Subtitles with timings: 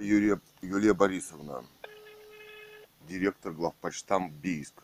[0.00, 1.62] Юрия, Юлия Борисовна,
[3.06, 4.82] директор главпочтам Бийск.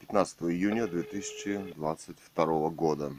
[0.00, 3.14] 15 июня 2022 года.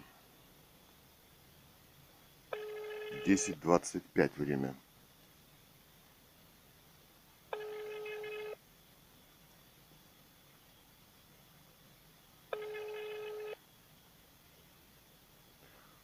[3.25, 4.75] 10.25 время.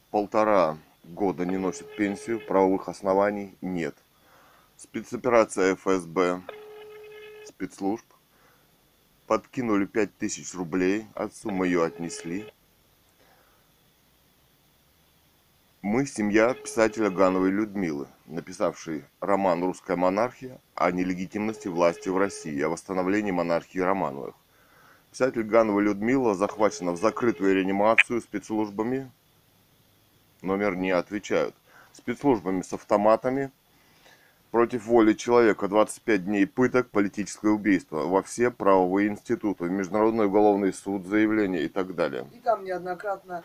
[0.09, 3.95] Полтора года не носит пенсию, правовых оснований нет.
[4.77, 6.41] Спецоперация ФСБ,
[7.45, 8.05] спецслужб,
[9.25, 12.52] подкинули 5000 рублей, отцу мы ее отнесли.
[15.81, 22.67] Мы семья писателя Гановой Людмилы, написавшей роман «Русская монархия» о нелегитимности власти в России, о
[22.67, 24.35] восстановлении монархии Романовых.
[25.09, 29.09] Писатель Ганова Людмила захвачена в закрытую реанимацию спецслужбами,
[30.41, 31.55] номер не отвечают,
[31.94, 33.52] спецслужбами с автоматами,
[34.55, 41.06] против воли человека 25 дней пыток, политическое убийство во все правовые институты, Международный уголовный суд,
[41.06, 42.25] заявление и так далее.
[42.34, 43.44] И там неоднократно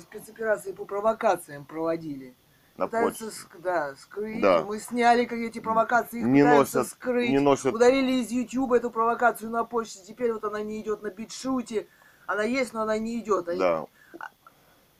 [0.00, 2.34] спецоперации по провокациям проводили.
[2.76, 4.40] На пытаются ск- да, скрыть.
[4.40, 4.64] Да.
[4.64, 7.30] Мы сняли как эти провокации, их Не пытаются носят- скрыть.
[7.30, 10.00] не носят- Удалили из YouTube эту провокацию на почте.
[10.04, 11.86] Теперь вот она не идет на битшуте.
[12.26, 13.48] Она есть, но она не идет.
[13.48, 13.86] Они- Да,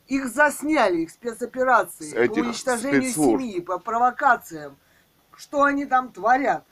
[0.07, 3.41] Их засняли, их спецоперации С по уничтожению спецслужб.
[3.43, 4.77] семьи, по провокациям.
[5.39, 6.65] Что они там творят?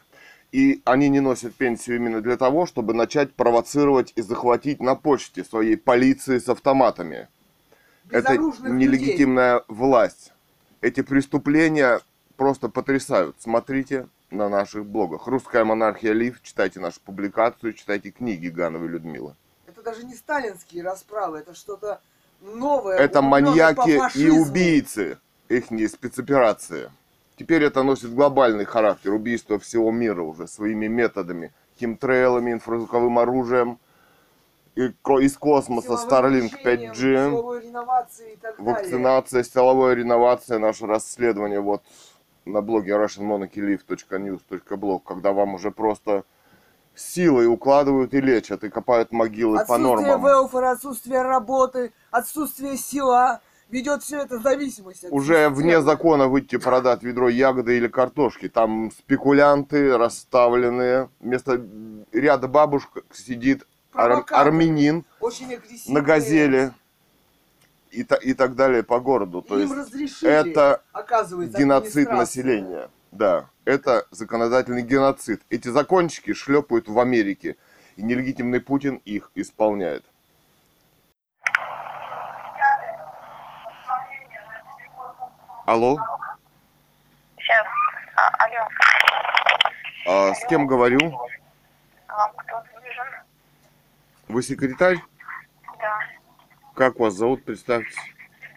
[0.53, 5.45] И они не носят пенсию именно для того, чтобы начать провоцировать и захватить на почте
[5.45, 7.29] своей полиции с автоматами.
[8.11, 10.33] Это нелегитимная власть.
[10.83, 12.01] Эти преступления
[12.37, 13.37] просто потрясают.
[13.39, 15.27] Смотрите на наших блогах.
[15.27, 16.41] Русская монархия Лив.
[16.43, 19.35] Читайте нашу публикацию, читайте книги Гановой Людмилы.
[19.67, 22.01] Это даже не сталинские расправы, это что-то
[22.41, 22.99] новое.
[22.99, 25.19] Это маньяки и убийцы.
[25.49, 26.91] Их спецоперации.
[27.43, 29.13] Теперь это носит глобальный характер.
[29.13, 31.53] Убийство всего мира уже своими методами.
[31.77, 33.81] Химтрейлами, инфразвуковым оружием.
[34.77, 37.31] Из космоса Starlink лечением, 5G.
[37.31, 38.73] силовой реновацией и так далее.
[38.73, 41.83] Вакцинация, силовая реновация, наше расследование вот
[42.45, 46.23] на блоге russianmonarchylive.news.blog, когда вам уже просто
[46.95, 50.25] силой укладывают и лечат, и копают могилы по Отсутствие нормам.
[50.25, 53.41] велфора, отсутствие работы, отсутствие села
[53.73, 55.57] ведет все это зависимость от Уже системы.
[55.57, 58.49] вне закона выйти продать ведро ягоды или картошки.
[58.49, 61.09] Там спекулянты расставленные.
[61.21, 61.61] Вместо
[62.13, 66.73] ряда бабушек сидит ар- армянин Очень на газели
[67.91, 69.43] и, та- и так далее по городу.
[69.43, 70.83] То Им есть разрешили, это
[71.59, 72.91] геноцид населения.
[73.11, 75.43] Да, это законодательный геноцид.
[75.51, 77.57] Эти закончики шлепают в Америке,
[77.97, 80.05] и нелегитимный Путин их исполняет.
[85.65, 85.97] Алло,
[87.39, 87.67] Сейчас.
[88.17, 88.69] А, алло.
[90.07, 90.99] а с кем говорю?
[92.09, 93.07] Вам кто нужен?
[94.29, 94.99] Вы секретарь?
[95.79, 95.99] Да.
[96.75, 97.45] Как вас зовут?
[97.45, 97.97] Представьтесь.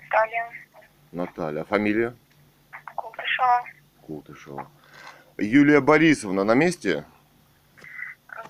[0.08, 0.46] Сталин.
[1.12, 1.62] Наталья.
[1.62, 2.16] А Фамилия?
[2.96, 3.64] Култышева.
[4.02, 4.68] Кутышева.
[5.38, 7.06] Юлия Борисовна на месте?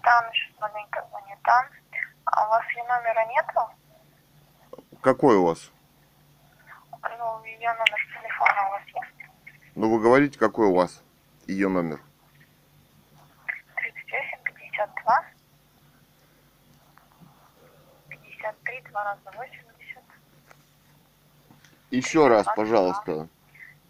[0.03, 1.67] Да, она сейчас маленько занята.
[2.25, 4.81] А у вас ее номера нету?
[5.01, 5.71] Какой у вас?
[7.17, 9.29] Ну, ее номер телефона у вас есть?
[9.85, 11.03] Ну, вы говорите, какой у вас
[11.45, 12.01] ее номер?
[13.75, 15.25] 38, 52.
[18.09, 20.03] 53, 2 раза 80.
[21.91, 23.27] Еще раз, пожалуйста.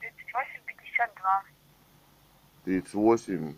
[0.01, 1.43] 38, 52.
[2.65, 3.55] 38.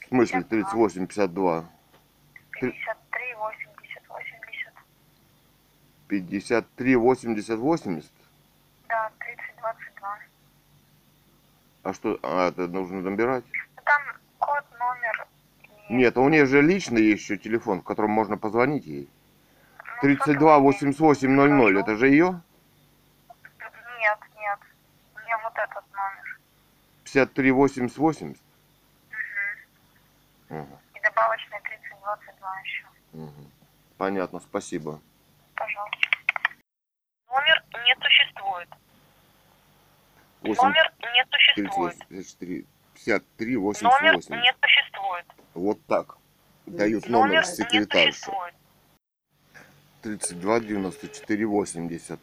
[0.00, 1.70] В смысле 38, 52?
[2.60, 4.74] 53, 80, 80.
[6.08, 8.12] 53, 80, 80?
[8.88, 9.89] Да, 30, 22.
[11.82, 13.44] А что, а, это нужно набирать?
[13.84, 14.02] Там
[14.38, 15.26] код, номер.
[15.88, 19.08] и- Нет, у нее же личный еще телефон, в котором можно позвонить ей.
[19.78, 21.80] Ну, 32 что-то 88 00, Хорошо.
[21.80, 22.40] это же ее?
[23.98, 24.58] Нет, нет.
[25.24, 26.38] Мне вот этот номер.
[27.04, 28.42] 53 80 80?
[30.50, 32.86] Угу, И добавочный 30, 22 еще.
[33.14, 33.50] угу.
[33.96, 35.00] Понятно, спасибо.
[35.54, 35.96] Пожалуйста.
[37.28, 38.68] Номер не существует.
[40.42, 41.96] 8, Номер не существует.
[42.08, 42.64] 34,
[42.94, 44.34] 53 Номер 88.
[44.36, 45.26] не существует.
[45.54, 46.16] Вот так.
[46.66, 48.54] Дают Номер номер существует.
[50.02, 52.20] 32 94 80.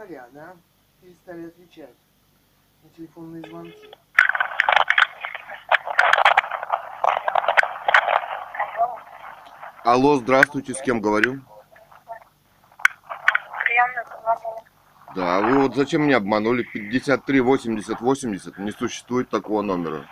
[0.00, 0.56] Втихаря, да?
[1.00, 1.94] Перестали отвечать
[2.82, 3.90] на телефонные звонки.
[8.78, 8.98] Алло,
[9.84, 11.40] Алло, здравствуйте, с кем говорю?
[15.14, 16.62] Да, вы вот зачем меня обманули?
[16.62, 20.06] 53 80 80, не существует такого номера.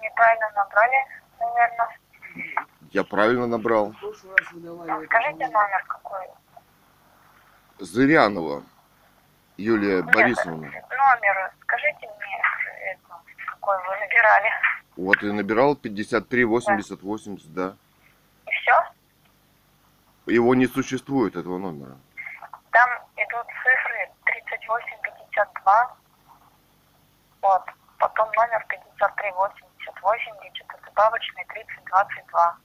[0.00, 0.96] Неправильно набрали,
[1.38, 1.98] наверное.
[2.90, 3.94] Я правильно набрал.
[5.04, 5.99] Скажите номер?
[7.80, 8.62] Зырянова
[9.56, 10.66] Юлия Нет, Борисовна.
[10.66, 12.42] Номер, скажите мне,
[12.92, 13.00] это,
[13.46, 14.50] какой вы набирали.
[14.96, 17.74] Вот и набирал 53 80 80, да.
[18.46, 18.74] И все?
[20.32, 21.96] Его не существует, этого номера.
[22.70, 25.96] Там идут цифры 3852.
[27.42, 27.62] Вот.
[27.98, 32.56] Потом номер 538080, это добавочный 3022.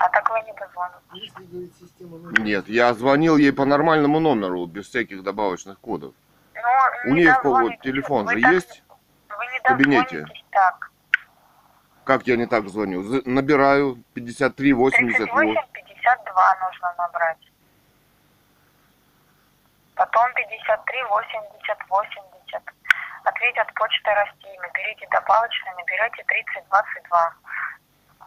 [0.00, 1.70] А так вы не дозвоните.
[2.00, 6.14] Номер- Нет, я звонил ей по нормальному номеру, без всяких добавочных кодов.
[6.54, 6.62] Но
[7.04, 8.82] У не нее телефон Вы же так- есть?
[9.28, 10.26] Вы не в кабинете?
[10.52, 10.90] так.
[12.04, 13.02] Как я не так звоню?
[13.26, 17.52] Набираю 53 80 38 52 нужно набрать.
[19.96, 22.62] Потом 53 80 80.
[23.24, 24.58] Ответят почтой России.
[24.62, 27.34] Наберите добавочный, наберете 30 22.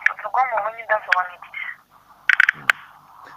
[0.07, 1.62] По-другому вы не дозвонитесь.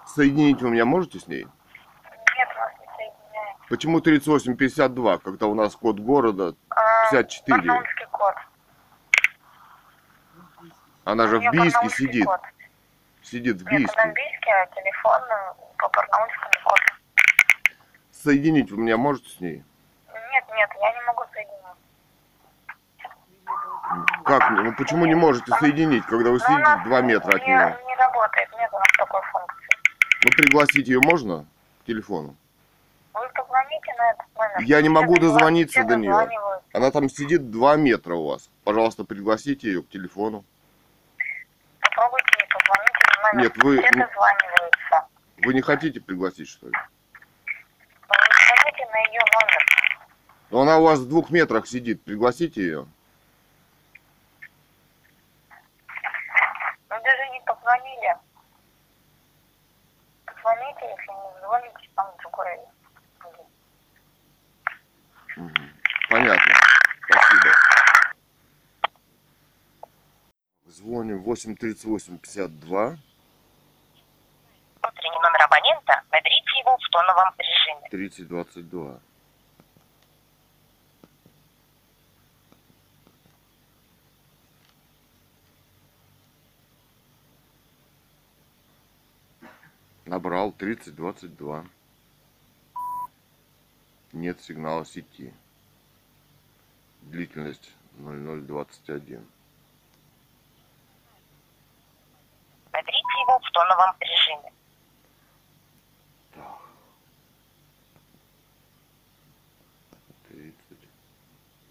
[0.07, 1.45] Соединить вы меня можете с ней?
[1.45, 3.57] Нет, вас не соединяет.
[3.69, 6.55] Почему 38 52, когда у нас код города?
[6.71, 7.57] А, 54.
[7.59, 8.35] Барнаульский код.
[11.05, 12.27] Она же в Бийске сидит.
[12.27, 12.41] код.
[13.23, 14.31] Сидит в Нет, она в Бийске.
[14.31, 16.83] Бийске, а телефон э, по барнаульскому коду.
[18.11, 19.65] Соединить вы меня можете с ней?
[20.33, 21.66] Нет, нет, я не могу соединить.
[24.25, 24.51] Как?
[24.51, 27.79] Ну почему не можете соединить, когда вы Ну, сидите 2 метра от не, нее?
[27.87, 29.69] не работает, нет у нас такой функции.
[30.25, 31.45] Ну пригласить ее можно
[31.83, 32.35] к телефону?
[33.15, 34.61] Вы позвоните на этот номер.
[34.61, 36.29] Я не могу дозвониться до нее.
[36.73, 38.51] Она там сидит 2 метра у вас.
[38.65, 40.45] Пожалуйста, пригласите ее к телефону.
[41.81, 43.43] Попробуйте не позвоните на номер.
[43.45, 44.07] Нет, вы- ну-.
[45.45, 46.73] Вы не хотите пригласить, что ли?
[46.73, 49.67] Вы не звоните на ее номер.
[50.51, 52.03] Но она у вас в двух метрах сидит.
[52.03, 52.87] Пригласите ее.
[56.89, 58.15] Вы даже не позвонили.
[60.89, 62.59] Если не звоните, там другой
[63.23, 63.47] будет.
[65.37, 65.71] Мгм.
[66.09, 66.55] Понятно.
[67.09, 67.51] Спасибо.
[70.67, 72.97] Звоним 838 52
[74.83, 77.89] Внутренний номер абонента, наберите его в тоновом режиме.
[77.91, 78.29] 30
[90.07, 91.67] Набрал 30 22.
[94.13, 95.35] Нет сигнала сети.
[97.03, 99.27] Длительность 0021.
[102.73, 104.53] Наберите его в тоновом режиме.
[106.35, 106.61] Так.
[110.29, 110.55] 30,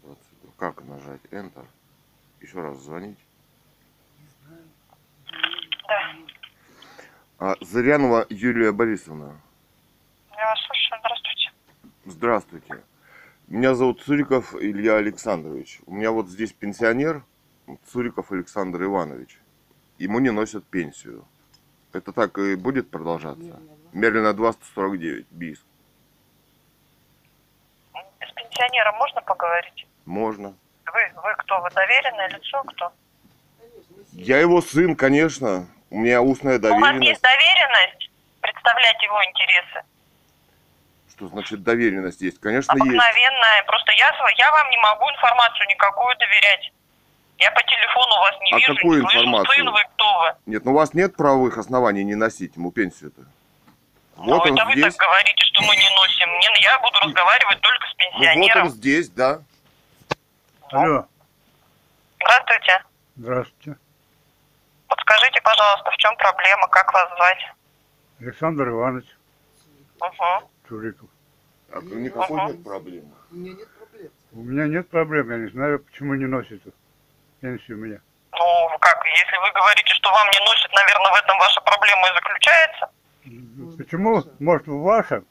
[0.02, 0.52] 22.
[0.58, 1.66] Как нажать Enter?
[2.42, 3.18] Еще раз звонить.
[5.88, 6.35] Да.
[7.38, 9.38] А, Зырянова Юлия Борисовна.
[10.34, 11.00] Я вас слушаю.
[11.00, 11.52] Здравствуйте.
[12.06, 12.84] Здравствуйте.
[13.48, 15.80] Меня зовут Цуриков Илья Александрович.
[15.86, 17.22] У меня вот здесь пенсионер
[17.92, 19.38] Цуриков Александр Иванович.
[19.98, 21.26] Ему не носят пенсию.
[21.92, 23.60] Это так и будет продолжаться?
[23.92, 25.64] Мерлина 249, БИС.
[27.94, 29.86] С пенсионером можно поговорить?
[30.06, 30.54] Можно.
[30.86, 31.60] Вы, вы кто?
[31.60, 32.62] Вы доверенное лицо?
[32.62, 32.92] Кто?
[34.12, 35.66] Я его сын, конечно.
[35.90, 37.08] У меня устная У вас доверенность.
[37.08, 39.82] есть доверенность представлять его интересы?
[41.10, 42.40] Что значит доверенность есть?
[42.40, 42.82] Конечно, есть.
[42.82, 43.62] Обыкновенная.
[43.66, 46.72] Просто я, я вам не могу информацию никакую доверять.
[47.38, 49.18] Я по телефону вас не А вижу, какую не слышу.
[49.24, 49.54] информацию?
[49.56, 50.34] Сын вы, кто вы?
[50.46, 53.22] Нет, ну у вас нет правовых оснований не носить ему пенсию-то.
[54.16, 54.94] ну, Вот он это вы здесь.
[54.96, 56.28] так говорите, что мы не носим.
[56.30, 58.62] Мне, я буду разговаривать только с Ну, вот пенсионером.
[58.66, 59.40] он здесь, да.
[60.72, 61.06] Алло,
[62.20, 62.82] Здравствуйте.
[63.16, 63.76] здравствуйте.
[64.88, 67.52] Подскажите, пожалуйста, в чем проблема, как вас звать?
[68.20, 69.06] Александр Иванович
[70.00, 70.50] Угу.
[70.68, 71.08] Чуриков.
[71.72, 72.48] А никакой Ага.
[72.52, 73.12] нет проблемы.
[73.30, 74.10] У меня нет проблем.
[74.32, 76.70] У меня нет проблем, я не знаю, почему не носите
[77.40, 77.98] пенсию меня.
[78.32, 82.14] Ну, как, если вы говорите, что вам не носят, наверное, в этом ваша проблема и
[82.14, 82.90] заключается.
[83.78, 84.22] Почему?
[84.38, 85.26] Может, в вашем?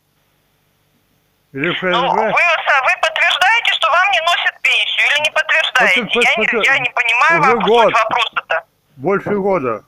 [1.54, 2.32] Или в Ну, вы, ФСБ?
[2.34, 6.02] са- вы подтверждаете, что вам не носят пенсию или не подтверждаете?
[6.04, 7.94] Вот, вот, я, не, вот, я не понимаю уже вам год.
[7.94, 8.66] вопроса-то.
[8.98, 9.84] Больше года.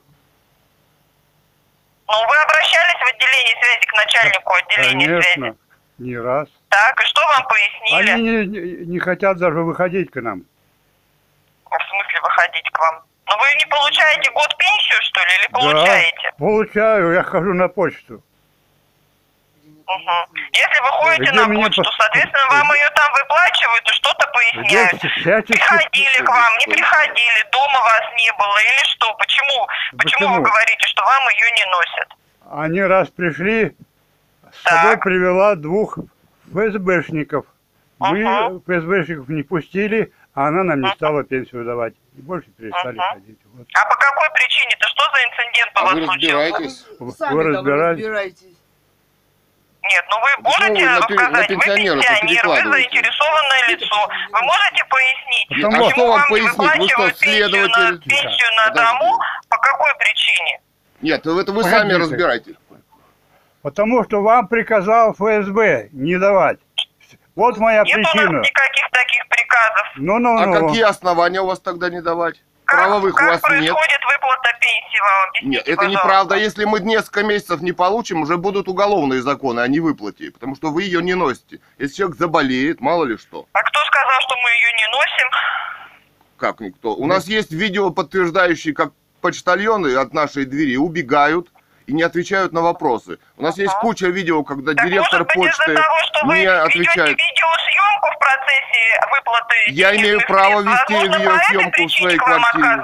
[2.06, 5.34] Ну, вы обращались в отделение связи к начальнику отделения связи?
[5.34, 5.56] Конечно.
[5.98, 6.48] Не раз.
[6.68, 8.10] Так, и что вам пояснили?
[8.10, 10.42] Они не, не- не хотят даже выходить к нам.
[11.64, 13.02] В смысле выходить к вам?
[13.26, 16.16] Ну вы не получаете год пенсию, что ли, или получаете?
[16.22, 18.22] Да, получаю, я хожу на почту.
[19.88, 20.36] Мгм.
[20.52, 24.26] Если вы ходите Где на меня почту, пос- соответственно, вам ее там выплачивают и что-то
[24.28, 24.92] поясняют.
[25.02, 29.14] Где Приходили к вам, не приходили, дома вас не было или что?
[29.14, 29.66] Почему?
[29.96, 30.42] Почему, вы Почему?
[30.42, 32.08] говорите, что вам ее не носят?
[32.50, 33.74] Они раз пришли,
[34.52, 34.74] с Так.
[34.74, 35.98] собой привела двух
[36.52, 37.46] ФСБшников.
[37.98, 38.60] Мы Ага.
[38.66, 41.94] ФСБшников не пустили, а она нам не стала пенсию давать.
[42.16, 43.14] И больше перестали Ага.
[43.14, 43.38] ходить.
[43.54, 43.66] Вот.
[43.74, 44.86] А по какой причине-то?
[44.88, 46.36] Что за инцидент у А вас вы случился?
[46.36, 46.86] разбираетесь?
[47.00, 47.98] Вы Сами там разбирались?
[48.04, 48.57] разбирайтесь.
[49.88, 54.08] Нет, ну вы Почему можете на пен- на сказать, вы пенсионер, вы заинтересованное лицо.
[54.32, 56.52] Вы можете пояснить, Потому почему что вам пояснить?
[56.52, 58.98] Что, выплачивают пенсию на, пенсию на Подожди.
[58.98, 59.18] дому?
[59.48, 60.60] По какой причине?
[61.00, 61.70] Нет, это вы Погодите.
[61.70, 62.54] сами разбирайтесь.
[63.62, 66.58] Потому что вам приказал ФСБ не давать.
[67.34, 68.38] Вот моя Нет у нас причина.
[68.40, 69.86] никаких таких приказов.
[69.96, 70.56] Ну-ну-ну.
[70.56, 72.42] А какие основания у вас тогда не давать?
[72.68, 73.48] Как, Правовых как у вас нет.
[73.48, 75.28] происходит выплата пенсии вам?
[75.30, 76.04] Объясните, Нет, это пожалуйста.
[76.04, 76.34] неправда.
[76.36, 80.82] Если мы несколько месяцев не получим, уже будут уголовные законы о невыплате, потому что вы
[80.82, 81.60] ее не носите.
[81.78, 83.46] Если человек заболеет, мало ли что.
[83.54, 85.28] А кто сказал, что мы ее не носим?
[86.36, 86.94] Как никто.
[86.94, 91.48] У нас есть видео, подтверждающие, как почтальоны от нашей двери убегают
[91.86, 93.18] и не отвечают на вопросы.
[93.38, 93.80] У нас есть Ага.
[93.80, 97.18] куча видео, когда Так директор может быть почты того, что вы не ведете отвечает.
[97.98, 102.82] Видеосъемку в процессе выплаты Я имею право вести видеосъемку в своей квартире.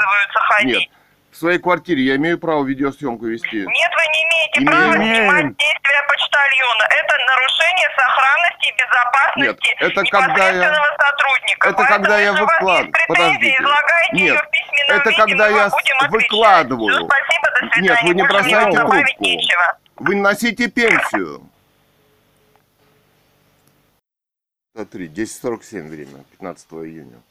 [0.65, 0.91] Нет.
[1.31, 3.57] В своей квартире я имею право видеосъемку вести.
[3.57, 4.71] Нет, вы не имеете Имею.
[4.71, 6.85] права снимать действия почтальона.
[6.91, 11.69] Это нарушение сохранности и безопасности Нет, это когда я- сотрудника.
[11.69, 13.57] это Поэтому, когда я если у вас выклад- есть претензии, Подождите.
[13.63, 14.45] излагайте ее Нет,
[14.89, 16.11] это виде, когда я отвечать.
[16.11, 16.95] выкладываю.
[17.11, 17.89] Спасибо, до свидания.
[17.89, 18.97] Нет, вы не бросайте трубку.
[19.21, 19.77] нечего.
[19.97, 21.43] Вы носите пенсию.
[24.75, 27.23] Смотри, 10.47 время, 15 июня.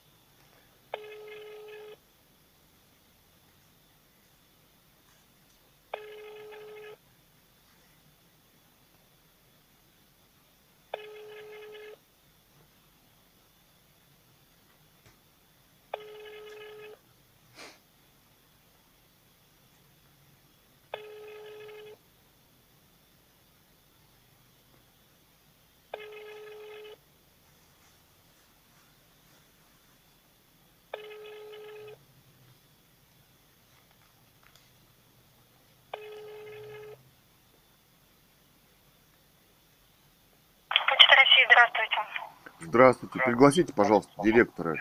[40.70, 42.54] Почта России, здравствуйте.
[42.74, 44.74] Здравствуйте, пригласите, пожалуйста, директора.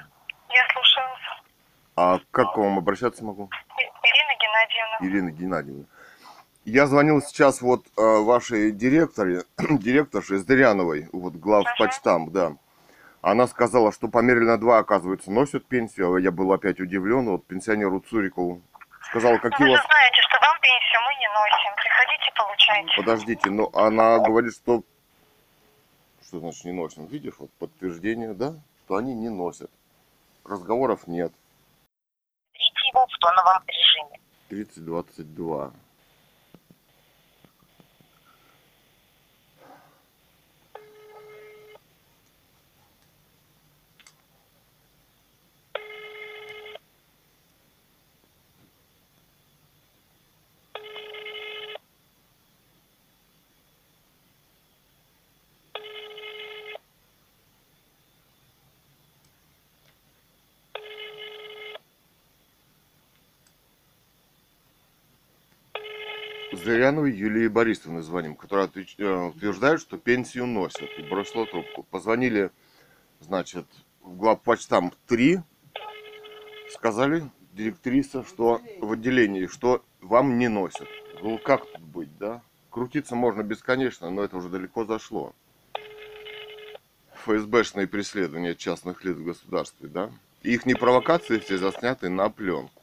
[0.49, 1.21] Я слушаю вас.
[1.95, 3.51] А как к вам обращаться могу?
[4.03, 4.97] Ирина Геннадьевна.
[5.03, 5.85] Ирина Геннадьевна.
[6.65, 11.75] Я звонил сейчас вот э, вашей директоре, директорше Зыряновой, вот глав Ага.
[11.85, 12.53] почтам, да.
[13.21, 16.15] Она сказала, что померили на два, оказывается, носят пенсию.
[16.15, 17.29] А Я был опять удивлен.
[17.29, 18.63] Вот пенсионеру Цурикову
[19.03, 19.85] сказала, Вы какие у же вас...
[19.85, 21.73] знаете, что вам пенсию мы не носим.
[21.77, 22.97] Приходите, получайте.
[22.97, 24.83] Подождите, но она говорит, что...
[26.33, 27.05] Что значит не носим?
[27.05, 28.55] Видишь, вот подтверждение, да?
[28.87, 29.71] Что они не носят.
[30.47, 31.31] Разговоров нет.
[32.55, 34.19] Берите его в тоновом режиме.
[34.49, 35.73] 3022.
[66.65, 70.89] Зыряновой Юлии Борисовны звоним, которая отвеч- э, утверждает, что пенсию носят.
[70.99, 71.83] И бросила трубку.
[71.85, 72.51] Позвонили,
[73.21, 73.67] значит,
[74.01, 75.41] в главпочтам 3.
[76.71, 80.89] Сказали директриса, что в отделении, что вам не носят.
[81.21, 82.43] Ну как тут быть, да?
[82.71, 85.35] Крутиться можно бесконечно, но это уже далеко зашло.
[87.25, 90.11] ФСБшные преследования частных лиц в государстве, да?
[90.43, 92.82] Их не провокации все засняты на пленку.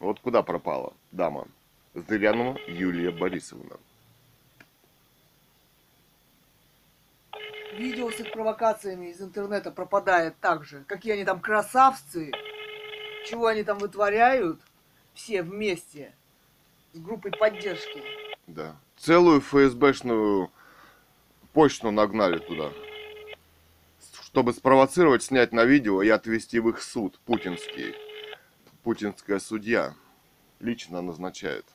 [0.00, 1.46] Вот куда пропала дама?
[1.94, 3.76] Зырянова Юлия Борисовна.
[7.74, 10.84] Видео с их провокациями из интернета пропадает так же.
[10.88, 12.32] Какие они там красавцы.
[13.26, 14.60] Чего они там вытворяют.
[15.12, 16.12] Все вместе.
[16.94, 18.02] С группой поддержки.
[18.46, 18.76] Да.
[18.96, 20.50] Целую ФСБшную
[21.52, 22.72] почту нагнали туда.
[24.22, 27.94] Чтобы спровоцировать, снять на видео и отвезти в их суд путинский.
[28.82, 29.94] Путинская судья
[30.58, 31.66] лично назначает.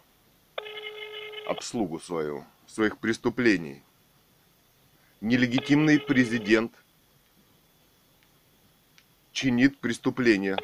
[1.48, 3.84] обслугу свою, своих преступлений.
[5.22, 6.72] Нелегитимный президент
[9.32, 10.58] чинит преступление.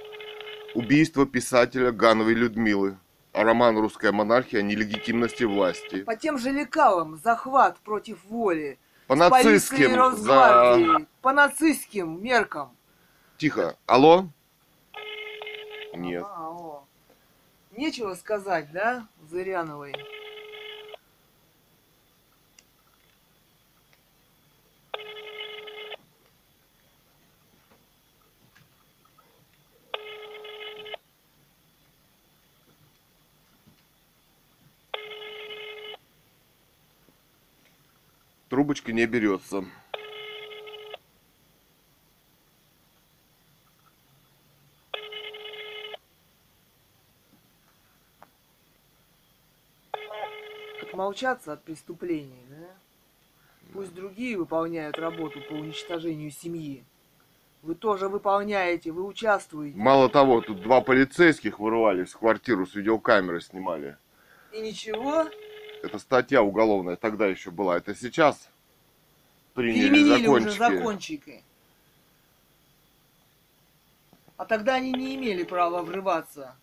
[0.74, 2.98] Убийство писателя Гановой Людмилы.
[3.34, 6.04] А роман «Русская монархия» о нелегитимности власти.
[6.04, 8.78] По тем же лекалам захват против воли.
[9.08, 10.18] По нацистским...
[10.18, 11.06] За...
[11.22, 12.76] По нацистским меркам.
[13.38, 13.78] Тихо.
[13.86, 14.28] Алло?
[15.94, 16.24] Нет.
[16.26, 16.84] А, о.
[17.76, 19.94] Нечего сказать, да, Зыряновой?
[38.50, 39.64] Трубочка не берется.
[51.12, 52.68] Отмолчаться от преступлений, да?
[53.74, 56.86] Пусть другие выполняют работу по уничтожению семьи.
[57.64, 59.78] Вы тоже выполняете, вы участвуете.
[59.78, 63.98] Мало того, тут два полицейских вырвались в квартиру с видеокамеры снимали.
[64.54, 65.26] И ничего,
[65.84, 67.76] Это статья уголовная тогда еще была.
[67.76, 68.50] Это сейчас
[69.54, 70.78] приняли переменили уже закончики.
[70.78, 71.44] закончики.
[74.38, 76.56] А тогда они не имели права врываться.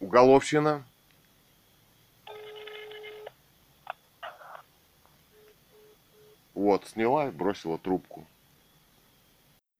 [0.00, 0.82] Уголовщина.
[6.64, 8.24] Вот, сняла и бросила трубку.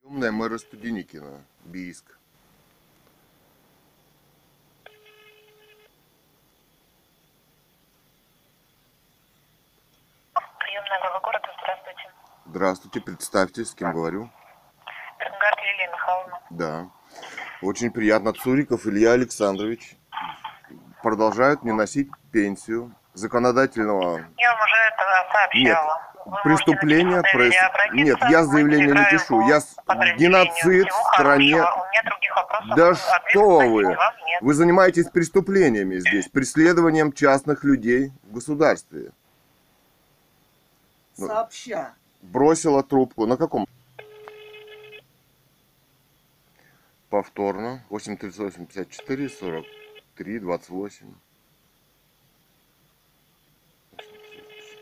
[0.02, 2.04] Умная мэра Студеникина, Бийск.
[10.58, 12.10] Приемная глава города, здравствуйте.
[12.44, 14.28] Здравствуйте, представьтесь, с кем говорю.
[15.18, 16.40] Бернгард Лилия Михайловна.
[16.50, 16.90] Да.
[17.62, 18.34] Очень приятно.
[18.34, 19.96] Цуриков Илья Александрович
[21.02, 25.94] продолжают не носить пенсию законодательного Я вам уже это сообщала.
[25.94, 27.54] Можете преступление проис-.
[27.92, 29.40] Нет, я заявление не пишу.
[29.48, 29.60] Я
[30.16, 31.62] геноцид в стране.
[32.76, 33.96] Да что вы?
[34.40, 39.12] Вы занимаетесь преступлениями здесь, преследованием частных людей в государстве.
[41.16, 41.26] Ну.
[41.28, 41.94] Сообща.
[42.22, 43.26] Бросила трубку.
[43.26, 43.66] На каком?
[47.10, 47.84] Повторно.
[47.90, 51.14] 838 54 43 28.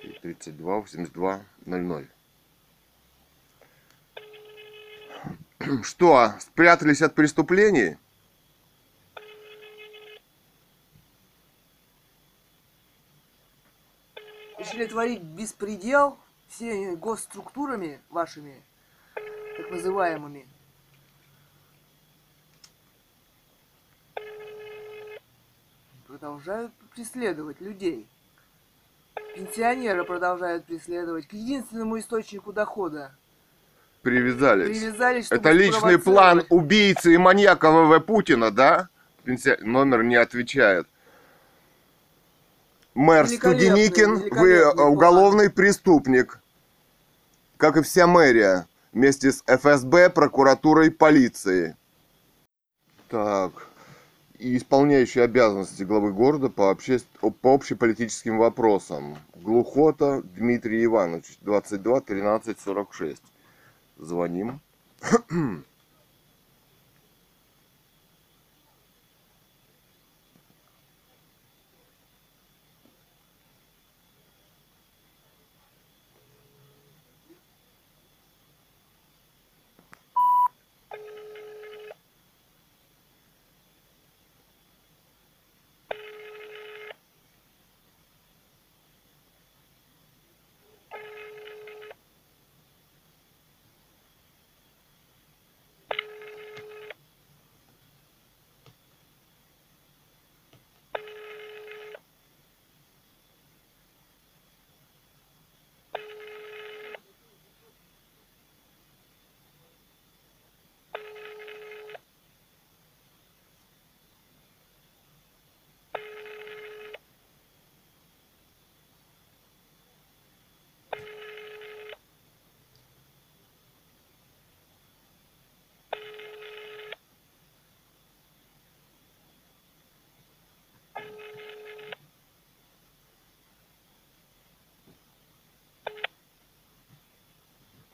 [0.02, 2.08] 32 82 00.
[5.84, 7.96] Что, спрятались от преступлений?
[14.58, 18.60] Решили творить беспредел всеми госструктурами вашими,
[19.14, 20.46] так называемыми.
[26.06, 28.06] Продолжают преследовать людей.
[29.34, 33.12] Пенсионеры продолжают преследовать к единственному источнику дохода.
[34.02, 34.78] Привязались.
[34.78, 38.88] Привязались, Это личный план убийцы и маньяка ВВ Путина, да?
[39.24, 40.86] Пенсия- Номер не отвечает.
[42.94, 44.88] Мэр Великолепный, Студеникин, вы э, план.
[44.88, 46.40] уголовный преступник.
[47.56, 48.66] Как и вся мэрия.
[48.92, 51.74] Вместе с ФСБ, прокуратурой, полицией.
[53.08, 53.52] Так.
[54.42, 56.98] И исполняющий обязанности главы города по, обще...
[57.20, 59.16] по общеполитическим вопросам.
[59.36, 63.22] Глухота Дмитрий Иванович, 22 13 46.
[63.98, 64.60] Звоним.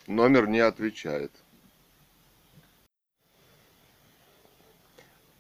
[0.09, 1.31] Номер не отвечает.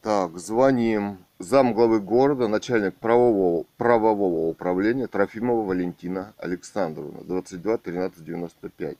[0.02, 1.24] Так, звоним.
[1.38, 8.98] Зам главы города, начальник правового, правового управления Трофимова Валентина Александровна, 22 13 95.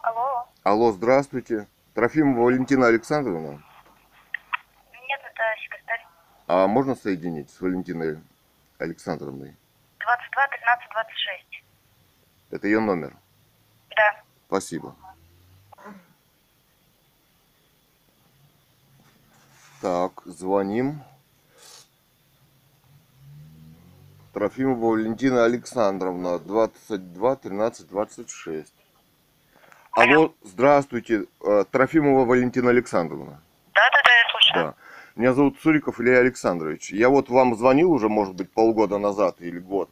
[0.00, 0.48] Алло.
[0.62, 1.66] Алло, здравствуйте.
[1.94, 3.62] Трофимова Валентина Александровна.
[4.92, 6.06] Нет, это секретарь.
[6.48, 8.20] А можно соединить с Валентиной
[8.78, 9.56] Александровной?
[10.00, 11.15] 22 13 26.
[12.56, 13.14] Это ее номер.
[13.90, 14.22] Да.
[14.46, 14.96] Спасибо.
[19.82, 21.02] Так, звоним.
[24.32, 28.72] Трофимова Валентина Александровна, 22 13 26.
[29.92, 31.26] Алло, здравствуйте.
[31.42, 33.42] Э, Трофимова Валентина Александровна.
[33.74, 34.64] Да, да, да, я слушаю.
[34.64, 34.74] Да.
[35.14, 36.90] Меня зовут Цуриков Илья Александрович.
[36.90, 39.90] Я вот вам звонил уже, может быть, полгода назад или год.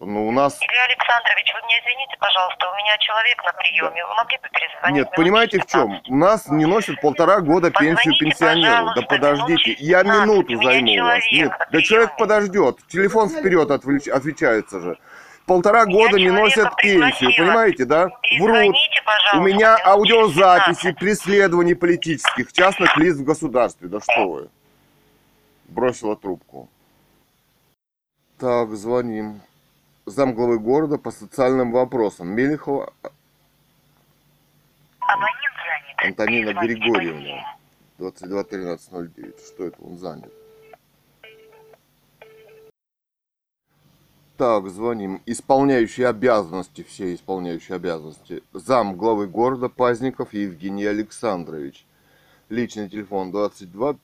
[0.00, 0.56] Но у нас...
[0.60, 4.06] Илья Александрович, вы мне извините, пожалуйста, у меня человек на приеме.
[4.06, 4.96] Вы могли бы перезвонить?
[4.96, 5.88] Нет, понимаете в чем?
[5.88, 6.08] 15?
[6.10, 8.92] У нас не носят полтора года пенсию Позвоните, пенсионеру.
[8.94, 10.20] Да подождите, я через 15.
[10.20, 11.24] минуту меня займу у вас.
[11.32, 12.78] Нет, да человек подождет.
[12.86, 14.98] Телефон вперед отвлеч- отвечается же.
[15.46, 18.08] Полтора года не носят пенсию, понимаете, да?
[18.38, 18.76] Врут.
[19.34, 20.98] У меня аудиозаписи 15.
[20.98, 23.88] преследований политических частных лиц в государстве.
[23.88, 24.48] Да что вы?
[25.68, 26.68] Бросила трубку.
[28.38, 29.40] Так, звоним.
[30.08, 32.28] Замглавы города по социальным вопросам.
[32.28, 32.92] Мелехова.
[35.96, 37.44] Антонина Григорьевна.
[37.98, 38.48] позднее.
[38.48, 39.46] 22.13.09.
[39.46, 39.82] Что это?
[39.82, 40.32] Он занят.
[44.36, 45.20] Так, звоним.
[45.26, 48.44] Исполняющий обязанности, все исполняющие обязанности.
[48.52, 51.84] Зам главы города Пазников Евгений Александрович.
[52.48, 53.96] Личный телефон 22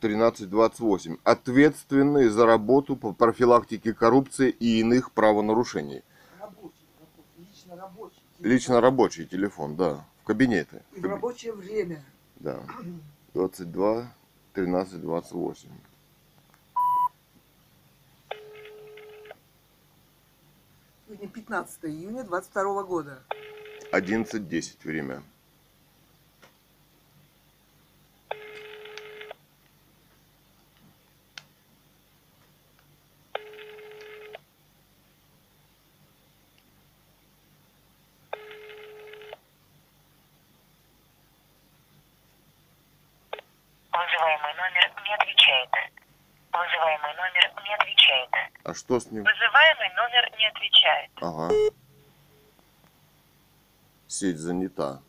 [0.00, 1.16] 13 28.
[1.24, 6.02] Ответственный за работу по профилактике коррупции и иных правонарушений.
[6.40, 8.22] Рабочий, рабочий, лично рабочий.
[8.38, 10.04] Лично рабочий телефон, да.
[10.22, 10.82] В кабинеты.
[10.94, 12.04] И в рабочее время.
[12.36, 12.60] Да.
[13.34, 14.12] 22
[14.54, 15.68] 13 28.
[21.06, 23.22] Сегодня 15 июня 22 года.
[23.92, 25.22] 11.10 время.
[43.92, 45.70] Вызываемый номер не отвечает.
[46.52, 48.30] Вызываемый номер не отвечает.
[48.64, 49.24] А что с ним?
[49.24, 51.10] Вызываемый номер не отвечает.
[51.16, 51.50] Ага.
[54.06, 55.00] Сеть занята.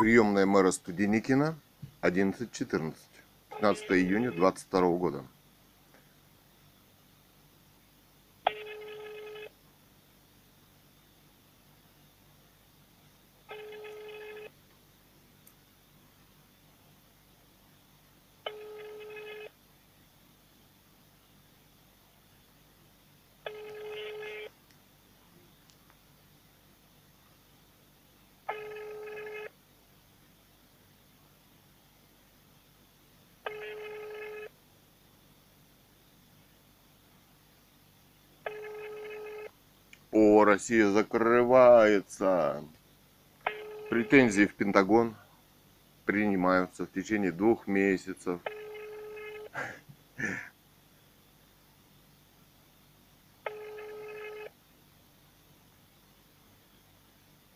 [0.00, 1.56] Приемная мэра Студеникина
[2.02, 2.94] 11.14.
[3.50, 5.24] 15 июня 22 года.
[40.18, 42.64] О, Россия закрывается.
[43.90, 45.14] Претензии в Пентагон
[46.06, 48.40] принимаются в течение двух месяцев.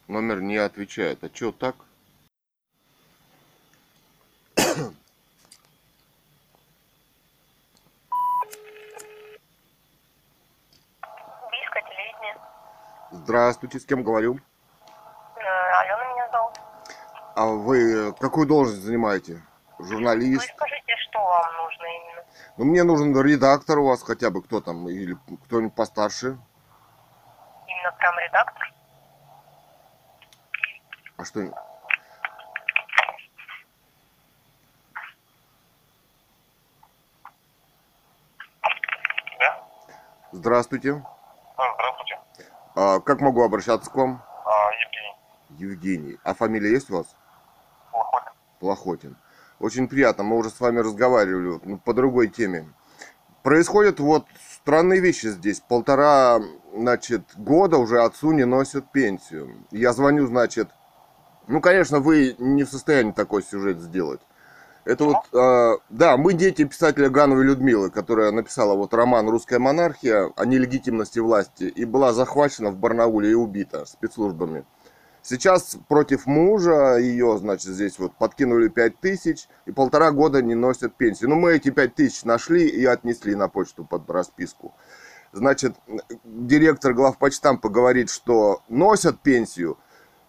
[0.06, 1.24] Номер не отвечает.
[1.24, 1.76] А чё так?
[11.50, 12.36] Бийское телевидение.
[13.60, 14.38] Здравствуйте, с кем говорю?
[15.36, 15.40] Э,
[15.80, 16.54] Алена меня зовут.
[17.36, 19.42] А вы какую должность занимаете?
[19.78, 20.50] Вы Журналист?
[20.56, 22.24] скажите, что вам нужно именно?
[22.56, 26.38] Ну, мне нужен редактор у вас хотя бы, кто там, или кто-нибудь постарше.
[27.66, 28.72] Именно прям редактор?
[31.18, 31.40] А что?
[39.38, 39.64] Да.
[40.32, 40.92] Здравствуйте.
[40.92, 41.02] А,
[41.74, 41.89] здравствуйте.
[42.82, 44.22] А, как могу обращаться к вам?
[44.46, 45.72] А, Евгений.
[45.72, 46.18] Евгений.
[46.24, 47.14] А фамилия есть у вас?
[47.92, 48.32] Плохотин.
[48.58, 49.16] Плохотин.
[49.58, 52.72] Очень приятно, мы уже с вами разговаривали ну, по другой теме.
[53.42, 54.24] Происходят вот
[54.62, 55.60] странные вещи здесь.
[55.60, 56.40] Полтора,
[56.74, 59.66] значит, года уже отцу не носят пенсию.
[59.70, 60.70] Я звоню, значит,
[61.48, 64.22] ну, конечно, вы не в состоянии такой сюжет сделать.
[64.84, 70.32] Это вот, э, да, мы дети писателя Гановой Людмилы, которая написала вот роман «Русская монархия»
[70.36, 74.64] о нелегитимности власти и была захвачена в Барнауле и убита спецслужбами.
[75.22, 80.94] Сейчас против мужа ее, значит, здесь вот подкинули 5 тысяч и полтора года не носят
[80.96, 81.26] пенсии.
[81.26, 84.74] Ну, мы эти 5 тысяч нашли и отнесли на почту под расписку.
[85.32, 85.76] Значит,
[86.24, 89.76] директор главпочтампа говорит, что носят пенсию.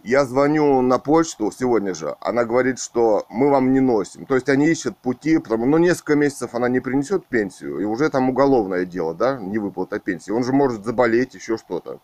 [0.04, 4.26] Я звоню на почту сегодня же, она говорит, что мы вам не носим.
[4.26, 8.10] То есть они ищут пути, потому ну несколько месяцев она не принесет пенсию, и уже
[8.10, 10.32] там уголовное дело, да, не выплата пенсии.
[10.32, 12.00] Он же может заболеть, еще что-то.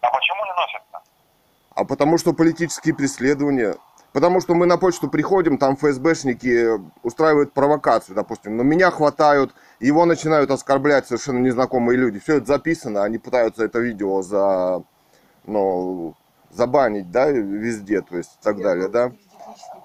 [0.00, 1.02] А почему не носят-то?
[1.74, 3.76] А потому что политические преследования.
[4.14, 8.56] Потому что мы на почту приходим, там ФСБшники устраивают провокацию, допустим.
[8.56, 12.20] Но меня хватают, его начинают оскорблять совершенно незнакомые люди.
[12.20, 14.84] Все это записано, они пытаются это видео за,
[15.46, 16.14] ну,
[16.54, 19.12] забанить, да, везде, то есть и так далее, да.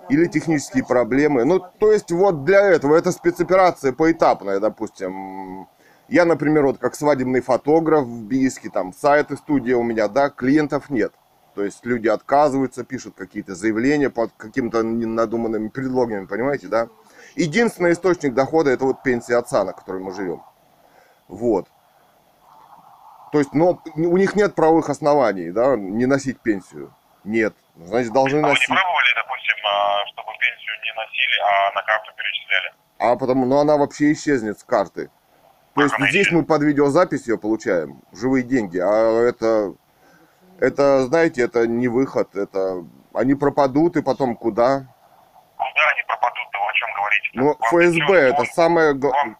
[0.09, 1.45] Или технические проблемы.
[1.45, 5.67] Ну, то есть вот для этого, это спецоперация поэтапная, допустим.
[6.07, 10.89] Я, например, вот как свадебный фотограф в Бийске, там сайты, студия у меня, да, клиентов
[10.89, 11.13] нет.
[11.53, 16.87] То есть люди отказываются, пишут какие-то заявления под какими-то надуманными предлогами, понимаете, да?
[17.35, 20.41] Единственный источник дохода это вот пенсия отца, на которой мы живем.
[21.27, 21.67] Вот.
[23.31, 26.93] То есть, но у них нет правовых оснований, да, не носить пенсию.
[27.23, 27.53] Нет.
[27.75, 28.67] Значит, должны А носить.
[28.67, 32.73] пробовали, допустим, а, чтобы пенсию не носили, а на карту перечисляли?
[32.99, 35.09] А потому, ну она вообще исчезнет с карты.
[35.75, 39.73] То есть здесь мы под видеозапись ее получаем, живые деньги, а это,
[40.59, 44.87] это, знаете, это не выход, это, они пропадут и потом куда?
[45.55, 47.29] Куда они пропадут-то, вы о чем говорите?
[47.33, 48.93] Ну, Вам ФСБ это вам- самое...
[48.93, 49.37] вам-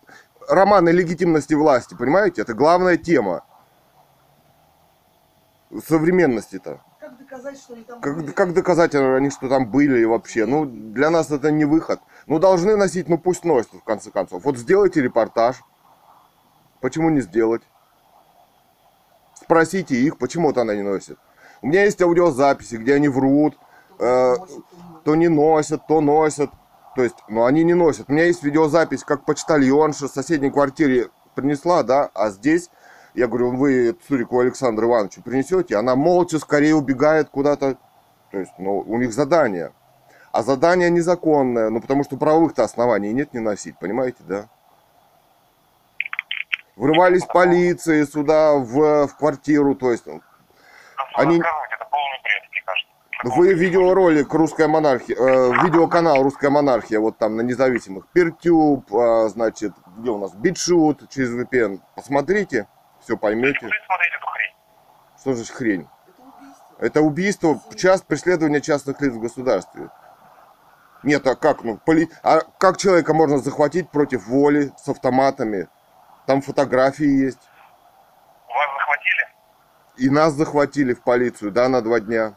[0.47, 2.41] Роман о легитимности власти, понимаете?
[2.41, 3.43] Это главная тема
[5.86, 6.82] современности-то.
[6.99, 8.32] Как доказать, что они там Как, были?
[8.32, 10.45] как доказать они, что там были вообще?
[10.45, 11.99] Ну, для нас это не выход.
[12.27, 14.43] Ну, должны носить, ну пусть носят, в конце концов.
[14.43, 15.62] Вот сделайте репортаж.
[16.82, 17.62] Почему не сделать?
[19.41, 21.17] Спросите их, почему вот она не носит.
[21.62, 23.58] У меня есть аудиозаписи, где они врут,
[23.99, 24.36] э,
[25.03, 26.51] то не носят, то носят.
[26.95, 28.10] То есть, ну, они не носят.
[28.10, 32.69] У меня есть видеозапись, как почтальонша в соседней квартире принесла, да, а здесь,
[33.19, 37.77] я говорю, вы Цурику Александру Ивановичу принесете, она молча скорее убегает куда-то.
[38.32, 39.71] То есть, ну, у них задание.
[40.32, 44.47] А задание незаконное, ну, потому что правовых-то оснований нет не носить, понимаете, да?
[46.75, 50.21] Врывались полиции сюда, в, в квартиру, то есть, ну,
[51.15, 53.36] они- кажется.
[53.38, 59.73] вы видеоролик «Русская монархия», э, видеоканал «Русская монархия», вот там на независимых, Пертюб, э, значит,
[59.97, 62.67] где у нас, Битшут через VPN, посмотрите,
[63.10, 63.67] все поймете,
[65.19, 65.88] что же хрень.
[66.78, 67.50] Это убийство.
[67.50, 69.89] Это убийство, часть преследования частных лиц в государстве.
[71.02, 72.10] Нет, а как, ну, поли...
[72.22, 75.67] а как человека можно захватить против воли с автоматами?
[76.28, 77.39] Там фотографии есть.
[78.48, 79.28] Вас захватили?
[79.98, 82.36] И нас захватили в полицию, да, на два дня.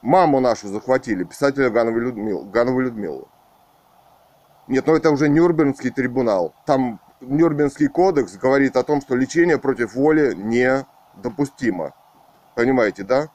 [0.00, 2.44] Маму нашу захватили, писателя Ганову Людмилу.
[2.44, 3.28] Ганову Людмилу.
[4.68, 6.54] Нет, ну это уже Нюрнбергский трибунал.
[6.66, 11.92] Там Нюрнбергский кодекс говорит о том, что лечение против воли недопустимо.
[12.54, 13.28] Понимаете, да?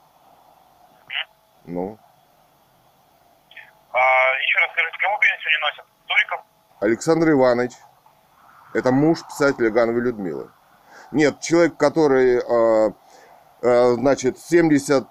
[1.66, 1.98] Ну,
[3.94, 5.86] А, еще раз скажите, кому пенсию не носят?
[6.08, 6.42] Туриков?
[6.80, 7.74] Александр Иванович.
[8.74, 10.50] Это муж писателя Гановой Людмилы.
[11.12, 12.92] Нет, человек, который, э,
[13.64, 15.08] э, значит, 74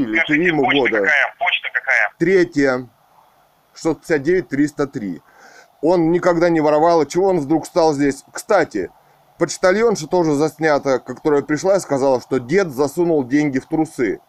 [0.00, 0.96] или 3 Скажите, ему почта года.
[1.00, 1.34] какая?
[1.38, 2.12] Почта какая?
[2.18, 2.88] Третье,
[3.74, 5.20] 659-303.
[5.82, 7.02] Он никогда не воровал.
[7.02, 8.24] И чего он вдруг стал здесь?
[8.32, 8.90] Кстати,
[9.38, 14.20] почтальонша тоже заснята, которая пришла и сказала, что дед засунул деньги в трусы.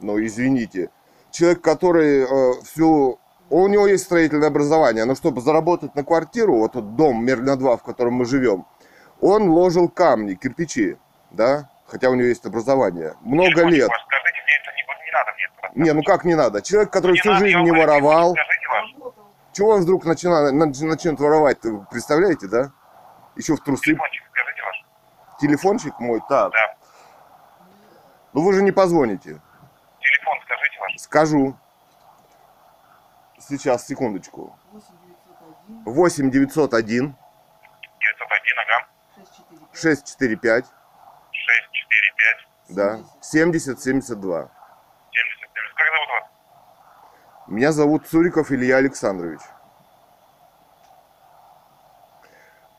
[0.00, 0.90] Ну, извините.
[1.30, 3.18] Человек, который э, всю...
[3.50, 7.78] У него есть строительное образование, но чтобы заработать на квартиру, вот тот дом Мерлина 2,
[7.78, 8.66] в котором мы живем,
[9.22, 10.98] он ложил камни, кирпичи,
[11.30, 13.14] да, хотя у него есть образование.
[13.22, 13.88] Много лет.
[13.88, 15.80] Скажите, мне это не, не надо мне это.
[15.80, 16.60] Не, ну как не надо?
[16.60, 18.57] Человек, который Не всю надо, жизнь не воровал, Скажите.
[19.58, 21.58] Чего он вдруг начинает, начнет воровать,
[21.90, 22.70] представляете, да?
[23.34, 23.86] Еще в трусы.
[23.86, 24.84] Телефончик скажите ваш.
[25.40, 26.52] Телефончик мой, так.
[26.52, 26.76] Да.
[28.34, 29.40] Ну вы же не позвоните.
[30.00, 30.98] Телефон скажите ваш.
[30.98, 31.56] Скажу.
[33.40, 34.56] Сейчас, секундочку.
[34.68, 34.94] 8
[35.86, 37.16] 8 901 901
[37.98, 38.86] 901, ага.
[39.72, 40.66] 645 645,
[41.32, 43.82] 645 да, 70 72.
[43.82, 44.52] 70
[45.42, 45.74] 70.
[45.74, 46.28] Как зовут вас?
[47.48, 49.40] Меня зовут Цуриков Илья Александрович.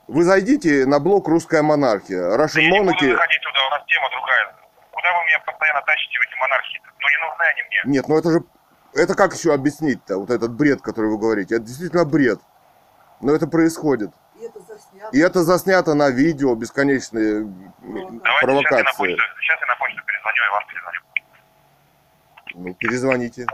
[0.07, 2.21] Вы зайдите на блог «Русская монархия».
[2.37, 3.11] Russian Я не буду Monarchy.
[3.11, 4.55] заходить туда, у нас тема другая.
[4.91, 6.81] Куда вы меня постоянно тащите в эти монархии?
[6.85, 7.95] Ну не нужны они мне.
[7.97, 8.43] Нет, ну это же
[8.95, 11.55] Это как еще объяснить-то, вот этот бред, который вы говорите?
[11.55, 12.39] Это действительно бред.
[13.21, 14.11] Но это происходит.
[14.39, 15.09] И это заснято.
[15.11, 18.97] И это заснято на видео, бесконечные Давайте сейчас я на провокации.
[18.97, 20.99] почту, сейчас я на почту перезвоню и вас перезвоню.
[22.55, 23.45] Ну, перезвоните.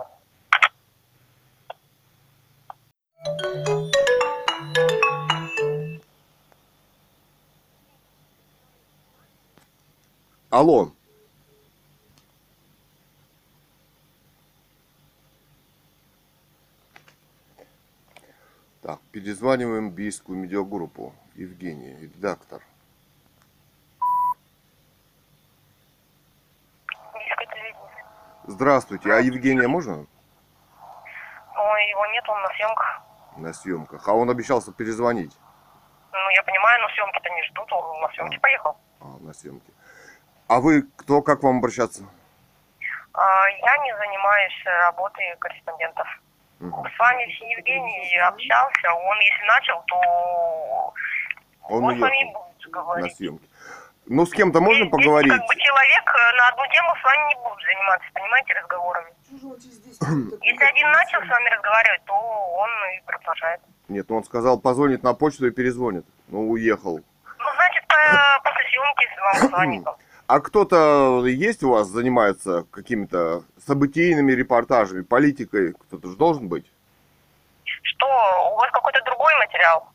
[10.56, 10.92] Алло.
[18.82, 21.14] Так, перезваниваем бийскую медиагруппу.
[21.36, 22.62] Евгений, редактор.
[28.48, 30.06] Здравствуйте, а Евгения можно
[31.58, 33.05] Ой, его нет, он на съемках.
[33.38, 34.08] На съемках?
[34.08, 35.36] А он обещался перезвонить.
[36.12, 38.78] Ну, я понимаю, но съемки-то не ждут, он на съемки поехал.
[39.02, 39.72] А, на съемки.
[40.48, 42.04] А вы кто, как вам обращаться?
[43.14, 46.08] А, я не занимаюсь работой корреспондентов.
[46.60, 46.86] Мгм.
[46.90, 47.24] С вами
[47.58, 50.94] Евгений общался, он если начал, то
[51.64, 53.18] Он он с вами будет на говорить.
[54.08, 55.32] Ну, с кем-то можно Здесь поговорить?
[55.32, 59.14] Как бы человек э, на одну тему с вами не будет заниматься, понимаете, разговорами.
[59.28, 62.70] Чего же он через 10 минут так Если один начал с вами разговаривать, то он
[62.70, 63.62] и продолжает.
[63.88, 66.06] Нет, он сказал, позвонит на почту и перезвонит.
[66.28, 67.00] Ну, уехал.
[67.00, 69.86] Ну, значит, э, после съемки вам звонит.
[70.28, 75.74] А кто-то есть у вас, занимается какими-то событийными репортажами, политикой?
[75.74, 76.66] Кто-то же должен быть?
[77.64, 78.08] Что,
[78.52, 79.88] у вас какой-то другой материал?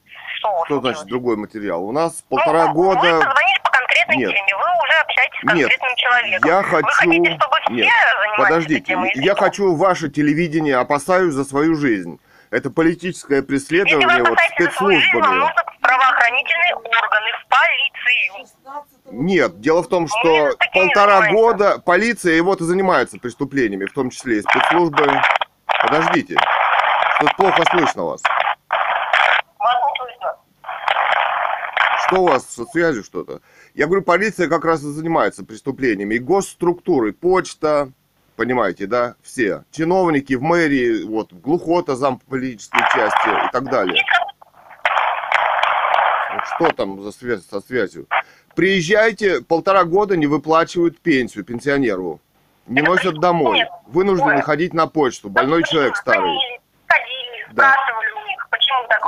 [0.42, 1.84] Вас Что значит другой материал?
[1.84, 3.00] У нас Ну, полтора Вы года...
[3.00, 4.30] позвонили по конкретной Нет.
[4.30, 6.48] теме, вы уже общаетесь с Нет, конкретным человеком.
[6.50, 10.76] я Вы хотите, хочу- чтобы все Нет, занимались этой Подождите, или я хочу ваше телевидение,
[10.76, 12.18] опасаюсь за свою жизнь.
[12.50, 14.38] Это политическое Если преследование вы вот
[14.90, 18.46] жизнь, вам нужно в правоохранительные органы, в полицию.
[18.64, 23.84] 16 Нет, дело в том, Мы что полтора года полиция и вот и занимается преступлениями,
[23.84, 25.20] в том числе и спецслужбы.
[25.82, 26.36] Подождите,
[27.16, 28.04] что-то плохо слышно.
[28.06, 30.36] Вас не слышно.
[32.10, 33.40] Что у вас со связью что-то?
[33.72, 36.16] Я говорю, полиция как раз и занимается преступлениями.
[36.16, 37.92] И госструктуры, почта,
[38.34, 39.62] понимаете, да, все.
[39.70, 44.02] Чиновники в мэрии, вот, глухота, зам политической части и так далее.
[46.56, 48.08] Что там за связь со связью?
[48.56, 52.20] Приезжайте, полтора года не выплачивают пенсию пенсионеру.
[52.66, 53.62] Не носят домой.
[53.86, 55.30] Вынуждены ходить на почту.
[55.30, 56.36] Больной человек старый.
[57.52, 57.72] Да.
[57.72, 58.99] спрашивали у них, почему такое происходит.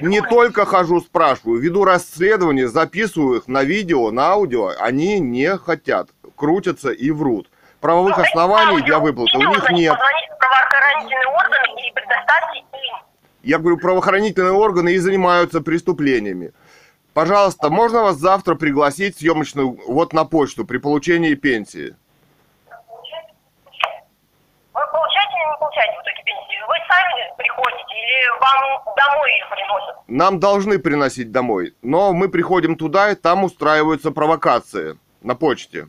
[0.00, 4.72] Не только хожу, спрашиваю, веду расследование, записываю их на видео, на аудио.
[4.78, 7.50] Они не хотят, крутятся и врут.
[7.80, 9.96] Правовых Ну, оснований для выплаты у них нет.
[13.42, 16.52] Я говорю, правоохранительные органы и занимаются преступлениями.
[17.14, 21.96] Пожалуйста, можно вас завтра пригласить съемочную вот на почту при получении пенсии?
[24.74, 26.66] Вы получаете или не получаете в итоге пенсию?
[26.68, 28.07] Вы сами приходите или
[28.40, 29.96] вам домой ее приносят?
[30.08, 35.88] Нам должны приносить домой, но мы приходим туда, и там устраиваются провокации на почте.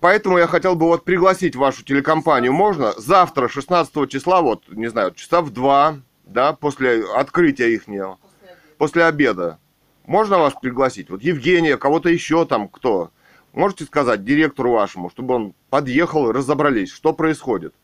[0.00, 2.52] Поэтому я хотел бы вот пригласить вашу телекомпанию.
[2.52, 8.56] Можно завтра, 16 числа, вот, не знаю, часа в два, да, после открытия ихнего, после
[8.78, 9.58] после обеда.
[10.06, 11.10] Можно вас пригласить?
[11.10, 13.10] Вот Евгения, кого-то еще там, кто?
[13.52, 17.74] Можете сказать директору вашему, чтобы он подъехал и разобрались, что происходит?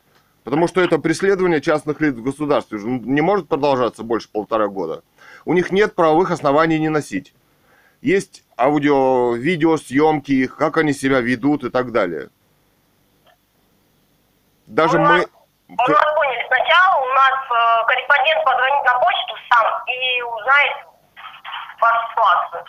[0.45, 5.03] Потому что это преследование частных лиц в государстве уже не может продолжаться больше полтора года.
[5.47, 7.35] У них нет правовых оснований не носить.
[8.03, 12.29] Есть аудио, видео, съемки их, как они себя ведут и так далее.
[14.67, 15.27] Даже Ну, мы...
[15.69, 16.47] Вы нас поняли.
[16.47, 20.77] Сначала у нас э, корреспондент позвонит на почту сам и узнает
[21.81, 22.65] вашу ситуацию.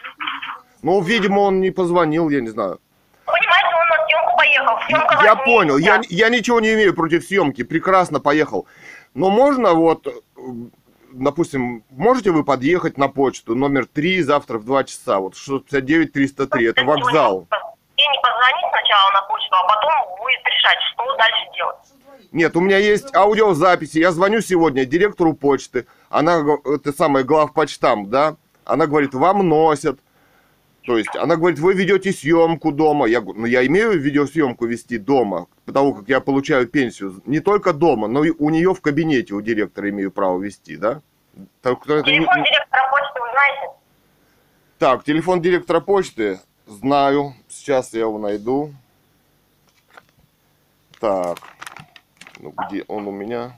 [0.82, 2.80] Ну, видимо, он не позвонил, я не знаю.
[3.26, 4.78] Понимаете, он на съемку поехал.
[4.88, 8.68] Съемка Я понял, я, я ничего не имею против съемки, прекрасно поехал.
[9.14, 10.12] Но можно вот, э,
[11.14, 16.66] допустим, можете вы подъехать на почту номер 3 завтра в 2 часа, вот 659 303,
[16.66, 17.48] это вокзал.
[17.98, 21.76] И не позвонить сначала на почту, а потом будет решать, что дальше делать.
[22.32, 28.10] Нет, у меня есть аудиозаписи, я звоню сегодня директору почты, она, г- это самая главпочтам,
[28.10, 30.00] да, она говорит, вам носят.
[30.86, 33.08] То есть она говорит, вы ведете съемку дома.
[33.08, 37.22] Я говорю, ну я имею видеосъемку вести дома, потому как я получаю пенсию.
[37.26, 41.02] Не только дома, но и у нее в кабинете, у директора имею право вести, да?
[41.62, 43.78] Так, что это Телефон директора почты вы знаете?
[44.78, 47.34] Так, телефон директора почты знаю.
[47.50, 48.74] Сейчас я его найду.
[51.00, 51.40] Так.
[52.40, 53.58] Ну, где он у меня?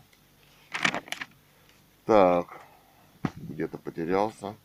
[2.05, 2.61] Так.
[3.35, 4.55] Где-то потерялся.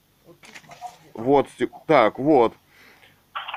[1.14, 1.48] Вот,
[1.86, 2.54] так, вот.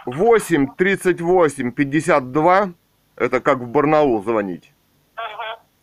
[0.05, 2.73] 8 38 52.
[3.15, 4.71] Это как в Барнаул звонить.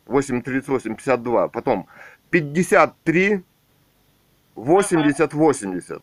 [0.07, 0.14] Угу.
[0.14, 1.49] 838 52.
[1.49, 1.87] Потом
[2.31, 3.43] 53
[4.55, 6.03] 80 80.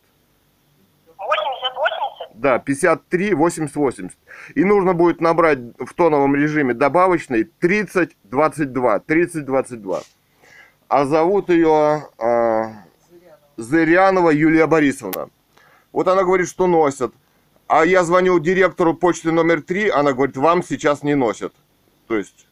[2.34, 4.18] Да, 53 80 80.
[4.54, 8.98] И нужно будет набрать в тоновом режиме добавочный 30 22.
[9.00, 10.00] 30 22.
[10.88, 12.84] А зовут ее а,
[13.56, 15.28] Зырянова Юлия Борисовна.
[15.92, 17.12] Вот она говорит, что носят.
[17.66, 21.54] А я звоню директору почты номер 3, она говорит, вам сейчас не носят.
[22.08, 22.46] То есть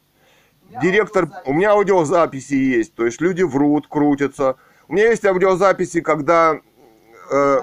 [0.81, 4.57] директор, у меня аудиозаписи есть, то есть люди врут, крутятся.
[4.87, 6.61] У меня есть аудиозаписи, когда
[7.31, 7.61] э,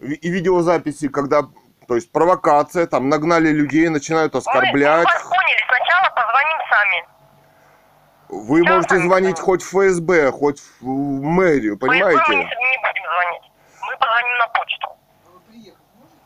[0.00, 1.42] и видеозаписи, когда,
[1.86, 5.06] то есть провокация, там нагнали людей, начинают Мы, оскорблять.
[5.06, 7.08] мы вас поняли, сначала позвоним сами.
[8.28, 9.38] Вы Чё можете звонить звонить?
[9.40, 10.86] хоть в ФСБ, хоть в
[11.22, 12.34] мэрию, Мы, мы не, понимаете?
[12.34, 13.52] не будем звонить.
[13.82, 14.88] Мы позвоним на почту.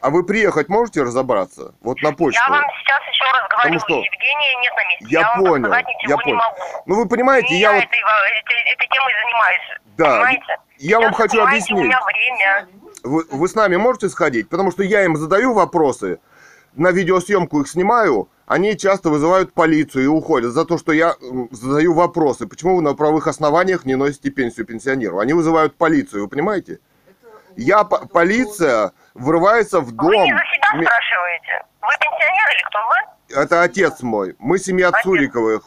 [0.02, 1.74] А вы приехать можете разобраться?
[1.80, 2.40] Вот на почту.
[2.44, 5.06] Я вам сейчас еще раз говорю, Потому что- Евгения нет на месте.
[5.08, 6.36] Я вам понял, подсказать я ничего не понял.
[6.38, 6.82] могу.
[6.86, 9.80] Ну вы понимаете, Не я вот, этой, этой, этой темой занимаюсь.
[9.96, 10.56] Да, Понимаете?
[10.78, 11.80] я вам Сейчас, хочу понимаете, объяснить.
[11.80, 12.68] У меня время.
[13.04, 14.48] Вы, вы с нами можете сходить?
[14.48, 16.18] Потому что я им задаю вопросы,
[16.74, 21.14] на видеосъемку их снимаю, они часто вызывают полицию и уходят за то, что я
[21.52, 22.48] задаю вопросы.
[22.48, 25.20] Почему вы на правовых основаниях не носите пенсию пенсионеру?
[25.20, 26.80] Они вызывают полицию, вы понимаете?
[27.56, 30.06] Я, по- полиция врывается в дом.
[30.08, 31.62] Вы не за себя Ме- спрашиваете?
[31.80, 33.42] Вы пенсионер или кто вы?
[33.42, 34.36] Это отец мой.
[34.38, 35.02] Мы семья Отец.
[35.02, 35.62] Цуриковых.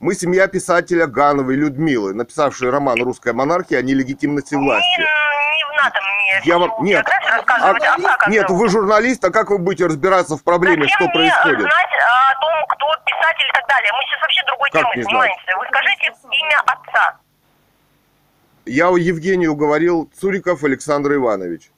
[0.00, 4.98] Мы семья писателя Гановой Людмилы, написавшей роман «Русская монархия» о нелегитимности власти.
[5.00, 7.06] Не, не надо мне Я вам- нет.
[7.46, 8.28] а, это?
[8.30, 11.60] Нет, вы журналист, а как вы будете разбираться в проблеме, Зачем что мне происходит?
[11.60, 11.72] знать
[12.02, 13.90] а, о том, кто писатель и так далее?
[13.92, 15.56] Мы сейчас вообще другой Как темой занимаемся.
[15.58, 17.16] Вы скажите имя отца.
[18.66, 21.70] Я у Евгению говорил Цуриков Александр Иванович.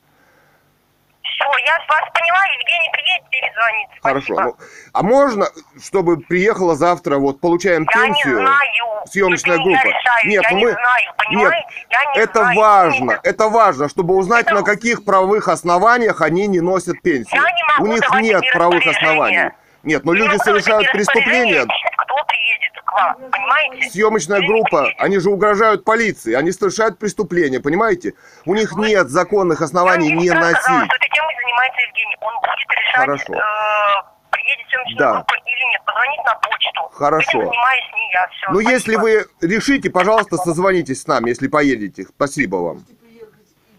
[1.39, 3.89] Все, я вас поняла, Евгений приедет, перезвонит.
[4.03, 4.35] Хорошо.
[4.35, 4.43] Спасибо.
[4.43, 4.57] Ну,
[4.93, 5.47] а можно,
[5.81, 8.39] чтобы приехала завтра, вот получаем Я не пенсию?
[8.39, 9.05] знаю.
[9.07, 9.87] съемочная Это не группа.
[9.89, 10.27] Я решаю.
[10.29, 11.67] Нет, я ну не мы- знаю, понимаете?
[11.91, 12.59] я не Это знаю.
[12.59, 13.21] важно, Нет.
[13.23, 17.41] это важно, чтобы узнать, Это- на каких правовых основаниях они не носят пенсию.
[17.41, 19.51] Я не могу У них нет правовых оснований.
[19.85, 21.65] Нет, но Не люди могу совершают преступления.
[21.65, 23.91] Кто приедет к вам, понимаете?
[23.91, 25.01] Съемочная не группа, приедет.
[25.01, 28.15] они же угрожают полиции, они совершают преступления, понимаете?
[28.45, 30.91] У них нет законных оснований Я не вам сказала, носить.
[30.91, 31.28] что этой темой
[31.59, 32.17] занимается Евгений.
[32.21, 33.33] Он будет решать, Хорошо.
[33.35, 35.15] э, приедет съемочная Да.
[35.15, 35.83] группа или нет.
[35.85, 36.81] Позвонить на почту.
[36.93, 37.31] Хорошо.
[37.31, 38.29] Этим занимаюсь не я.
[38.29, 42.05] Все, Ну, если вы решите, пожалуйста, созвонитесь с нами, если поедете.
[42.05, 42.85] Спасибо вам.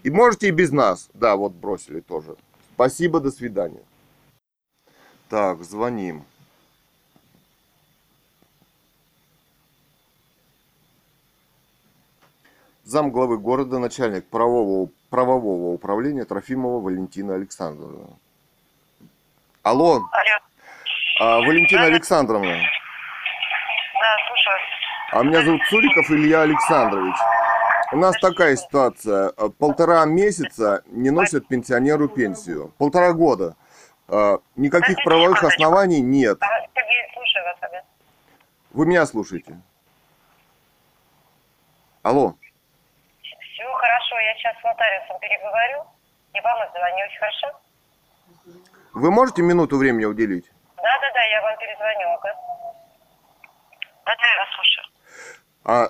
[0.03, 1.09] И можете и без нас.
[1.13, 2.35] Да, вот бросили тоже.
[2.75, 3.81] Спасибо, до свидания.
[5.29, 6.25] Так, звоним.
[12.83, 18.07] Зам главы города, начальник правового, правового управления Трофимова Валентина Александровна.
[19.63, 20.01] Алло, Алло.
[21.19, 22.47] а, Валентина Александровна.
[22.51, 24.59] Да, слушаю.
[25.11, 27.15] А меня зовут Цуриков Илья Александрович.
[27.91, 29.33] У нас такая ситуация.
[29.35, 32.71] Э, Полтора месяца не носят пенсионеру пенсию.
[32.77, 33.55] Полтора года.
[34.07, 36.37] Э, Никаких правовых оснований нет.
[36.41, 36.45] А,
[36.75, 37.55] Сергей, слушаю вас.
[37.61, 37.81] ага.
[38.71, 39.59] Вы меня слушаете?
[42.03, 42.35] Алло.
[43.23, 43.88] Все хорошо,
[44.29, 45.83] я сейчас с нотариусом переговорю.
[46.33, 47.59] И вам отзвонюсь, хорошо?
[48.93, 50.45] Вы можете минуту времени уделить?
[50.77, 52.35] Да-да-да, я вам перезвоню, ага.
[54.05, 54.85] Да-да, я вас слушаю.
[55.65, 55.89] А,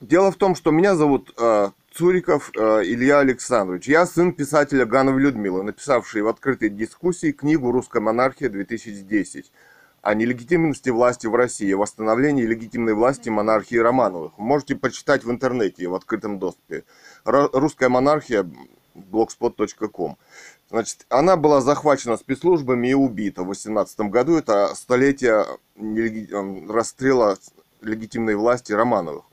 [0.00, 3.88] дело в том, что меня зовут э, Цуриков э, Илья Александрович.
[3.88, 9.46] Я сын писателя Гановой Людмилы, написавшей в открытой дискуссии книгу «Русская монархия-2010»
[10.02, 14.32] о нелегитимности власти в России, восстановлении легитимной власти монархии Романовых.
[14.38, 16.84] Вы можете почитать в интернете в открытом доступе.
[17.24, 18.48] Русская монархия
[18.94, 20.16] blogspot.com.
[20.70, 24.36] Значит, она была захвачена спецслужбами и убита в 18 году.
[24.36, 25.44] Это столетие
[25.76, 27.36] эм, расстрела
[27.82, 29.24] легитимной власти Романовых.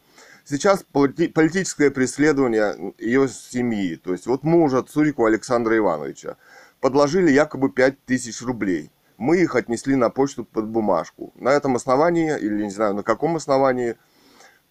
[0.45, 6.37] Сейчас полити- политическое преследование ее семьи, то есть вот мужа Цурикова Александра Ивановича,
[6.79, 8.89] подложили якобы 5000 рублей.
[9.17, 11.33] Мы их отнесли на почту под бумажку.
[11.35, 13.95] На этом основании, или не знаю на каком основании,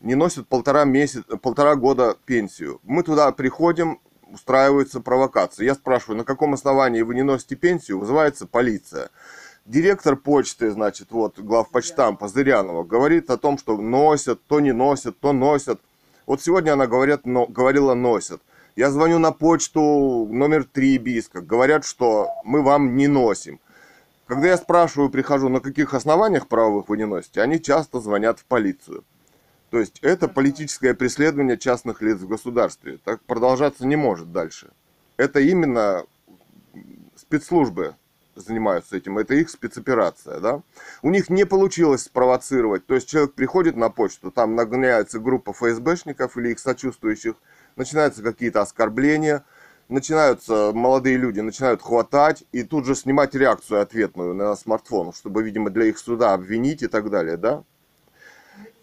[0.00, 2.80] не носят полтора, месяца, полтора года пенсию.
[2.84, 4.00] Мы туда приходим,
[4.32, 5.64] устраивается провокация.
[5.64, 7.98] Я спрашиваю, на каком основании вы не носите пенсию?
[7.98, 9.10] Вызывается полиция.
[9.64, 15.32] Директор почты, значит, вот главпочтампа Зырянова, говорит о том, что носят, то не носят, то
[15.32, 15.80] носят.
[16.24, 18.40] Вот сегодня она говорят, но, говорила носят.
[18.76, 21.40] Я звоню на почту номер 3 Биска.
[21.40, 23.58] Говорят, что мы вам не носим.
[24.26, 28.44] Когда я спрашиваю, прихожу, на каких основаниях правовых вы не носите, они часто звонят в
[28.44, 29.04] полицию.
[29.70, 32.98] То есть это политическое преследование частных лиц в государстве.
[33.04, 34.70] Так продолжаться не может дальше.
[35.16, 36.04] Это именно
[37.14, 37.94] спецслужбы
[38.34, 40.62] занимаются этим, это их спецоперация, да.
[41.02, 46.36] У них не получилось спровоцировать, то есть человек приходит на почту, там нагоняется группа ФСБшников
[46.36, 47.36] или их сочувствующих,
[47.76, 49.44] начинаются какие-то оскорбления,
[49.88, 55.70] начинаются молодые люди начинают хватать и тут же снимать реакцию ответную на смартфон, чтобы, видимо,
[55.70, 57.62] для их суда обвинить и так далее, да?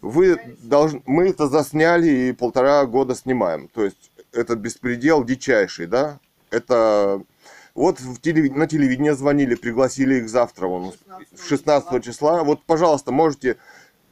[0.00, 3.68] Вы должны, мы это засняли и полтора года снимаем.
[3.68, 6.18] То есть этот беспредел дичайший, да?
[6.50, 7.22] Это
[7.74, 10.92] вот в телеви- на телевидение звонили, пригласили их завтра, вон,
[11.42, 12.44] 16 числа.
[12.44, 13.56] Вот, пожалуйста, можете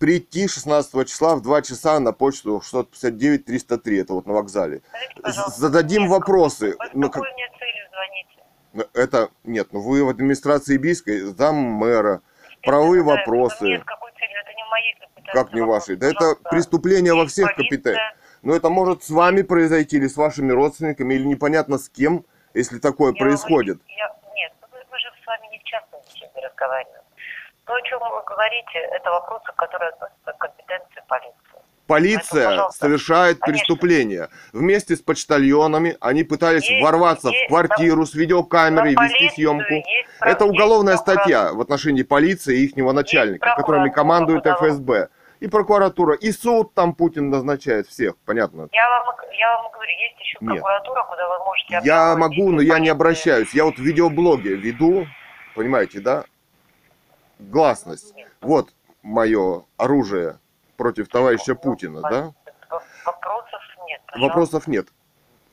[0.06, 4.82] прийти 16 числа в 2 часа на почту 659-303, это вот на вокзале.
[5.20, 6.74] Скажите, Зададим нет, вопросы.
[6.76, 8.42] Вы с Ну, как- мне целью звоните?
[8.72, 12.20] Ну, Это нет, ну вы в администрации Бийской, зам мэра,
[12.64, 13.64] правовые Это- это вопросы.
[13.64, 14.40] Нет, какой целью?
[14.40, 14.94] Это не моей.
[15.32, 15.94] Как не ваши?
[15.96, 18.00] Да это преступление во всех капиталах.
[18.42, 22.24] Но это может с вами произойти или с вашими родственниками, или непонятно с кем,
[22.54, 23.78] если такое Я- происходит.
[23.86, 27.02] я- нет, мы, мы же с вами не в частной беседе разговариваем.
[27.66, 31.36] То, о чем вы говорите, это вопросы, которые относятся к компетенции полиции.
[31.86, 33.64] Полиция Поэтому, совершает конечно.
[33.66, 34.28] преступление.
[34.52, 39.72] Вместе с почтальонами они пытались Есть- ворваться в есть- квартиру с видеокамерой, вести съемку.
[39.74, 39.88] есть
[40.20, 44.46] Это уголовная есть статья в отношении полиции и ихнего начальника, которыми командует.
[44.46, 45.08] ФСБ.
[45.40, 48.68] И прокуратура, и суд там Путин назначает всех, понятно?
[48.72, 50.52] Я вам, я вам говорю, есть еще Нет.
[50.54, 53.52] прокуратура, куда вы можете Я могу, но я не обращаюсь.
[53.52, 55.06] Я вот в видеоблоге веду,
[55.56, 56.24] понимаете, да?
[57.50, 58.14] Гласность.
[58.40, 58.70] Вот
[59.02, 60.38] мое оружие
[60.76, 62.32] против товарища Путина, да?
[63.04, 64.00] Вопросов нет.
[64.06, 64.28] пожалуйста.
[64.28, 64.88] Вопросов нет.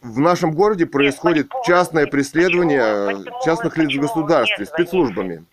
[0.01, 5.45] В нашем городе происходит почему- частное преследование почему частных лиц в государстве спецслужбами.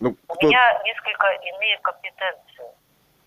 [0.00, 0.48] Ну, У кто...
[0.48, 2.64] меня несколько иные компетенции.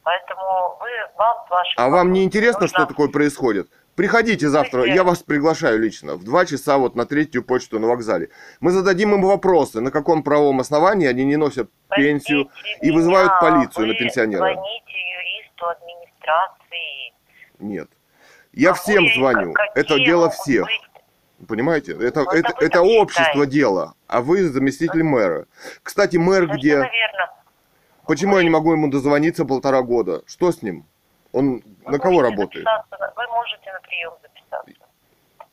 [0.03, 1.73] Поэтому вы, вам с вашим...
[1.77, 3.69] А вам не интересно, что такое происходит?
[3.99, 8.29] Приходите завтра, я вас приглашаю лично, в 2 часа вот на третью почту на вокзале.
[8.61, 13.29] Мы зададим им вопросы, на каком правом основании они не носят пенсию Простите и вызывают
[13.41, 14.39] меня, полицию на вы пенсионера.
[14.39, 17.13] звоните юристу администрации.
[17.59, 17.89] Нет.
[18.53, 19.53] Я всем Какие- звоню.
[19.75, 20.65] Это дело всех.
[20.67, 21.47] быть?
[21.49, 21.91] Понимаете?
[21.99, 23.51] Это, Ну, это, это вы общество считаете.
[23.51, 25.45] дело, а вы заместитель мэра.
[25.83, 26.69] Кстати, мэр Совершенно где?
[26.75, 27.33] верно.
[28.07, 30.23] Почему я не могу ему дозвониться полтора года?
[30.25, 30.85] Что с ним?
[31.33, 32.65] Он Вы на кого работает?
[33.15, 34.85] Вы можете на прием записаться.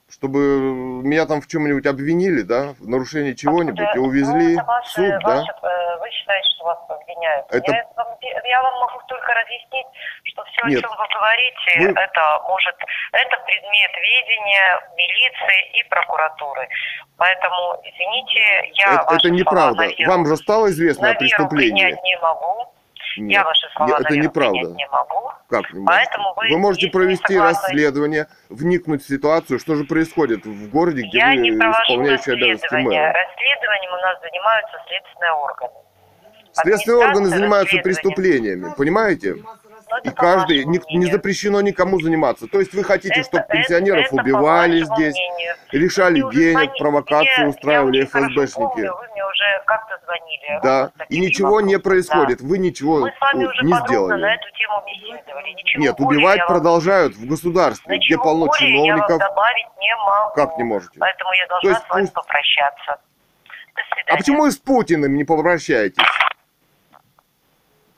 [0.09, 2.75] Чтобы меня там в чем-нибудь обвинили, да?
[2.81, 4.07] В нарушении чего-нибудь и Откуда?
[4.07, 5.37] увезли Ну, это в ваши- суд, да?
[5.37, 7.47] ваши, э, вы считаете, что вас обвиняют.
[7.53, 9.87] Это- Я, вам, я вам могу только разъяснить,
[10.25, 10.79] что все, Нет.
[10.79, 12.77] о чем вы говорите, Вы- это может,
[13.13, 16.69] это предмет ведения милиции и прокуратуры.
[17.19, 19.89] Поэтому, извините, я Это, ваши это неправда.
[20.07, 21.83] Вам же стало известно о преступлении?
[21.83, 22.73] принять не могу.
[23.17, 24.59] Я Нет, ваши слова это неправда.
[24.75, 25.31] не могу.
[25.49, 26.55] Как не Поэтому можете?
[26.55, 31.37] вы, можете провести расследование, вникнуть в ситуацию, что же происходит в городе, где Я вы
[31.37, 33.13] не провожу исполняющий обязанности мэра.
[33.13, 35.73] Расследованием у нас занимаются следственные органы.
[36.53, 39.37] Следственные органы занимаются преступлениями, понимаете?
[40.05, 42.47] И каждый, не, не запрещено никому заниматься.
[42.47, 45.55] То есть вы хотите, чтобы пенсионеров это убивали здесь, мнению.
[45.73, 46.75] лишали Вы денег, звоните.
[46.79, 48.55] провокации Мне- устраивали я ФСБшники.
[48.55, 50.61] помню, вы мне уже как-то звонили.
[50.63, 51.83] Да, и ничего не вопросами.
[51.83, 52.39] происходит.
[52.43, 52.47] Да.
[52.47, 54.21] Вы ничего Мы с вами уже не сделали.
[54.21, 55.51] на эту тему беседовали.
[55.51, 59.19] Ничего Нет, убивать я продолжают в государстве, где полно более я вам чиновников.
[59.19, 60.35] добавить не могу.
[60.35, 60.99] Как не можете?
[60.99, 62.97] Поэтому я То должна есть с вами пусть- попрощаться.
[64.09, 65.97] А почему вы с Путиным не попрощаетесь?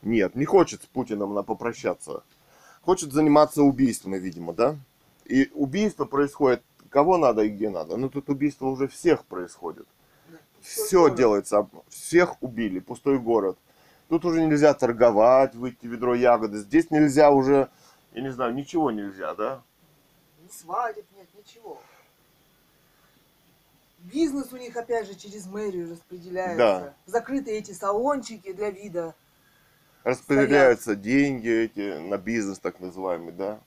[0.01, 2.23] Нет, не хочет с Путиным она попрощаться.
[2.81, 4.77] Хочет заниматься убийствами, видимо, да?
[5.25, 7.97] И убийство происходит кого надо и где надо.
[7.97, 9.87] Но тут убийство уже всех происходит.
[10.61, 13.57] Все делается, всех убили, пустой город.
[14.09, 16.57] Тут уже нельзя торговать, выйти ведро ягоды.
[16.57, 17.69] Здесь нельзя уже,
[18.13, 19.61] я не знаю, ничего нельзя, да?
[20.43, 21.79] Ни свадеб нет, ничего.
[23.99, 26.57] Бизнес у них опять же через мэрию распределяется.
[26.57, 26.93] Да.
[27.05, 29.13] Закрыты эти салончики для вида.
[30.03, 33.59] Распределяются деньги эти на бизнес так называемый, да?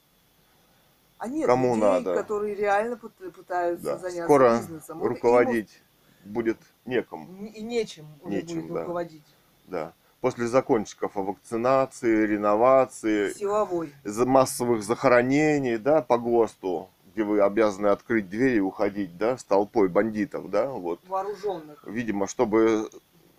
[1.19, 2.15] А нет Кому людей, надо.
[2.15, 3.99] которые реально пыт- пытаются Да.
[3.99, 4.99] заняться Скоро бизнесом.
[4.99, 5.81] Вот руководить
[6.25, 7.29] будет некому.
[7.47, 8.81] И нечем Нечем, будет да.
[8.81, 9.25] руководить.
[9.69, 9.93] Да.
[10.21, 13.93] После закончиков о вакцинации, реновации, Силовой.
[14.05, 19.89] массовых захоронений, да, по ГОСТу, где вы обязаны открыть дверь и уходить, да, с толпой
[19.89, 21.01] бандитов, да, вот.
[21.09, 21.85] Вооруженных.
[21.87, 22.89] Видимо, чтобы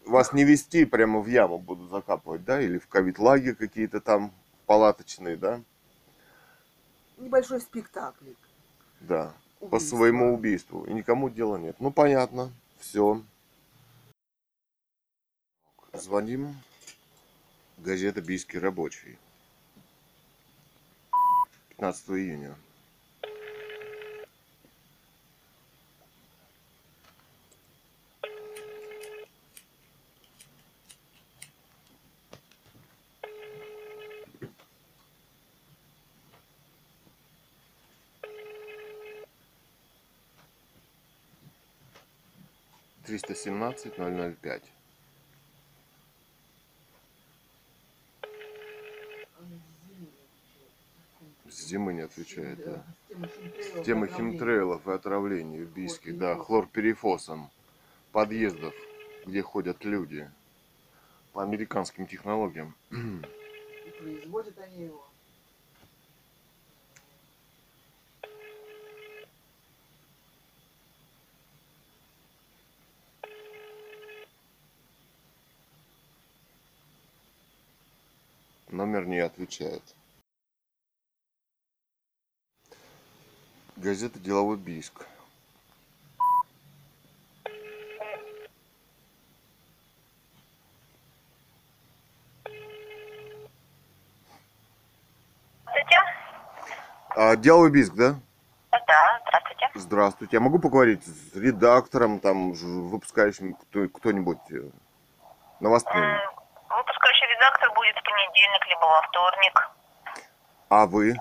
[0.05, 4.33] вас не вести, прямо в яму будут закапывать, да, или в ковид-лагерь какие-то там
[4.65, 5.61] палаточные, да,
[7.17, 8.37] Небольшой спектаклик.
[9.01, 9.97] да, по Убийства.
[9.97, 10.83] своему убийству.
[10.85, 11.75] И никому дела нет.
[11.79, 13.21] Ну, понятно, все.
[15.93, 16.55] Звоним.
[17.77, 19.17] Газета «Бийский рабочий».
[21.69, 22.55] 15 июня.
[43.27, 44.63] 317 005.
[51.49, 52.83] С зимы не отвечает, да.
[53.83, 57.49] Тема химтрейлов и отравлений в Бийске, да, хлорперифосом,
[58.11, 58.73] подъездов,
[59.25, 60.29] где ходят люди,
[61.31, 62.75] по американским технологиям.
[62.91, 65.12] И производят они его.
[79.43, 79.83] Отвечает.
[83.75, 85.05] Газета «Деловой Бийск».
[97.15, 98.15] А, «Деловой Бийск», да?
[98.71, 99.69] Да, здравствуйте.
[99.75, 100.37] Здравствуйте.
[100.37, 104.69] Я могу поговорить с редактором, там, выпускающим кто- кто-нибудь э,
[105.59, 106.01] новостным?
[106.03, 106.19] М,
[106.69, 109.69] Выпускающий редактор будет в понедельник, либо во вторник.
[110.69, 111.15] А вы?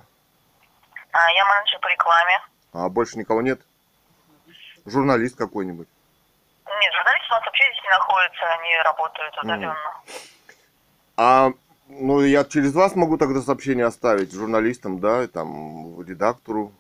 [1.12, 2.40] А, я менеджер по рекламе.
[2.72, 3.61] А больше никого нет?
[4.86, 5.86] Журналист какой-нибудь?
[6.66, 9.76] Нет, журналисты у нас вообще здесь не находятся, они работают удаленно.
[11.18, 11.51] А,
[11.88, 16.72] ну, я через вас могу тогда сообщение оставить журналистам, да, и там, редактору.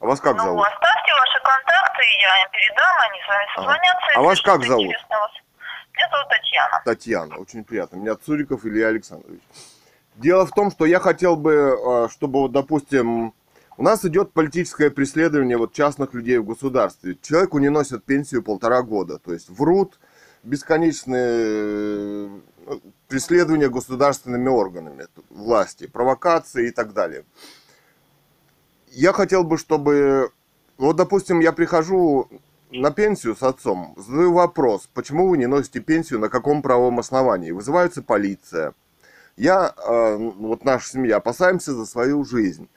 [0.00, 0.66] А вас как ну, зовут?
[0.66, 4.06] оставьте ваши контакты, я им передам, они с вами созвонятся.
[4.06, 4.86] А если вас как зовут?
[5.10, 5.32] вас-
[5.92, 6.82] Меня зовут Татьяна.
[6.84, 7.96] Татьяна, очень приятно.
[7.96, 9.42] Меня Цуриков Илья Александрович.
[10.16, 13.34] Дело в том, что я хотел бы, э, чтобы, вот, допустим,
[13.76, 17.18] у нас идет политическое преследование вот частных людей в государстве.
[17.20, 19.18] Человеку не носят пенсию полтора года.
[19.18, 19.98] То есть врут
[20.42, 22.30] бесконечные
[22.66, 27.24] э, преследования государственными органами власти, провокации и так далее.
[28.90, 30.30] Я хотел бы, чтобы,
[30.78, 32.30] вот, допустим, я прихожу
[32.70, 37.50] на пенсию с отцом, задаю вопрос, почему вы не носите пенсию, на каком правом основании?
[37.50, 38.72] Вызывается полиция.
[39.36, 42.68] Я, э, вот наша семья, опасаемся за свою жизнь.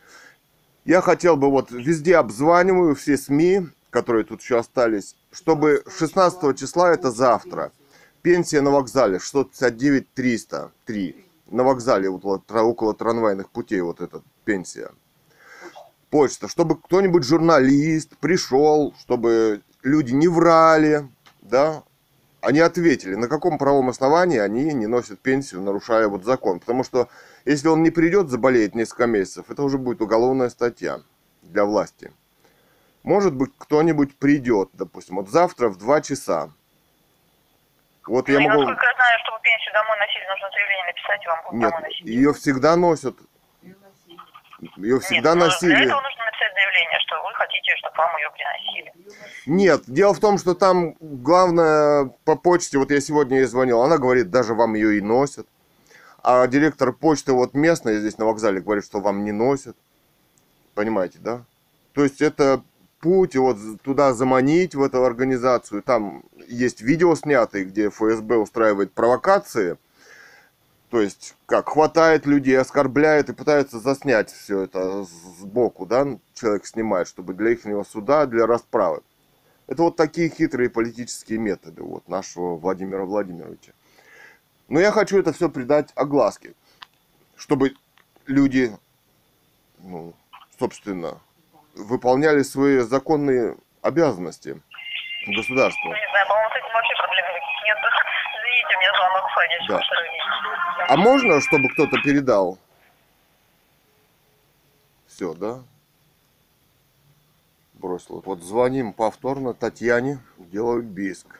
[0.84, 6.92] Я хотел бы вот везде обзваниваю все СМИ, которые тут еще остались, чтобы 16 числа,
[6.92, 7.72] это завтра,
[8.22, 14.92] пенсия на вокзале 659 303 на вокзале вот, около трамвайных путей вот эта пенсия.
[16.10, 21.08] Почта, чтобы кто-нибудь журналист пришел, чтобы люди не врали,
[21.42, 21.84] да,
[22.42, 26.60] они ответили, на каком правом основании они не носят пенсию, нарушая вот закон.
[26.60, 27.10] Потому что
[27.46, 31.00] если он не придет, заболеет несколько месяцев, это уже будет уголовная статья
[31.42, 32.12] для власти.
[33.04, 36.50] Может быть, кто-нибудь придет, допустим, вот завтра в 2 часа.
[38.06, 38.62] Вот я И могу...
[38.62, 41.82] насколько я знаю, чтобы пенсию домой носили, нужно заявление написать, и вам будут Нет, домой
[41.84, 42.06] носить.
[42.08, 43.16] ее всегда носят.
[44.76, 45.76] Ее всегда Нет, ну, носили.
[45.76, 48.94] Для этого нужно написать заявление, что вы хотите, чтобы вам ее приносили.
[49.46, 53.98] Нет, дело в том, что там главное по почте, вот я сегодня ей звонил, она
[53.98, 55.48] говорит, даже вам ее и носят.
[56.22, 59.76] А директор почты вот местный здесь на вокзале говорит, что вам не носят.
[60.76, 61.44] Понимаете, да?
[61.94, 62.62] То есть это
[63.00, 65.82] путь вот туда заманить, в эту организацию.
[65.82, 69.78] Там есть видео снятые, где ФСБ устраивает провокации.
[70.90, 77.08] То есть, как хватает людей, оскорбляет и пытается заснять все это сбоку, да, человек снимает,
[77.08, 79.02] чтобы для их суда, для расправы.
[79.68, 83.72] Это вот такие хитрые политические методы вот нашего Владимира Владимировича.
[84.68, 86.54] Но я хочу это все придать огласке,
[87.36, 87.74] чтобы
[88.26, 88.76] люди,
[89.78, 90.14] ну,
[90.58, 91.20] собственно,
[91.76, 94.60] выполняли свои законные обязанности
[95.28, 95.90] государства.
[95.90, 97.78] Ну, не знаю, по-моему, с этим вообще проблем никаких нет.
[98.42, 98.78] Извините,
[99.40, 99.68] входящий.
[99.68, 99.82] Да.
[100.88, 102.60] А можно, чтобы кто-то передал?
[105.08, 105.64] Все, да?
[107.74, 108.22] Бросил.
[108.26, 111.40] Вот звоним повторно Татьяне, делают биск.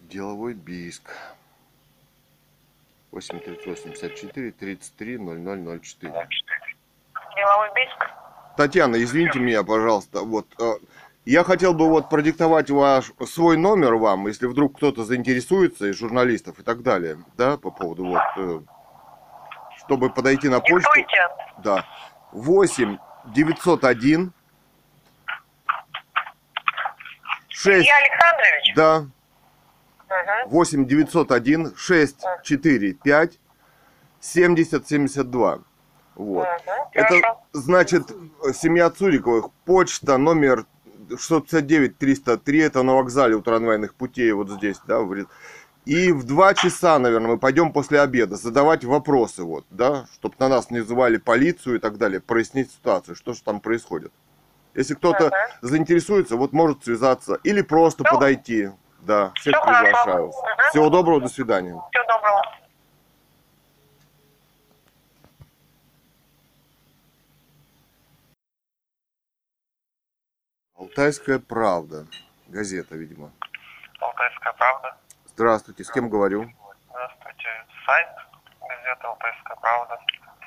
[0.00, 1.10] Деловой биск.
[3.12, 6.28] 8 384 33 0004.
[7.36, 8.10] Деловой биск.
[8.56, 10.20] Татьяна, извините меня, пожалуйста.
[10.20, 10.72] Вот э,
[11.24, 16.58] я хотел бы вот продиктовать ваш свой номер вам, если вдруг кто-то заинтересуется из журналистов
[16.58, 18.60] и так далее, да, по поводу вот, э,
[19.78, 20.90] чтобы подойти на почту.
[20.94, 21.28] Диктуйте.
[21.62, 21.86] Да.
[22.32, 22.98] 8
[23.34, 24.32] 901
[27.48, 28.74] 6, Илья Александрович?
[28.74, 29.06] да,
[30.44, 30.50] Угу.
[30.50, 33.38] 8 901 6 4 5
[34.20, 35.58] 70 72.
[36.14, 36.46] Вот.
[36.92, 40.66] Это значит э, семья Цуриковых, почта номер
[41.18, 45.26] 659 303, это на вокзале у трамвайных путей, вот здесь, да, в
[45.84, 50.48] И в два часа, наверное, мы пойдем после обеда задавать вопросы, вот, да, чтобы на
[50.48, 54.12] нас не вызывали полицию и так далее, прояснить ситуацию, что же там происходит.
[54.74, 55.36] Если кто-то Ага.
[55.60, 58.70] заинтересуется, вот может связаться или просто Ну, подойти.
[59.00, 59.82] Да, всех хорошо.
[59.84, 60.26] приглашаю.
[60.26, 60.34] Мгм.
[60.70, 61.74] Всего доброго, до свидания.
[61.90, 62.42] Всего доброго.
[70.82, 72.06] Алтайская правда.
[72.48, 73.30] Газета, видимо.
[74.00, 74.96] Алтайская правда.
[75.26, 76.50] Здравствуйте, с кем говорю?
[76.90, 77.48] Здравствуйте.
[77.86, 78.08] Сайт
[78.60, 80.00] газеты Алтайская правда.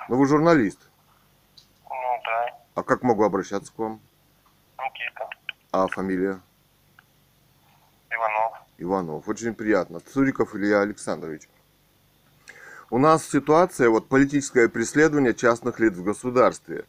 [0.09, 0.89] Ну вы журналист.
[1.89, 4.01] Ну да, А как могу обращаться к вам?
[4.77, 5.29] Никита.
[5.71, 6.41] А фамилия?
[8.09, 8.57] Иванов.
[8.77, 9.29] Иванов.
[9.29, 10.01] Очень приятно.
[10.01, 11.43] Цуриков Илья Александрович.
[12.89, 16.83] У нас ситуация, вот политическое преследование частных лиц в государстве.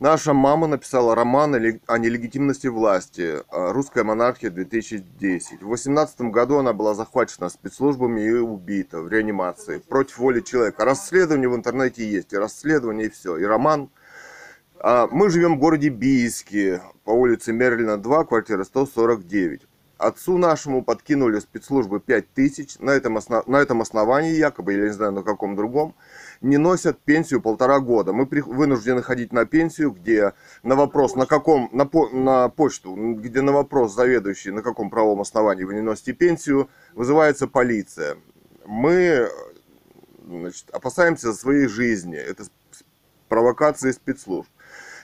[0.00, 5.58] Наша мама написала роман о лег- о нелегитимности власти э, «Русская монархия 2010».
[5.60, 10.84] В 18 году она была захвачена спецслужбами и убита в реанимации против воли человека.
[10.84, 13.90] Расследование в интернете есть, и расследование, и все, и роман.
[14.78, 19.62] А, Мы живем в городе Бийске, по улице Мерлина 2, квартира 149.
[19.98, 22.78] Отцу нашему подкинули спецслужбы 5 тысяч.
[22.78, 25.96] На этом, осно- на этом основании, якобы, я не знаю на каком другом,
[26.40, 28.12] не носят пенсию полтора года.
[28.12, 30.32] Мы при- вынуждены ходить на пенсию, где
[30.62, 35.20] на вопрос, на каком, на, по- на почту, где на вопрос заведующий, на каком правом
[35.20, 38.16] основании вы не носите пенсию, вызывается полиция.
[38.66, 39.28] Мы
[40.26, 42.16] значит, опасаемся за своей жизни.
[42.16, 42.44] Это
[43.28, 44.48] провокации спецслужб.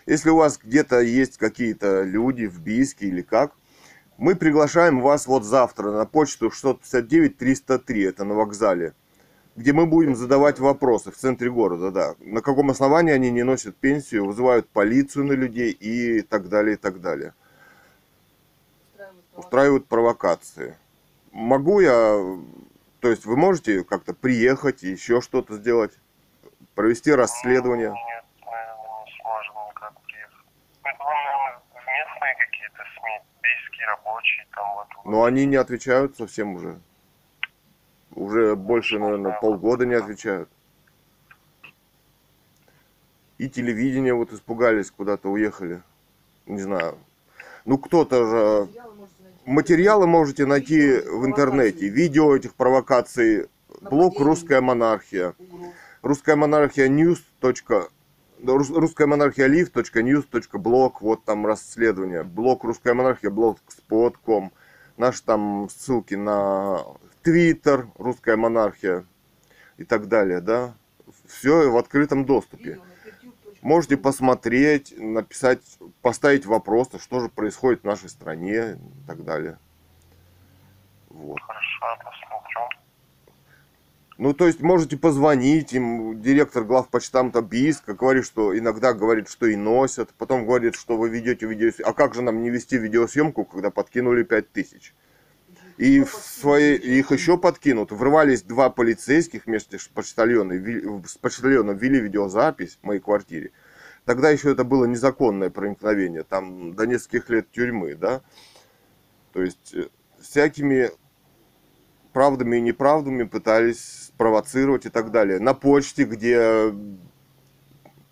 [0.06, 3.52] Если у вас где-то есть какие-то люди в Бийске или как,
[4.18, 8.94] мы приглашаем вас вот завтра на почту 659-303, это на вокзале,
[9.56, 12.14] где мы будем задавать вопросы в центре города, да.
[12.18, 16.76] На каком основании они не носят пенсию, вызывают полицию на людей и так далее, и
[16.76, 17.34] так далее.
[19.36, 20.76] Устраивают провокации.
[21.32, 22.20] Могу я,
[23.00, 25.92] то есть вы можете как-то приехать и еще что-то сделать,
[26.74, 27.90] провести расследование?
[27.90, 30.46] Нет, наверное, не сможем никак приехать.
[30.82, 34.86] Это наверное, местные какие-то СМИ, бийские рабочие, там вот.
[35.04, 36.78] Но они не отвечают совсем уже.
[38.14, 40.48] Уже больше, наверное, полгода не отвечают.
[43.38, 45.82] И телевидение вот испугались, куда-то уехали.
[46.46, 46.98] Не знаю.
[47.64, 48.68] Ну, кто-то же...
[49.44, 51.88] Материалы можете найти в интернете.
[51.88, 53.48] Видео этих провокаций.
[53.80, 55.34] Блог «Русская монархия».
[56.02, 57.18] Русская монархия news.
[58.40, 60.92] Русская монархия live.news.blog.
[61.00, 62.22] Вот там расследование.
[62.22, 64.52] Блог «Русская монархия», blogspot.com.
[64.96, 66.84] Наши там ссылки на
[67.22, 69.04] Твиттер, «Русская монархия»
[69.76, 70.74] и так далее, да.
[71.26, 72.80] Все в открытом доступе.
[73.60, 75.60] Можете посмотреть, написать,
[76.02, 79.58] поставить вопросы, что же происходит в нашей стране и так далее.
[81.08, 81.40] Вот.
[81.40, 82.83] Хорошо, я посмотрю.
[84.16, 89.56] Ну, то есть можете позвонить им, директор главпочтамта Бийска говорит, что иногда говорит, что и
[89.56, 91.90] носят, потом говорит, что вы ведете видеосъемку.
[91.90, 94.94] А как же нам не вести видеосъемку, когда подкинули 5000?
[95.78, 97.90] И в свои, их еще подкинут.
[97.90, 103.50] Врывались два полицейских вместе с почтальоном, с почтальоном вели видеозапись в моей квартире.
[104.04, 108.22] Тогда еще это было незаконное проникновение, там до нескольких лет тюрьмы, да.
[109.32, 109.88] То есть э,
[110.20, 110.90] всякими
[112.14, 115.40] правдами и неправдами пытались спровоцировать и так далее.
[115.40, 116.72] На почте, где,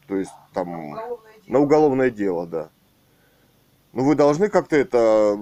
[0.09, 0.99] то есть там,
[1.47, 2.69] на уголовное дело, да.
[3.93, 5.39] Ну вы должны как-то это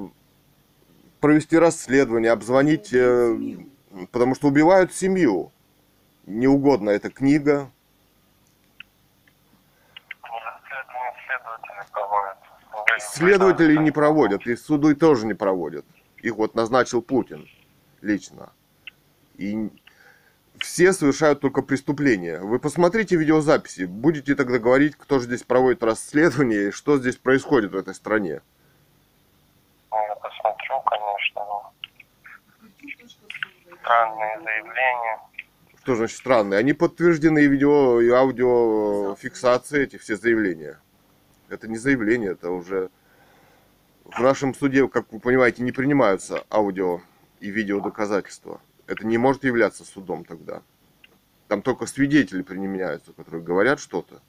[1.20, 3.38] провести расследование, обзвонить, э,
[4.12, 5.52] потому что убивают семью.
[6.26, 7.70] Неугодно эта книга.
[12.98, 15.86] Следователи не проводят, и суды тоже не проводят.
[16.18, 17.48] Их вот назначил Путин
[18.02, 18.52] лично.
[19.36, 19.70] И
[20.58, 22.40] все совершают только преступления.
[22.40, 27.72] Вы посмотрите видеозаписи, будете тогда говорить, кто же здесь проводит расследование и что здесь происходит
[27.72, 28.42] в этой стране.
[29.90, 31.72] Ну, Я посмотрю, конечно, но
[33.82, 35.20] странные заявления.
[35.82, 36.58] Что значит странные?
[36.58, 40.78] Они подтверждены видео, и аудиофиксации, эти все заявления.
[41.48, 42.90] Это не заявление, это уже
[44.04, 47.00] в нашем суде, как вы понимаете, не принимаются аудио
[47.40, 48.60] и видео доказательства.
[48.86, 50.62] Это не может являться судом тогда.
[51.48, 54.20] Там только свидетели применяются, которые говорят что-то.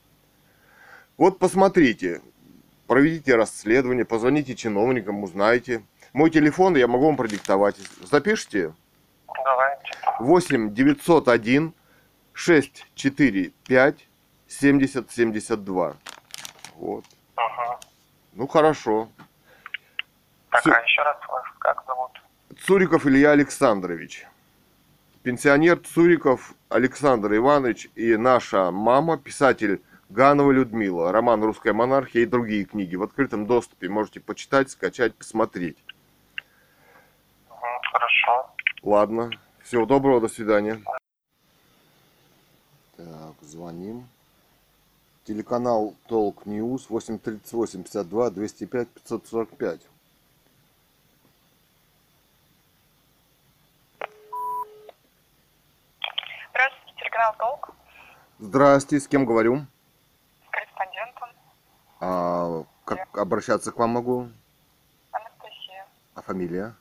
[1.18, 2.22] Вот посмотрите,
[2.88, 5.84] проведите расследование, позвоните чиновникам, узнайте.
[6.14, 7.78] Мой телефон я могу вам продиктовать.
[8.02, 8.74] Запишите.
[9.28, 9.92] Давайте.
[10.20, 11.74] 8 901
[12.34, 14.08] 645
[14.48, 15.96] 70 72.
[16.76, 17.06] Вот.
[17.38, 17.80] Угу.
[18.34, 19.10] Ну хорошо.
[20.50, 20.74] Так, Всё.
[20.74, 22.21] а еще раз вас как зовут?
[22.66, 24.28] Цуриков Илья Александрович.
[25.24, 32.66] Пенсионер Цуриков Александр Иванович и наша мама, писатель Ганова Людмила, роман «Русская монархия» и другие
[32.66, 33.90] книги в открытом доступе.
[33.90, 35.78] Можете почитать, скачать, посмотреть.
[37.48, 38.54] Хорошо.
[38.84, 39.32] Ладно.
[39.64, 40.84] Всего доброго, до свидания.
[42.96, 44.08] Так, звоним.
[45.24, 49.82] Телеканал Толк News 838 52 205 545.
[56.52, 57.70] Здравствуйте, телеканал Толк,
[58.42, 59.68] Здрасте, с кем говорю?
[60.50, 61.30] корреспондентом
[62.00, 64.30] А, как обращаться к вам могу?
[65.12, 65.86] Анастасия
[66.16, 66.76] А фамилия?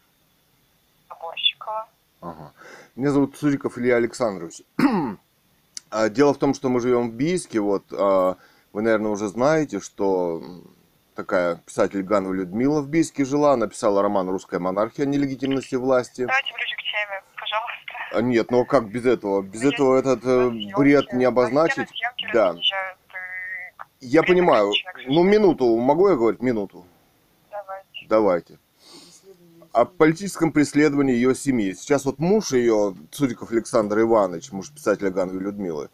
[1.11, 1.87] Наборщикова.
[2.23, 2.53] Ага.
[2.97, 4.63] Меня зовут Цуриков Илья Александрович.
[5.93, 7.59] А, Дело в том, что мы живем в Бийске.
[7.59, 8.37] Вот а,
[8.73, 10.41] вы, наверное, уже знаете, что
[11.17, 15.05] такая писатель Ганова Людмила в Бийске жила, написала роман «Русская монархия.
[15.05, 16.27] Нелегитимности власти».
[16.27, 17.93] Давайте ближе к теме, пожалуйста.
[17.99, 19.43] А нет, ну а как без этого?
[19.43, 21.89] Без Ну, этого этот э, Съемки, бред не обозначить.
[21.89, 22.55] съемки Да.
[22.55, 22.61] э,
[24.01, 24.73] Я Время понимаю.
[25.07, 25.77] Ну, минуту.
[25.77, 26.43] Могу я говорить?
[26.43, 26.85] Минуту.
[27.51, 28.07] Давайте.
[28.09, 28.59] Давайте.
[29.73, 31.73] О политическом преследовании ее семьи.
[31.75, 35.91] Сейчас вот муж ее, Цуриков Александр Иванович, муж писателя Гановой Людмилы,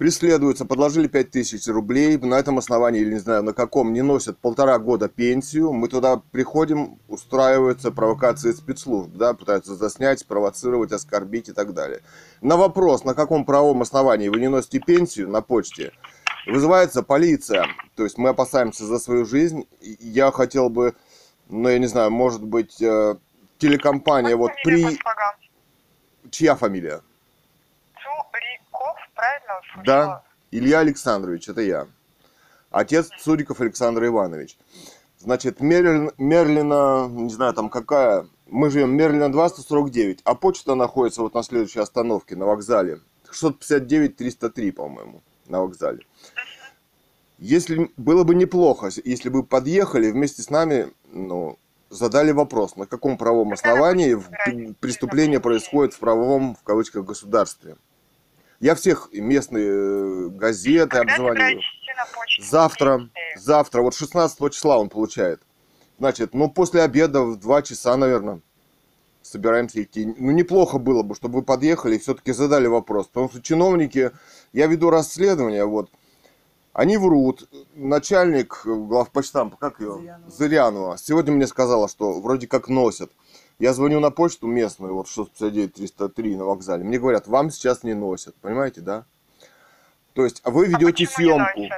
[0.00, 4.38] а, преследуется, подложили 5000 рублей, на этом основании, или не знаю на каком, не носят
[4.38, 11.52] полтора года пенсию, мы туда приходим, устраиваются провокации спецслужб, да, пытаются заснять, спровоцировать, оскорбить и
[11.52, 12.00] так далее.
[12.40, 15.92] На вопрос, на каком правом основании вы не носите пенсию на почте,
[16.46, 20.94] вызывается полиция, то есть мы опасаемся за свою жизнь, я хотел бы,
[21.50, 23.16] ну, я не знаю, может быть, э,
[23.58, 26.30] телекомпания, вот Как фамилия, при...
[26.30, 27.02] Чья фамилия?
[29.58, 29.84] Услышала?
[29.84, 31.86] Да, Илья Александрович, это я.
[32.70, 34.56] Отец Цуриков Александр Иванович.
[35.18, 41.22] Значит, Мерлин, Мерлина, не знаю там какая, мы живем Мерлина 2, 149, а почта находится
[41.22, 43.00] вот на следующей остановке, на вокзале.
[43.30, 46.06] 659-303, по-моему, на вокзале.
[47.38, 51.58] Если было бы неплохо, если бы подъехали вместе с нами, ну,
[51.90, 54.18] задали вопрос, на каком правом основании
[54.80, 57.76] преступление происходит в правовом, в кавычках, государстве.
[58.60, 61.60] Я всех местные э, газеты Когда обзваниваю.
[62.38, 65.40] Завтра, завтра, вот 16 числа он получает.
[65.98, 68.40] Значит, ну после обеда в 2 часа, наверное,
[69.22, 70.04] собираемся идти.
[70.04, 73.06] Ну неплохо было бы, чтобы вы подъехали и все-таки задали вопрос.
[73.08, 74.10] Потому что чиновники,
[74.52, 75.90] я веду расследование, вот,
[76.74, 77.48] они врут.
[77.74, 79.94] Начальник э, главпочтампа, как ее?
[79.94, 80.30] Зырянова.
[80.30, 80.98] Зырянова.
[80.98, 83.10] Сегодня мне сказала, что вроде как носят.
[83.60, 86.82] Я звоню на почту местную, вот 659-303 на вокзале.
[86.82, 88.34] Мне говорят, вам сейчас не носят.
[88.36, 89.04] Понимаете, да?
[90.14, 91.74] То есть а вы А ведете не съемку.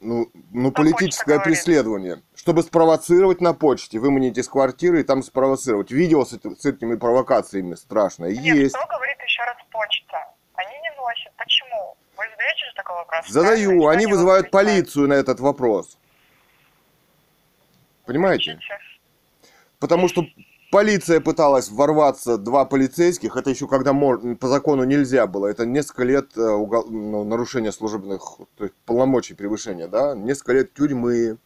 [0.00, 1.44] Ну, ну Что политическое говорит?
[1.44, 2.22] преследование.
[2.34, 5.90] Чтобы спровоцировать на почте, выманить из квартиры и там спровоцировать.
[5.90, 8.74] Видео с, с этими провокациями страшное Нет, есть.
[8.74, 10.16] что говорит еще раз почта?
[10.54, 11.32] Они не носят.
[11.36, 11.96] Почему?
[12.16, 13.28] Вы задаете же такой вопрос?
[13.28, 13.90] Задаю, правильно?
[13.90, 15.98] они Что вызывают полицию на этот вопрос.
[18.06, 18.58] Понимаете?
[19.78, 20.24] Потому что
[20.74, 26.36] полиция пыталась ворваться, два полицейских, это еще когда по закону нельзя было, это несколько лет
[26.36, 31.38] э, угол- ну, нарушения служебных то есть полномочий превышения, да, несколько лет тюрьмы,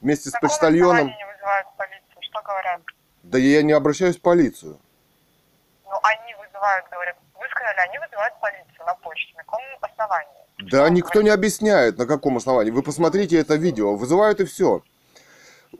[0.00, 1.06] вместе с На каком почтальоном.
[1.08, 2.18] не вызывают полицию?
[2.20, 2.80] Что говорят?
[3.24, 4.78] Да я не обращаюсь в полицию.
[5.84, 7.16] Ну, они вызывают, говорят.
[7.34, 9.36] Вы сказали, они вызывают полицию на почту.
[9.38, 10.70] На каком основании?
[10.70, 12.70] Да Что никто не объясняет, на каком основании.
[12.70, 14.82] Вы посмотрите это видео, вызывают и все.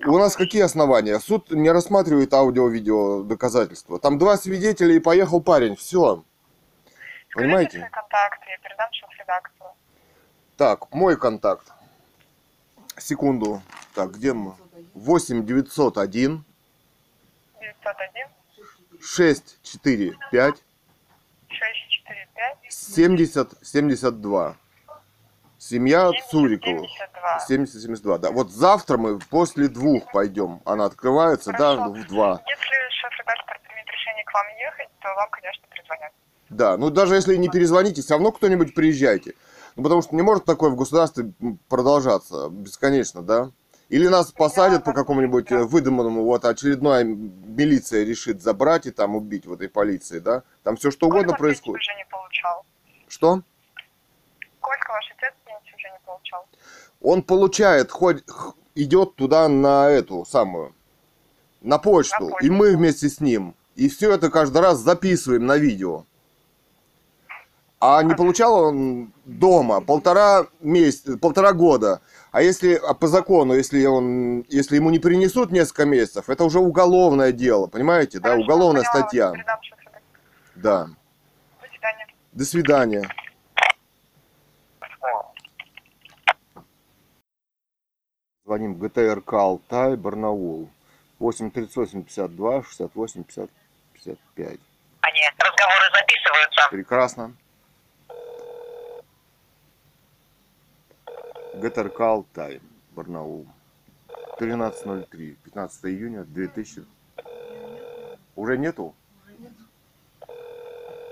[0.06, 1.18] У нас какие основания?
[1.18, 3.98] Суд не рассматривает аудио-видео доказательства.
[3.98, 6.22] Там два свидетеля и поехал парень, все.
[7.30, 7.78] Скажите Понимаете?
[7.78, 9.70] свои контакты, я передам сейчас редактору.
[10.56, 11.72] Так, мой контакт.
[12.96, 13.62] Секунду.
[13.94, 14.54] Так, где мы?
[14.94, 16.44] 8 901
[17.60, 18.28] 901
[19.00, 20.54] 645
[21.48, 24.56] 645 70 72.
[25.58, 26.86] Семья Цурикова.
[27.48, 28.14] 72.
[28.14, 28.30] 70-72, да.
[28.30, 30.60] Вот завтра мы после двух пойдем.
[30.64, 31.92] Она открывается, да, Хорошо.
[31.92, 32.40] в два.
[32.46, 36.12] Если шеф-редактор примет решение к вам ехать, то вам, конечно, перезвонят.
[36.48, 39.34] Да, ну даже если не перезвоните, все равно кто-нибудь приезжайте.
[39.74, 41.32] Ну потому что не может такое в государстве
[41.68, 43.50] продолжаться бесконечно, да?
[43.88, 49.46] Или нас посадят по какому-нибудь э, выдуманному, вот очередная милиция решит забрать и там убить
[49.46, 50.42] в этой полиции, да?
[50.62, 51.80] Там все что угодно происходит.
[51.80, 52.66] уже не получал?
[53.08, 53.42] Что?
[54.58, 55.32] Сколько ваш отец
[56.28, 56.46] получал?
[57.00, 58.24] Он получает, хоть
[58.74, 60.74] идет туда на эту самую,
[61.60, 62.46] на почту, На почту.
[62.46, 63.54] и мы вместе с ним.
[63.76, 66.04] И все это каждый раз записываем на видео.
[67.80, 72.00] А не получал он дома полтора месяца, полтора года.
[72.32, 76.58] А если а по закону, если он, если ему не принесут несколько месяцев, это уже
[76.58, 79.32] уголовное дело, понимаете, да, уголовная статья.
[80.56, 80.88] Да.
[81.60, 82.06] До свидания.
[82.32, 83.08] До свидания.
[88.48, 90.70] Звоним ГТРК Алтай, Барнаул.
[91.18, 93.50] 838 52 68 50
[93.92, 94.60] 55.
[95.02, 96.68] Они, разговоры записываются.
[96.70, 97.34] Прекрасно.
[101.56, 103.46] ГТРК Алтай, Барнаул.
[104.38, 106.86] 13.03, 15 июня 2000.
[108.34, 108.94] Уже нету?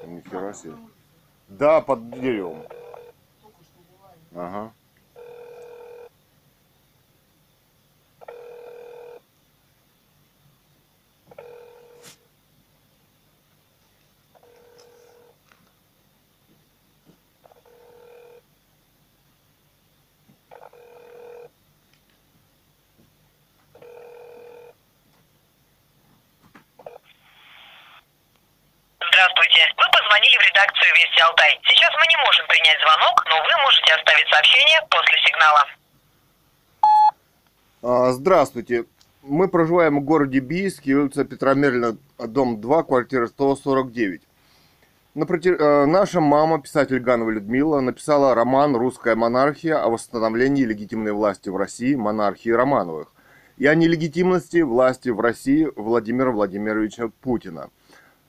[0.07, 0.77] Нихера себе.
[1.49, 2.65] Да, под деревом.
[4.35, 4.73] Ага.
[29.17, 29.73] Здравствуйте.
[29.77, 31.59] Вы позвонили в редакцию Вести Алтай.
[31.65, 35.63] Сейчас мы не можем принять звонок, но вы можете оставить сообщение после сигнала.
[37.83, 38.85] А, Здравствуйте.
[39.23, 44.23] Мы проживаем в городе Бийске, улица Петра Мерлина, дом 2, квартира 149.
[45.15, 51.49] Напротив- э, Наша мама, писатель Ганова Людмила, написала роман «Русская монархия» о восстановлении легитимной власти
[51.49, 53.09] в России монархии Романовых
[53.57, 57.71] и о нелегитимности власти в России Владимира Владимировича Путина.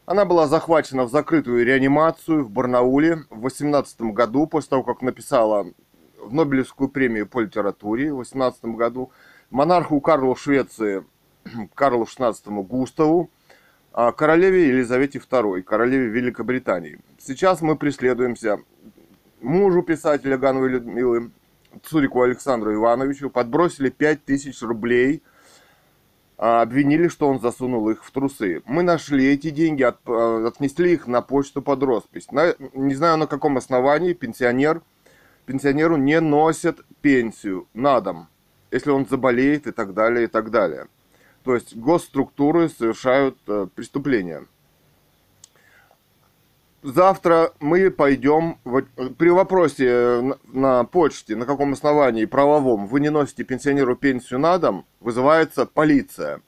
[0.08, 5.68] Она была захвачена в закрытую реанимацию в Барнауле в 18 году, после того, как написала
[6.18, 9.12] в Нобелевскую премию по литературе в 18 году
[9.50, 11.04] монарху Карлу Швеции,
[11.76, 13.30] Карлу XVI Густаву,
[13.92, 17.00] а королеве Елизавете II, королеве Великобритании.
[17.20, 18.60] Сейчас мы преследуемся
[19.42, 21.32] мужу писателя Гановой Людмилы,
[21.84, 25.22] Цурику Александру Ивановичу, подбросили 5000 рублей,
[26.38, 28.62] обвинили, что он засунул их в трусы.
[28.66, 32.32] Мы нашли эти деньги, от- а, отнесли их на почту под роспись.
[32.32, 34.82] На- не знаю, на каком основании пенсионер,
[35.46, 38.28] пенсионеру не носят пенсию на дом,
[38.72, 40.88] если он заболеет и так далее, и так далее.
[41.44, 44.46] То есть госструктуры совершают э, преступления.
[46.84, 53.10] Завтра мы пойдем, э, при вопросе э, на, почте, на каком основании правовом вы не
[53.10, 56.42] носите пенсионеру пенсию на дом, вызывается полиция.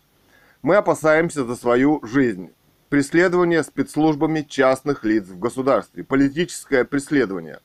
[0.61, 2.51] Мы опасаемся за свою жизнь.
[2.89, 6.03] Преследование спецслужбами частных лиц в государстве.
[6.03, 7.59] Политическое преследование.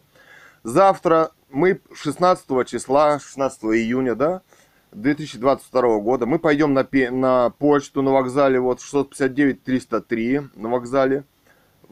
[0.62, 4.42] Завтра мы 16 числа, 16 июня, да,
[4.92, 11.24] 2022 года, мы пойдем на, на почту на вокзале, вот 659-303 на вокзале,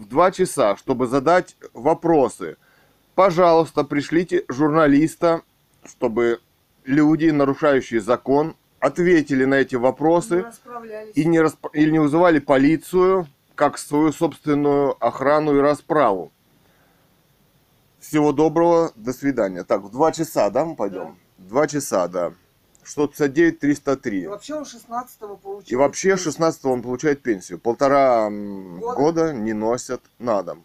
[0.03, 2.57] в 2 часа, чтобы задать вопросы.
[3.15, 5.43] Пожалуйста, пришлите журналиста,
[5.85, 6.41] чтобы
[6.85, 10.45] люди, нарушающие закон, ответили на эти вопросы
[11.15, 16.33] и не, расп- или не вызывали полицию как свою собственную охрану и расправу.
[18.01, 19.63] Всего доброго, до свидания.
[19.63, 21.17] Так, в два часа, да, мы пойдем?
[21.39, 22.33] Два часа, да.
[22.85, 24.27] 659 И 303.
[24.27, 25.73] вообще он 16-го получил.
[25.73, 27.59] И вообще 16 он получает пенсию.
[27.59, 28.97] Полтора Года.
[28.97, 30.65] года не носят на дом.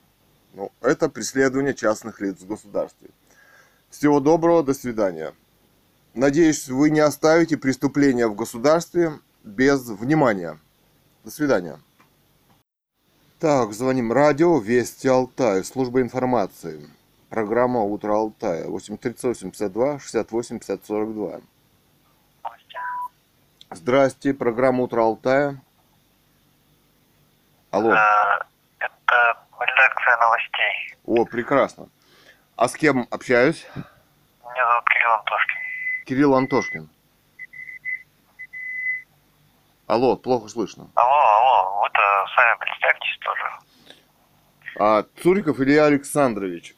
[0.53, 3.09] Ну, это преследование частных лиц в государстве.
[3.89, 5.33] Всего доброго, до свидания.
[6.13, 10.59] Надеюсь, вы не оставите преступления в государстве без внимания.
[11.23, 11.79] До свидания.
[13.39, 16.89] Так, звоним радио Вести Алтай, служба информации.
[17.29, 18.67] Программа Утро Алтая.
[18.67, 21.41] 83852 68 50 42.
[23.71, 25.61] Здрасте, программа Утро Алтая.
[27.71, 27.91] Алло.
[27.91, 27.97] Э,
[28.79, 30.95] Это редакция новостей.
[31.05, 31.89] О, прекрасно.
[32.55, 33.67] А с кем общаюсь?
[33.75, 35.55] Меня зовут Кирилл Антошкин.
[36.05, 36.89] Кирилл Антошкин.
[39.87, 40.89] Алло, плохо слышно.
[40.95, 41.99] Алло, алло, вы-то
[42.35, 43.95] сами представьтесь тоже.
[44.79, 46.75] А, Цуриков Илья Александрович.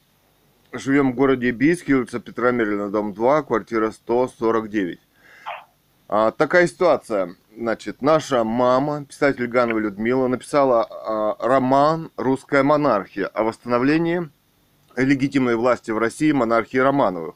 [0.71, 4.99] Живем в городе Бийске, улица Петра Мерлина, дом 2, квартира 149.
[6.12, 7.36] А, такая ситуация.
[7.55, 14.28] Значит, наша мама, писатель Ганова Людмила, написала а, роман «Русская монархия» о восстановлении
[14.95, 17.36] легитимной власти в России монархии Романовых.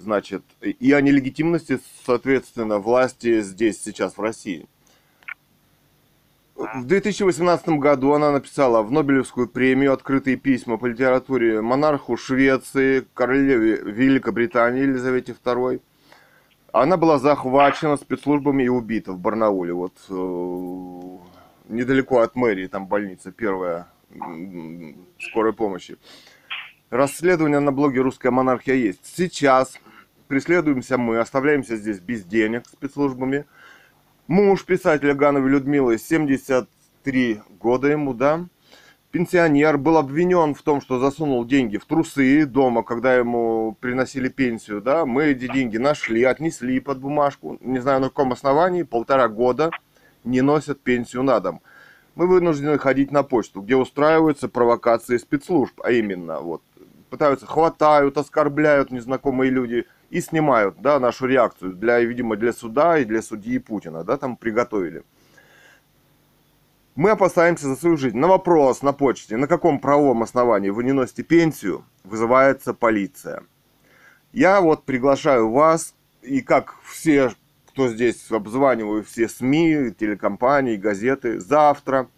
[0.00, 4.66] Значит, и о нелегитимности, соответственно, власти здесь сейчас в России.
[6.56, 13.76] В 2018 году она написала в Нобелевскую премию открытые письма по литературе монарху Швеции, королеве
[13.76, 15.80] Великобритании Елизавете II.
[16.74, 23.30] Она была захвачена спецслужбами и убита в Барнауле, вот э, недалеко от мэрии, там больница
[23.30, 23.86] первая
[25.20, 25.98] скорой помощи.
[26.90, 29.06] Расследование на блоге «Русская монархия» есть.
[29.06, 29.78] Сейчас
[30.26, 33.44] преследуемся мы, оставляемся здесь без денег спецслужбами.
[34.26, 38.46] Муж писателя Гановой Людмилы, 73 года ему, да,
[39.14, 44.80] пенсионер был обвинен в том, что засунул деньги в трусы дома, когда ему приносили пенсию,
[44.80, 49.70] да, мы эти деньги нашли, отнесли под бумажку, не знаю на каком основании, полтора года
[50.24, 51.62] не носят пенсию на дом.
[52.16, 56.62] Мы вынуждены ходить на почту, где устраиваются провокации спецслужб, а именно, вот,
[57.08, 63.04] пытаются, хватают, оскорбляют незнакомые люди и снимают, да, нашу реакцию для, видимо, для суда и
[63.04, 65.04] для судьи Путина, да, там приготовили.
[66.96, 68.16] Мы опасаемся за свою жизнь.
[68.16, 73.42] На вопрос на почте, на каком правовом основании вы не носите пенсию, вызывается полиция.
[74.32, 77.32] Я вот приглашаю вас, и как все,
[77.66, 82.08] кто здесь обзваниваю, все СМИ, телекомпании, газеты, завтра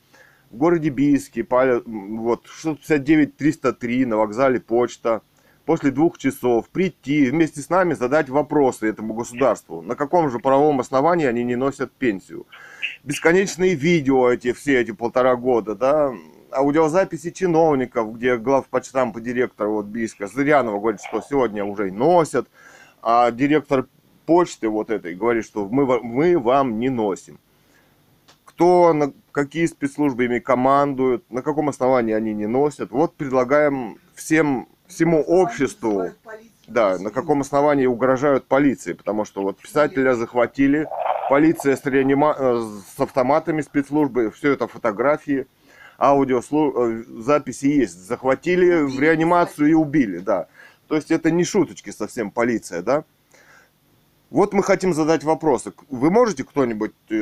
[0.50, 5.22] в городе Бийске, вот 659-303 на вокзале почта,
[5.64, 9.80] после двух часов прийти вместе с нами задать вопросы этому государству.
[9.80, 12.46] На каком же правовом основании они не носят пенсию?
[13.04, 16.12] Бесконечные видео эти все эти полтора года, да,
[16.50, 22.48] аудиозаписи чиновников, где главпочтамп и директор вот Бийска Зырянова говорит, что сегодня уже носят,
[23.02, 23.86] а директор
[24.26, 27.38] почты вот этой говорит, что мы, мы вам не носим.
[28.44, 32.90] Кто, на какие спецслужбы ими командуют, на каком основании они не носят.
[32.90, 36.10] Вот предлагаем всем, всему обществу.
[36.68, 40.88] Да, на каком основании угрожают полиции, потому что вот писателя захватили,
[41.28, 45.46] полиция с, реанима- э, с автоматами спецслужбы, все это фотографии,
[45.98, 46.42] аудио,
[47.22, 50.48] записи есть, захватили в реанимацию и убили, да.
[50.88, 53.04] То есть это не шуточки совсем полиция, да.
[54.30, 55.72] Вот мы хотим задать вопросы.
[55.88, 57.14] Вы можете кто-нибудь э,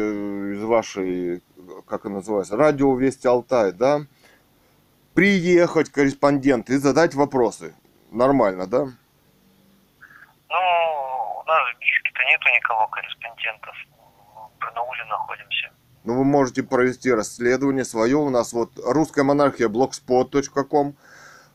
[0.55, 1.43] из вашей,
[1.87, 4.07] как она называется, радио Вести Алтай, да,
[5.13, 7.75] приехать, корреспондент, и задать вопросы?
[8.11, 8.89] Нормально, да?
[10.55, 10.61] Ну,
[11.41, 13.75] у нас в Бийске-то нету никого корреспондентов.
[13.91, 15.73] В Барнауле находимся.
[16.05, 18.17] Ну, вы можете провести расследование свое.
[18.17, 20.95] У нас вот русская монархия blogspot.com,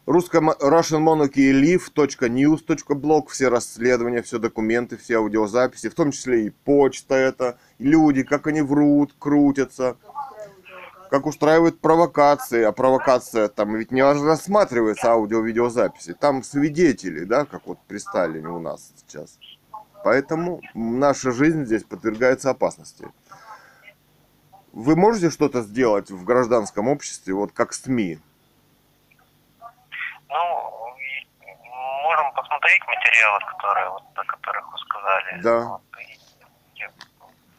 [0.06, 7.16] русская Russian Monarchy live.news.blog, все расследования, все документы, все аудиозаписи, в том числе и почта
[7.16, 9.95] это, люди, как они врут, крутятся,
[11.10, 17.80] как устраивают провокации, а провокация там ведь не рассматривается аудио-видеозаписи, там свидетели, да, как вот
[17.88, 19.39] при Сталине у нас сейчас.
[20.03, 23.12] Поэтому наша жизнь здесь подвергается опасности.
[24.72, 28.20] Вы можете что-то сделать в гражданском обществе, вот как СМИ?
[30.30, 30.95] Ну,
[32.03, 35.41] можем посмотреть материалы, которые, вот, о которых вы сказали.
[35.41, 35.60] Да.
[35.66, 35.82] Вот,
[36.76, 36.91] я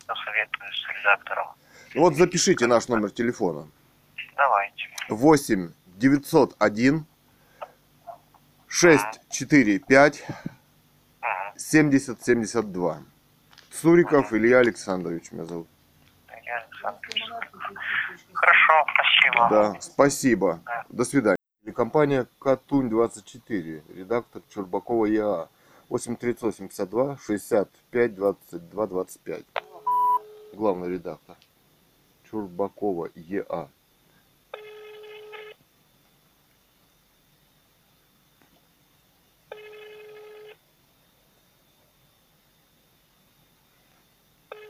[0.07, 1.49] посоветую с редактором.
[1.95, 3.69] Вот запишите наш номер телефона.
[4.37, 4.85] Давайте.
[5.09, 7.05] 8 901
[8.69, 10.23] 645
[11.21, 11.59] Мгм.
[11.59, 13.03] 70 72.
[13.71, 15.67] Суриков Илья Александрович меня зовут.
[16.45, 17.09] Я Александр.
[18.33, 19.49] Хорошо, спасибо.
[19.51, 20.61] Да, спасибо.
[20.89, 21.37] До свидания.
[21.75, 25.49] Компания Катунь24, редактор Чурбакова ЯА.
[25.89, 29.45] 83852 65 22 25.
[30.55, 31.37] Главный редактор.
[32.31, 33.69] Чурбакова ЕА.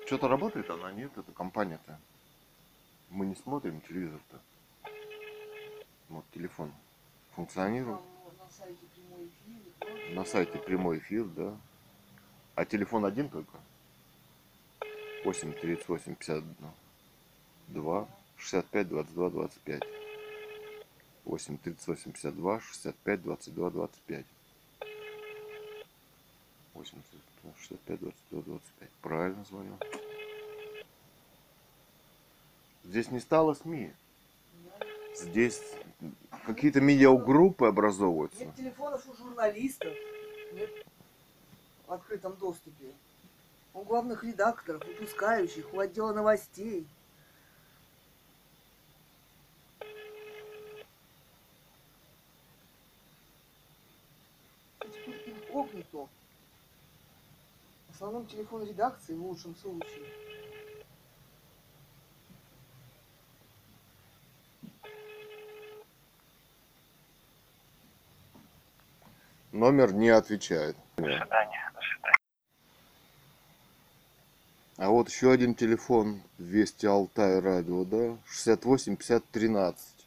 [0.06, 0.90] Что-то работает она?
[0.90, 2.00] Нет, это компания-то.
[3.10, 4.40] Мы не смотрим телевизор-то.
[6.08, 6.72] Вот телефон
[7.36, 8.00] функционирует.
[10.12, 11.56] На сайте прямой эфир, да.
[12.54, 13.58] А телефон один только?
[15.24, 16.16] 8 38
[17.72, 19.82] 52 65 22 25.
[21.24, 24.24] 8 38 52 65 22 25.
[26.74, 26.98] 8
[27.58, 28.88] 65 22 25.
[29.02, 29.76] Правильно звоню.
[32.84, 33.92] Здесь не стало СМИ.
[35.16, 35.60] Здесь
[36.46, 38.44] какие-то медиагруппы образовываются.
[38.44, 39.92] Нет телефонов у журналистов,
[40.52, 40.70] нет
[41.86, 42.92] в открытом доступе.
[43.74, 46.86] У главных редакторов, выпускающих, у отдела новостей.
[54.80, 55.98] Это теперь инкогнито.
[55.98, 60.06] В основном телефон редакции в лучшем случае.
[69.52, 70.76] Номер не отвечает.
[70.96, 71.72] До свидания.
[71.74, 72.16] До свидания.
[74.78, 78.16] А вот еще один телефон Вести Алтай радио, да?
[78.24, 79.99] 68 50 13.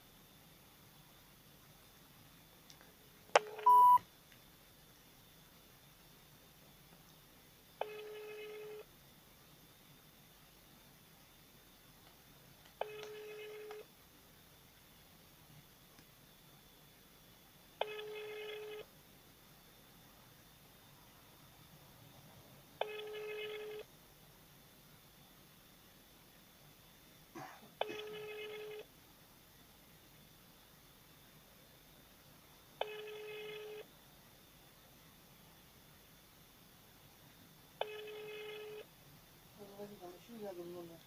[40.42, 40.98] Рядом номер.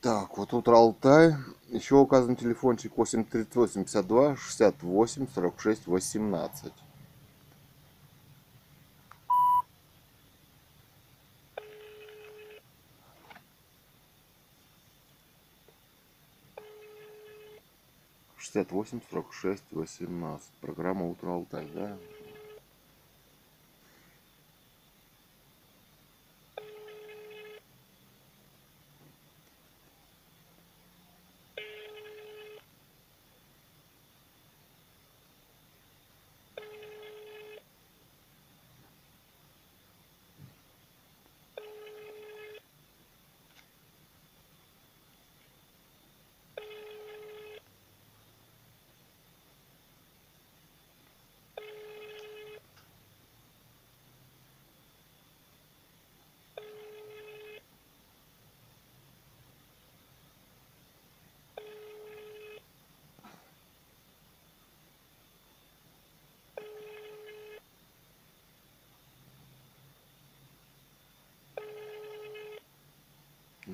[0.00, 1.34] Так, вот утро Алтай.
[1.68, 6.72] Еще указан телефончик 838 52 68 46 18.
[18.38, 20.52] Шестьдесят восемь сорок шесть восемнадцать.
[20.60, 21.98] Программа Утро Алтай, да?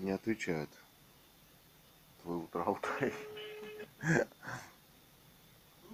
[0.03, 0.69] Не отвечает.
[2.23, 3.15] Твой утро Алтай.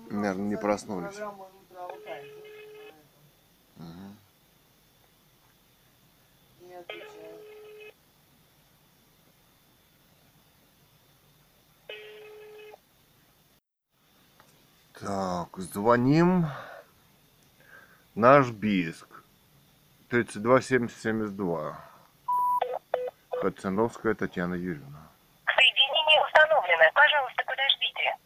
[0.08, 1.20] Ну, Наверно, не проснулись.
[14.94, 16.46] Так, звоним.
[18.14, 19.22] Наш Бийск.
[20.08, 21.87] 32 70 72.
[23.40, 25.08] Хацановская Татьяна Юрьевна.
[25.46, 26.90] Соединение установлено.
[26.92, 28.16] Пожалуйста, подождите.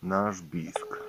[0.00, 1.01] Наш Бийск.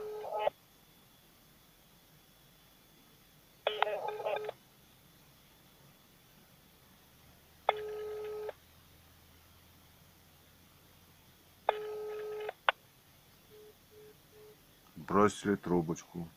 [15.23, 16.27] Бросили трубочку.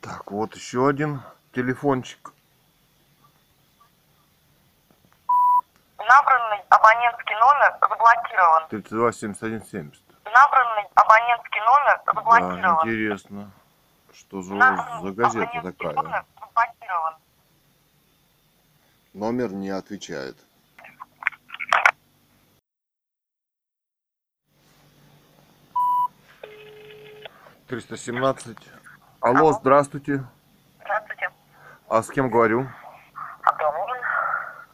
[0.00, 1.20] Так, вот еще один
[1.52, 2.32] телефончик.
[5.98, 8.68] Набранный абонентский номер заблокирован.
[8.68, 10.00] 32 71 70.
[10.26, 12.88] Набранный абонентский номер Да, заблокирован.
[12.88, 13.50] интересно.
[14.12, 16.24] Что за, Набранный за газета такая?
[19.12, 20.36] Номер не отвечает.
[27.70, 28.58] Триста семнадцать.
[29.20, 30.24] Алло, здравствуйте.
[30.80, 31.30] Здравствуйте.
[31.88, 32.66] А с кем говорю?
[33.44, 34.04] А нужен?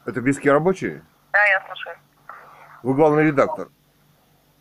[0.07, 1.03] Это Бийские рабочие?
[1.31, 1.95] Да, я слушаю.
[2.83, 3.69] Вы главный редактор.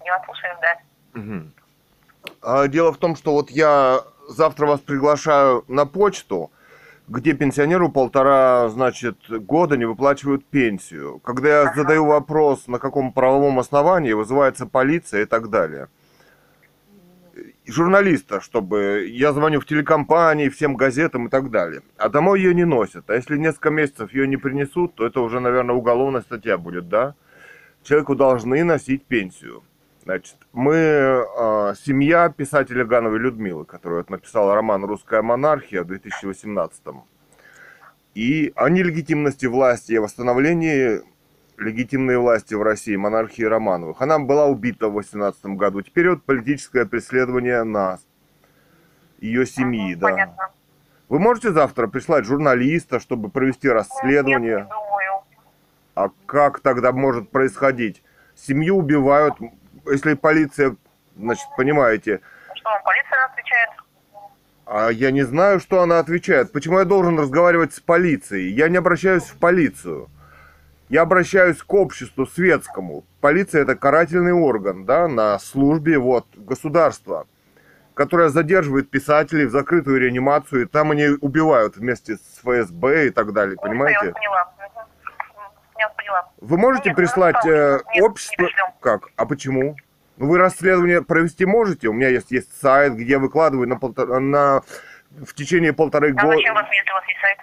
[0.03, 0.77] Я слушаю, да.
[1.13, 1.53] Мгм.
[2.41, 6.51] А, дело в том, что вот я завтра вас приглашаю на почту,
[7.07, 11.19] где пенсионеру полтора, значит, года не выплачивают пенсию.
[11.19, 15.87] Когда я задаю вопрос, на каком правовом основании вызывается полиция и так далее.
[17.67, 21.81] Журналиста, чтобы я звоню в телекомпании, всем газетам и так далее.
[21.97, 23.09] А домой ее не носят.
[23.09, 27.15] А если несколько месяцев ее не принесут, то это уже, наверное, уголовная статья будет, да?
[27.83, 29.63] Человеку должны носить пенсию.
[30.03, 36.81] Значит, мы э, семья писателя Гановой Людмилы, которая вот написала роман «Русская монархия» в 2018
[38.13, 41.01] И о нелегитимности власти и о восстановлении
[41.57, 44.01] легитимной власти в России, монархии Романовых.
[44.01, 45.81] Она была убита в 18 году.
[45.81, 48.05] Теперь вот политическое преследование нас,
[49.19, 50.07] ее семьи, Мгм, да.
[50.09, 50.49] Понятно.
[51.07, 54.57] Вы можете завтра прислать журналиста, чтобы провести расследование?
[54.59, 54.69] Нет.
[55.93, 58.03] А как тогда может происходить?
[58.35, 59.35] Семью убивают,
[59.85, 60.75] если полиция,
[61.15, 62.19] значит, понимаете,
[62.55, 63.69] Что вам полиция отвечает?
[64.65, 66.51] а я не знаю, что она отвечает.
[66.51, 68.51] Почему я должен разговаривать с полицией?
[68.51, 70.09] Я не обращаюсь в полицию.
[70.89, 73.05] Я обращаюсь к обществу светскому.
[73.21, 77.25] Полиция это карательный орган, да, на службе вот государства,
[77.95, 83.33] которое задерживает писателей в закрытую реанимацию, и там они убивают вместе с ФСБ и так
[83.33, 84.05] далее, Я понимаете?
[84.05, 84.53] вас поняла.
[84.57, 84.85] Мгм.
[85.79, 86.29] Я вас поняла.
[86.41, 88.43] Вы можете Нет, прислать э, нет, не общество...
[88.45, 88.67] пришлем.
[88.79, 89.09] как?
[89.15, 89.75] А почему?
[90.17, 91.87] Ну, вы расследование провести можете?
[91.87, 94.61] У меня есть, есть сайт, где я выкладываю на, полтора, на
[95.09, 96.37] в течение полторы А года.
[96.37, 97.37] зачем вас, если у вас есть сайт?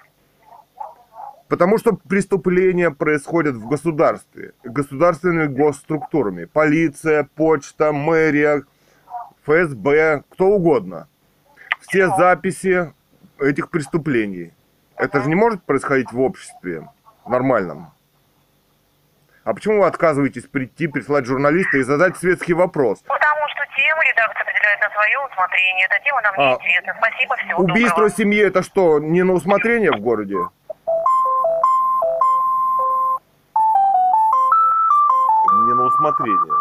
[1.53, 6.47] Потому что преступления происходят в государстве, государственными госструктурами.
[6.47, 8.63] Полиция, почта, мэрия,
[9.45, 11.09] ФСБ, кто угодно.
[11.83, 12.95] Все записи
[13.39, 14.55] этих преступлений.
[14.97, 16.89] Это же не может происходить в обществе
[17.29, 17.93] нормальном.
[19.45, 23.01] А почему вы отказываетесь прийти, прислать журналиста и задать светский вопрос?
[23.01, 25.85] Потому что тему редакция определяет на свое усмотрение.
[25.85, 26.95] Эта тема нам А, не интересна.
[26.97, 28.11] Спасибо, всего Убийство доброго.
[28.11, 30.39] семьи это что, не на усмотрение в городе?
[35.63, 36.55] Не на усмотрение.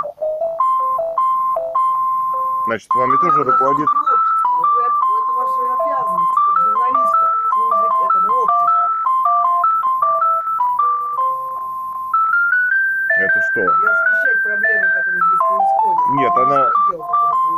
[2.66, 3.90] Значит, вами тоже руководит...
[3.90, 8.86] Вот это, это ваши обязанности как журналиста служить этому обществу.
[13.18, 13.62] Это что?
[13.62, 16.06] И освещать проблемы, которые здесь происходят.
[16.12, 16.70] Нет, она-.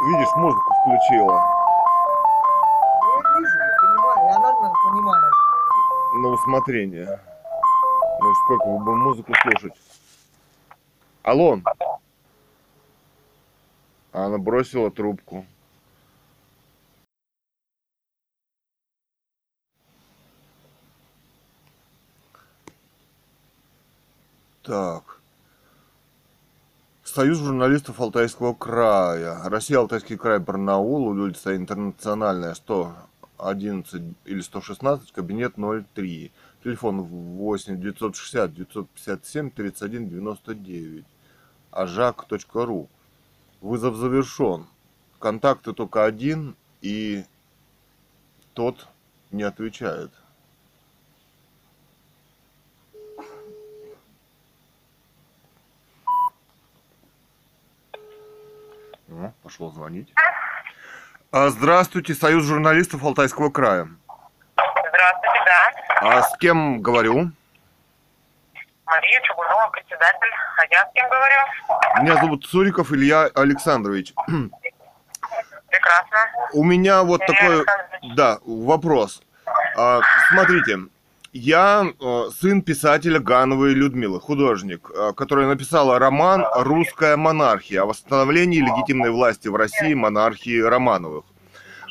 [0.08, 1.44] Видишь, музыку включила.
[3.02, 5.34] Ну, Я вижу, я понимаю, и она наверное, понимает.
[6.16, 7.20] На усмотрение.
[8.22, 9.74] Ну сколько вы будем музыку слушать?
[11.24, 11.62] Алло.
[14.12, 15.46] Она бросила трубку.
[24.64, 25.20] Так.
[27.04, 29.44] Союз журналистов Алтайского края.
[29.46, 36.32] Россия, Алтайский край, Барнаул, улица Интернациональная, 111 или 116, кабинет 03.
[36.64, 41.06] Телефон 8 960 957 31 99.
[41.74, 42.88] Ажак.ру.
[43.62, 44.68] Вызов завершен.
[45.20, 47.24] Контакты только один, и
[48.54, 48.88] тот
[49.32, 50.12] не отвечает.
[59.10, 60.14] О, пошел звонить.
[61.32, 63.90] А, Здравствуйте, Союз журналистов Алтайского края.
[64.56, 66.18] Здравствуйте, да.
[66.18, 67.32] А с кем говорю?
[68.94, 70.30] Мария Чугунова, председатель.
[70.58, 72.04] А я с кем говорю?
[72.04, 74.14] Меня зовут Цуриков Илья Александрович.
[75.70, 76.18] Прекрасно.
[76.54, 77.66] У меня вот Илья такой,
[78.16, 79.24] да, вопрос.
[79.76, 80.78] А, смотрите,
[81.32, 88.60] я э, сын писателя Гановой Людмилы, художник, э, которая написала роман «Русская монархия» о восстановлении
[88.60, 91.26] легитимной власти в России монархии Романовых.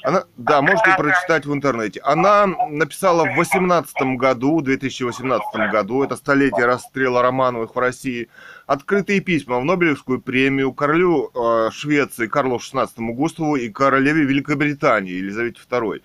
[0.03, 2.01] Она, да, можете прочитать в интернете.
[2.01, 8.29] Она написала в 18 году, 2018 году, это столетие расстрела Романовых в России,
[8.67, 15.61] открытые письма в Нобелевскую премию королю э, Швеции Карлу XVI Густаву и королеве Великобритании Елизавете
[15.71, 16.03] II.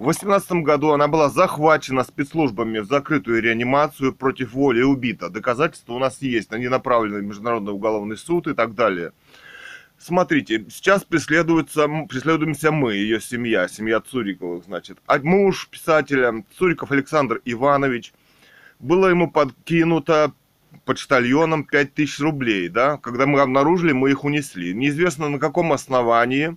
[0.00, 5.28] В 18 году она была захвачена спецслужбами в закрытую реанимацию против воли и убита.
[5.28, 6.50] Доказательства у нас есть.
[6.52, 9.12] Ней направлены в Международный уголовный суд и так далее.
[10.02, 14.96] Смотрите, сейчас преследуется, преследуемся мы, ее семья, семья Цуриковых, значит.
[15.04, 18.14] А муж писателя Цуриков Александр Иванович,
[18.78, 20.32] было ему подкинуто
[20.86, 24.72] почтальоном 5000 рублей, да, когда мы обнаружили, мы их унесли.
[24.72, 26.56] Неизвестно на каком основании,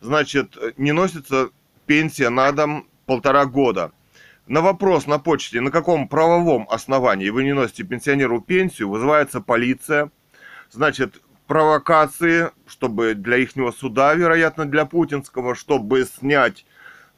[0.00, 1.50] значит, не носится
[1.86, 3.90] пенсия на дом полтора года.
[4.46, 10.12] На вопрос на почте, на каком правовом основании вы не носите пенсионеру пенсию, вызывается полиция,
[10.70, 16.64] значит, провокации, чтобы для ихнего суда, вероятно, для путинского, чтобы снять,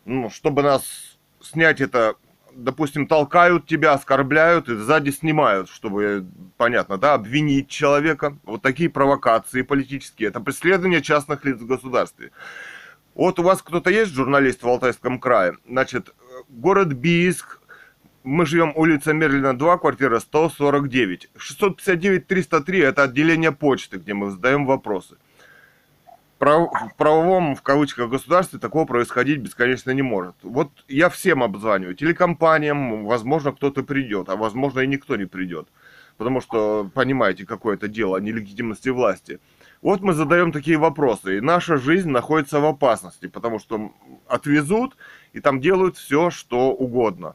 [0.06, 2.14] ну, чтобы нас снять это,
[2.54, 6.26] допустим, толкают тебя, оскорбляют и сзади снимают, чтобы,
[6.56, 8.38] понятно, да, обвинить человека.
[8.44, 10.28] Вот такие провокации политические.
[10.28, 12.30] Это преследование частных лиц в государстве.
[13.14, 15.56] Вот у вас кто-то есть журналист в Алтайском крае?
[15.68, 16.12] Значит, э,
[16.48, 17.59] город Бийск,
[18.22, 21.30] мы живем улица Мерлина 2, квартира 149.
[21.36, 25.16] 659-303 это отделение почты, где мы задаем вопросы.
[26.38, 30.34] В правовом, в кавычках, государстве такого происходить бесконечно не может.
[30.42, 35.68] Вот я всем обзваниваю, телекомпаниям, возможно, кто-то придет, а возможно и никто не придет.
[36.16, 39.38] Потому что, понимаете, какое это дело о нелегитимности власти.
[39.82, 43.92] Вот мы задаем такие вопросы, и наша жизнь находится в опасности, потому что
[44.26, 44.96] отвезут
[45.34, 47.34] и там делают все, что угодно.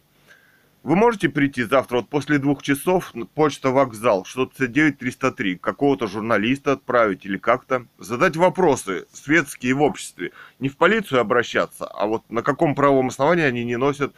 [0.86, 7.40] Вы можете прийти завтра вот после двух часов почта вокзал 659-303, какого-то журналиста отправить или
[7.40, 10.32] как-то, задать вопросы светские в обществе.
[10.60, 14.14] Не в полицию обращаться, а вот на каком правовом основании они не носят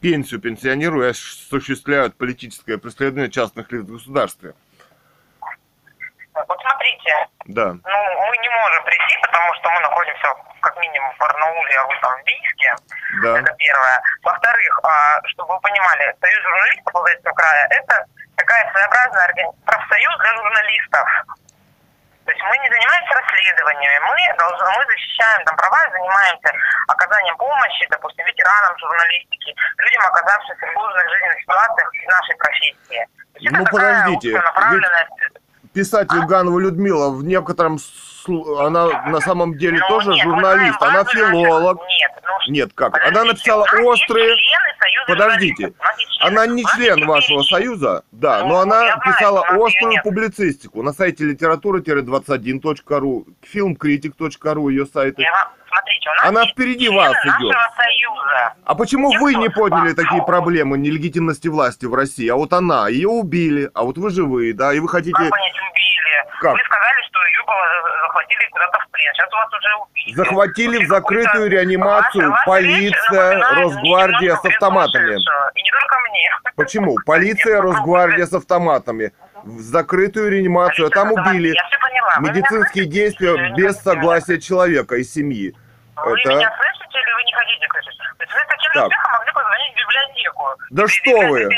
[0.00, 4.52] пенсию пенсионеру и осуществляют политическое преследование частных лиц в государстве.
[6.34, 11.18] Вот смотрите, Да, ну, мы не можем прийти, потому что мы находимся как минимум в
[11.18, 12.74] Барнауле, а вы там в Бийске.
[13.22, 13.38] да.
[13.40, 14.00] Это первое.
[14.22, 18.04] Во-вторых, а, чтобы вы понимали, Союз журналистов Алтайского края– это
[18.36, 21.08] такая своеобразная органи- профсоюз для журналистов.
[22.26, 26.52] То есть мы не занимаемся расследованиями, мы, должны, мы защищаем там права, занимаемся
[26.86, 33.06] оказанием помощи, допустим, ветеранам журналистики, людям, оказавшимся в сложных жизненных ситуациях в нашей профессии.
[33.40, 35.08] Ну, подождите, узконаправленная-
[35.72, 37.78] Писатель Ганова Людмила в некотором
[38.58, 41.78] она на самом деле Но тоже нет, мы журналист, знаем она филолог.
[41.78, 43.06] нет, Ну, Нет, как?
[43.06, 44.36] Она написала у нас есть острые...
[45.06, 45.68] Подождите.
[45.68, 45.80] журналистов.
[45.80, 46.28] У нас есть члены.
[46.38, 50.02] Она не член вашего союза, да, Ну, но она знаю, писала её острую нет.
[50.02, 55.18] публицистику на сайте литература-21.ру, filmcritic.ru ее сайт.
[55.18, 57.56] Я смотрите, у нас Она впереди вас идет.
[57.76, 58.54] союза.
[58.64, 62.28] А почему Я вы не подняли такие проблемы нелегитимности власти в России?
[62.28, 65.16] А вот она, ее убили, а вот вы живые, да, и вы хотите...
[65.16, 66.40] Как понять, убили?
[66.40, 66.52] Как?
[66.52, 69.12] Вы сказали, что ее было- захватили куда-то в плен.
[69.14, 70.14] Сейчас вас уже убили.
[70.14, 75.12] Захватили в закрытую реанимацию Ваша- ваша полиция, мне Росгвардия с автоматами.
[75.12, 76.30] И не только мне.
[76.56, 76.96] Почему?
[77.06, 79.12] Полиция, Росгвардия с автоматами.
[79.44, 81.48] В закрытую реанимацию, а там убили.
[81.54, 82.16] Я все поняла.
[82.20, 85.54] Медицинские действия без согласия человека и семьи.
[85.96, 87.96] Вы Это- меня слышите или вы не хотите слышать?
[88.18, 88.86] То есть вы с таким Так.
[88.88, 90.44] успехом могли позвонить в библиотеку.
[90.70, 91.48] Да И что вы?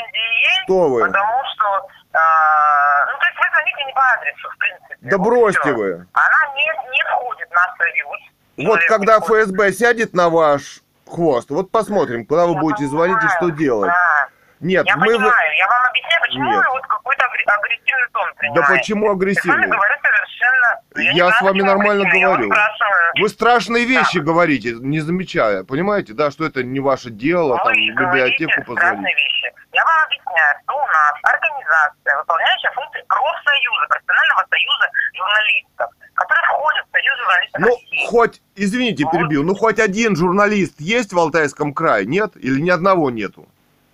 [0.64, 1.00] Что вы?
[1.06, 1.88] Потому что...
[2.14, 4.96] а, ну, то есть вы звоните не по адресу, в принципе.
[5.00, 5.92] Да Вот бросьте вы.
[6.12, 8.20] Она не, не входит в наш союз.
[8.56, 9.20] Вот Человек когда.
[9.20, 13.90] ФСБ сядет на ваш хвост, вот посмотрим, куда вы Я будете звонить и что делать.
[13.90, 14.28] да.
[14.62, 15.06] Нет, Я мы...
[15.06, 16.64] понимаю, я вам объясняю, почему Нет.
[16.70, 18.72] вот какой-то агр- агрессивный тон Да принимаете.
[18.78, 19.66] почему Я с вами агрессивный?
[19.66, 20.80] говорю совершенно...
[20.94, 22.52] Я знаю, с вами почему нормально агрессивный, я говорю.
[22.52, 23.12] спрашиваю.
[23.20, 25.64] Вы страшные вещи говорите, не замечая.
[25.64, 28.78] Понимаете, да, что это не ваше дело, там, в Вы говорите библиотеку позвонить.
[29.02, 29.52] страшные вещи.
[29.72, 34.86] Я вам объясняю, что у нас организация, выполняющая функции профсоюза, профессионального союза
[35.18, 38.06] журналистов, который входит в союз журналистов Ну, России.
[38.06, 42.36] хоть, извините, перебил, ну хоть один журналист есть в Алтайском крае, нет?
[42.36, 43.48] Или ни одного нету?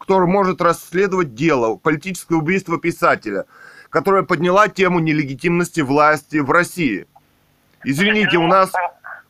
[0.08, 3.44] Который может расследовать дело, политическое убийство писателя,
[3.90, 7.06] которое подняла тему нелегитимности власти в России.
[7.84, 8.72] Извините, у нас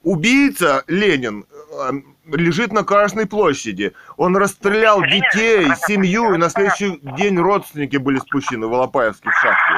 [0.05, 1.91] убийца Ленин э,
[2.27, 3.93] лежит на Красной площади.
[4.17, 9.73] Он расстрелял детей, семью, и на следующий день родственники были спущены в Алапаевске в шахте.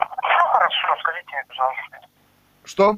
[0.00, 2.08] Ну, хорошо, скажите мне, пожалуйста.
[2.64, 2.90] Что?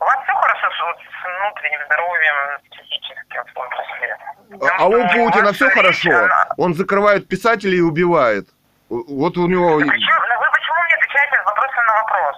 [0.00, 2.58] У вас все хорошо с внутренним здоровьем,
[3.00, 4.16] с психическим в том числе?
[4.78, 6.10] А у Путина все хорошо.
[6.10, 8.48] она- Он закрывает писателей и убивает.
[8.88, 9.78] Вот у него...
[9.78, 12.36] Почему- ну, вы почему мне отвечаете с вопроса на вопрос?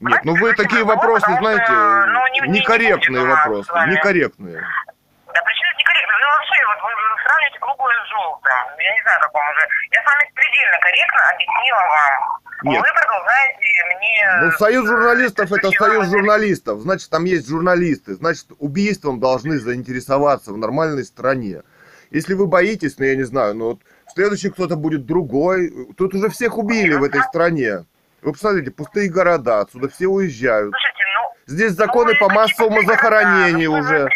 [0.00, 3.72] Нет, ну вы такие вопросы, потому что, знаете, ну, не- не- не некорректные нас вопросы.
[3.88, 4.60] Некорректные.
[4.60, 6.14] Да причем это некорректно?
[6.20, 6.90] Ну вообще, вот вы
[7.22, 8.64] сравниваете круглое с желтым.
[8.78, 9.68] Я не знаю, как вам уже.
[9.92, 12.40] Я с вами предельно корректно объяснила вам.
[12.70, 12.82] Нет.
[12.82, 13.66] Вы продолжаете
[13.96, 14.42] мне...
[14.42, 16.80] Ну, союз журналистов это союз журналистов.
[16.80, 18.14] Значит, там есть журналисты.
[18.14, 21.62] Значит, убийством должны заинтересоваться в нормальной стране.
[22.10, 23.80] Если вы боитесь, ну я не знаю, ну вот
[24.14, 25.72] следующий кто-то будет другой.
[25.96, 27.84] Тут уже всех убили в этой стране.
[28.22, 30.72] Вы посмотрите, пустые города, отсюда все уезжают.
[30.72, 31.54] Слушайте, ну...
[31.54, 32.92] Здесь законы ну, по массовому города?
[32.92, 34.08] захоронению Ну, за уже.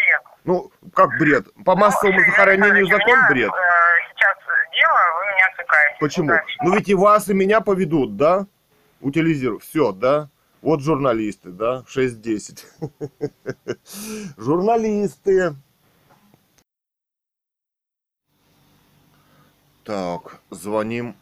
[0.43, 1.45] Ну, как бред?
[1.65, 3.49] По массовому Ну, захоронению закон бред?
[3.49, 3.90] э,
[5.61, 5.97] отвлекаете.
[5.99, 6.31] Почему?
[6.63, 8.47] Ну ведь и вас, и меня поведут, да?
[8.99, 9.63] Утилизируют.
[9.63, 10.29] Все, да?
[10.61, 11.83] Вот журналисты, да?
[11.87, 12.65] 6-10.
[14.37, 15.55] Журналисты.
[19.83, 21.15] Так, звоним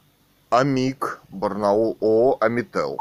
[0.50, 2.98] Амик, Барнаул, ООО Амител.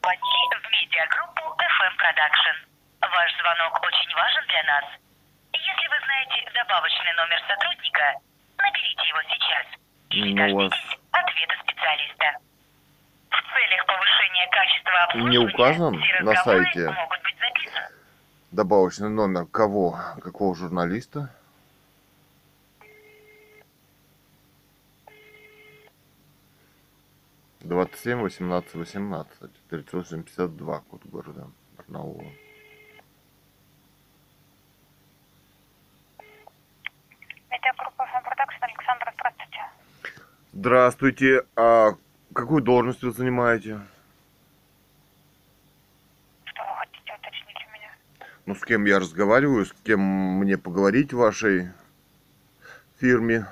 [0.00, 2.56] Звони в медиагруппу FM Production.
[3.00, 4.84] Ваш звонок очень важен для нас.
[6.54, 8.18] Добавочный номер сотрудника,
[8.58, 9.66] наберите его сейчас.
[10.10, 12.38] Или Ну, дождитесь ответа специалиста.
[13.30, 16.90] В целях повышения качества Не обслуживания указан все на сайте?
[16.90, 17.88] могут быть записаны.
[18.50, 19.98] Добавочный номер кого?
[20.22, 21.34] Какого журналиста?
[27.60, 29.68] Двадцать семь, восемнадцать, восемнадцать.
[29.68, 30.80] Тридцать восемь, пятьдесят два.
[30.80, 31.46] Код города
[31.76, 32.24] Барнаула.
[37.52, 38.62] Медиагруппа FM Production.
[38.62, 39.60] Александра, здравствуйте.
[40.54, 41.42] Здравствуйте.
[41.54, 41.90] А
[42.34, 43.78] какую должность вы занимаете?
[46.44, 47.90] Что вы хотите уточнить у меня?
[48.46, 51.72] Ну, с кем я разговариваю, с кем мне поговорить в вашей
[52.98, 53.46] фирме?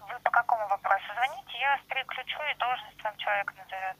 [0.00, 1.58] Вы по какому вопросу звоните?
[1.60, 3.96] Я вас переключу и должность вам человек назовет.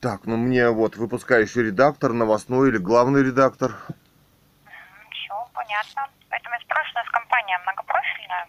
[0.00, 3.72] Так, ну мне вот выпускающий редактор, новостной или главный редактор.
[5.10, 6.06] Все, понятно.
[6.30, 8.48] Поэтому я спрашиваю, компания многопрофильная.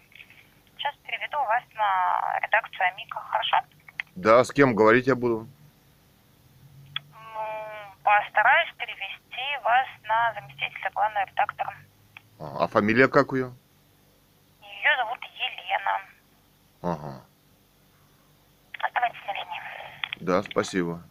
[0.76, 3.56] Сейчас переведу вас на редакцию Амика, хорошо?
[4.16, 5.46] Да, с кем говорить я буду?
[7.12, 7.40] Ну,
[8.02, 11.74] постараюсь перевести вас на заместителя главного редактора.
[12.38, 13.52] А, а фамилия как ее?
[14.62, 16.00] Ее зовут Елена.
[16.82, 17.24] Ага.
[18.78, 19.60] Оставайтесь на линии.
[20.20, 21.02] Да, спасибо.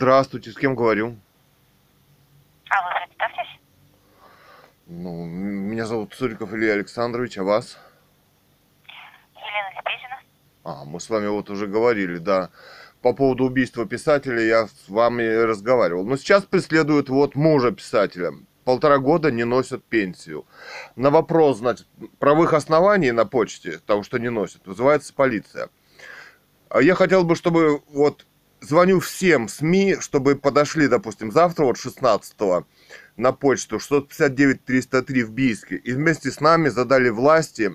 [0.00, 1.16] Здравствуйте, с кем говорю?
[2.70, 3.60] А вы представьтесь?
[4.86, 7.76] Ну, меня зовут Цуриков Илья Александрович, а вас?
[9.34, 10.20] Елена Лебезина.
[10.62, 12.50] А, мы с вами вот уже говорили, да.
[13.02, 16.04] По поводу убийства писателя я с вами разговаривал.
[16.04, 18.30] Но сейчас преследуют вот мужа писателя.
[18.62, 20.46] Полтора года не носят пенсию.
[20.94, 21.88] На вопрос, значит,
[22.20, 25.70] правых оснований на почте, того, что не носят, вызывается полиция.
[26.68, 28.26] А я хотел бы, чтобы вот
[28.60, 32.34] звоню всем СМИ, чтобы подошли, допустим, завтра, вот 16
[33.16, 37.72] на почту 659-303 в Бийске, и вместе с нами задали власти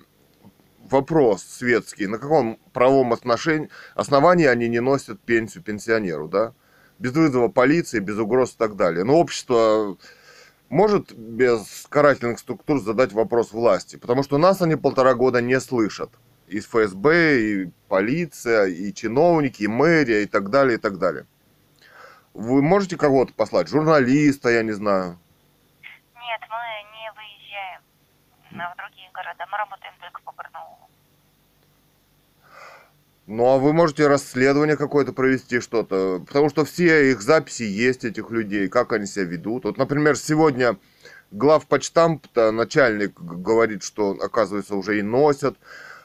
[0.90, 6.54] вопрос светский, на каком правом отношении, основании они не носят пенсию пенсионеру, да?
[7.00, 9.04] Без вызова полиции, без угроз и так далее.
[9.04, 9.98] Но общество
[10.70, 16.12] может без карательных структур задать вопрос власти, потому что нас они полтора года не слышат.
[16.54, 21.26] И ФСБ, и полиция, и чиновники, и мэрия, и так далее, и так далее.
[22.36, 23.70] Вы можете кого-то послать?
[23.70, 25.18] Журналиста, я не знаю.
[25.82, 26.62] Нет, мы
[26.94, 27.82] не выезжаем
[28.52, 29.46] в другие города.
[29.52, 30.78] Мы работаем только по Барнаулу.
[33.26, 36.24] Ну, а вы можете расследование какое-то провести, что-то.
[36.28, 39.64] Потому что все их записи есть, этих людей, как они себя ведут.
[39.64, 40.78] Вот, например, сегодня
[41.32, 45.58] главпочтамп-то начальник говорит, что, оказывается, уже и носят.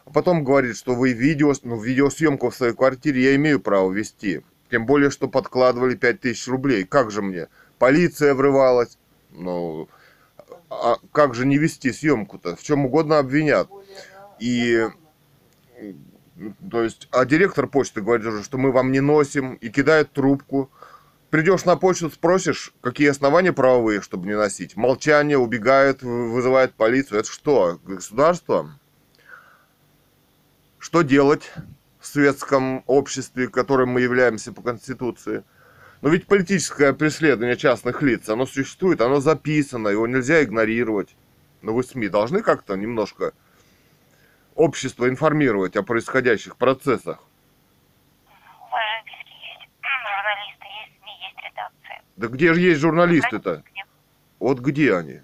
[0.09, 4.41] А потом говорит, что вы видео, ну, видеосъемку в своей квартире я имею право вести.
[4.71, 6.85] Тем более, что подкладывали 5000 рублей.
[6.85, 7.49] Как же мне?
[7.79, 8.97] Полиция врывалась.
[9.33, 9.87] Ну,
[10.71, 12.57] а как же не вести съемку-то?
[12.57, 13.69] В чем угодно обвинят.
[14.41, 14.87] И
[16.71, 20.71] то есть, а директор почты говорит уже, что мы вам не носим, и кидает трубку.
[21.29, 24.75] Придешь на почту, спросишь, какие основания правовые, чтобы не носить.
[24.75, 27.21] Молчание, убегает, вы- вызывает полицию.
[27.21, 28.71] Это что, государство?
[30.79, 31.53] Что делать
[31.99, 35.45] в светском обществе, которым мы являемся по Конституции?
[36.01, 41.17] Но ведь политическое преследование частных лиц, оно существует, оно записано, его нельзя игнорировать.
[41.63, 43.33] Но вы СМИ должны как-то немножко
[44.55, 47.19] общество информировать о происходящих процессах.
[51.43, 52.03] Редакция.
[52.17, 53.65] Да где же есть журналисты-то?
[54.39, 55.23] Вот где они?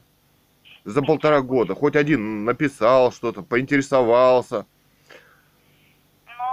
[0.84, 1.74] За полтора года.
[1.74, 4.66] Хоть один написал что-то, поинтересовался.
[6.26, 6.44] Ну,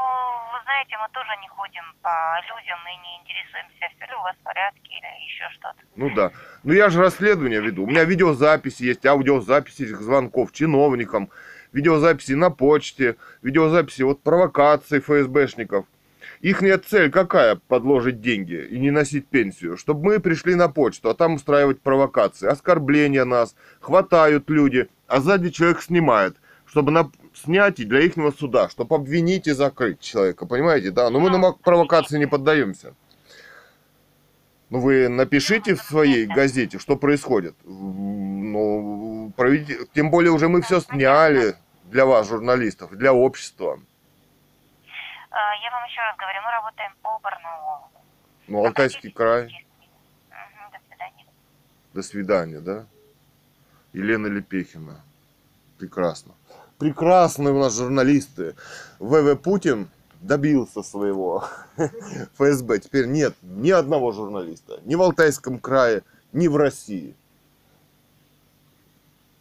[0.53, 2.11] вы знаете, мы тоже не ходим по
[2.49, 5.77] людям и не интересуемся, все ли у вас в порядке или еще что-то.
[5.95, 6.31] Ну да.
[6.63, 7.83] Ну я же расследование веду.
[7.83, 11.29] У меня видеозаписи есть, аудиозаписи этих звонков чиновникам,
[11.71, 15.85] видеозаписи на почте, видеозаписи вот провокаций ФСБшников.
[16.41, 17.55] Ихняя цель какая?
[17.55, 19.77] Подложить деньги и не носить пенсию.
[19.77, 25.49] Чтобы мы пришли на почту, а там устраивать провокации, оскорбления нас, хватают люди, а сзади
[25.49, 26.35] человек снимает,
[26.65, 31.09] чтобы на снять и для ихнего суда, чтобы обвинить и закрыть человека, понимаете, да?
[31.09, 32.93] Но мы на провокации не поддаемся.
[34.69, 37.55] Ну вы напишите в своей газете, что происходит.
[37.65, 41.55] Ну, проведите, тем более уже мы все сняли
[41.85, 43.79] для вас, журналистов, для общества.
[45.29, 47.87] А, Я вам еще раз говорю, мы работаем по Барнаулу.
[48.47, 49.65] Ну, Алтайский край.
[50.71, 51.25] До свидания.
[51.93, 52.85] До свидания, да?
[53.91, 55.01] Елена Лепехина.
[55.77, 56.33] Прекрасно.
[56.81, 58.55] Прекрасные у нас журналисты.
[58.97, 59.87] ВВ Путин
[60.19, 61.45] добился своего
[62.39, 62.79] ФСБ.
[62.79, 64.79] Теперь нет ни одного журналиста.
[64.85, 66.01] Ни в Алтайском крае,
[66.33, 67.13] ни в России.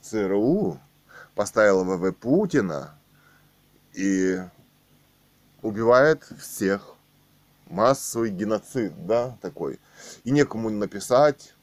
[0.03, 0.79] ЦРУ
[1.35, 2.95] поставила ВВ Путина
[3.95, 4.39] и
[5.63, 6.95] убивает всех.
[7.71, 9.81] Массовый геноцид, да, такой.
[10.25, 11.55] И некому написать,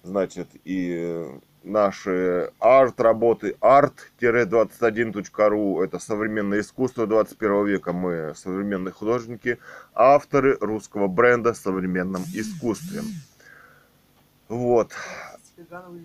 [0.03, 1.27] Значит, и
[1.63, 7.93] наши арт-работы art-21.ru это современное искусство 21 века.
[7.93, 9.57] Мы современные художники,
[9.93, 13.01] авторы русского бренда в современном искусстве.
[14.49, 14.91] Вот.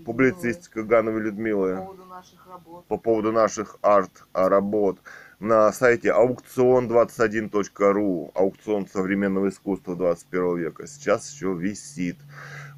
[0.05, 2.85] Публицистика Гановой Людмилы По поводу наших работ.
[2.87, 4.99] по поводу наших арт-работ
[5.41, 12.19] на сайте аукцион21.ру, аукцион современного искусства 21 века, сейчас еще висит.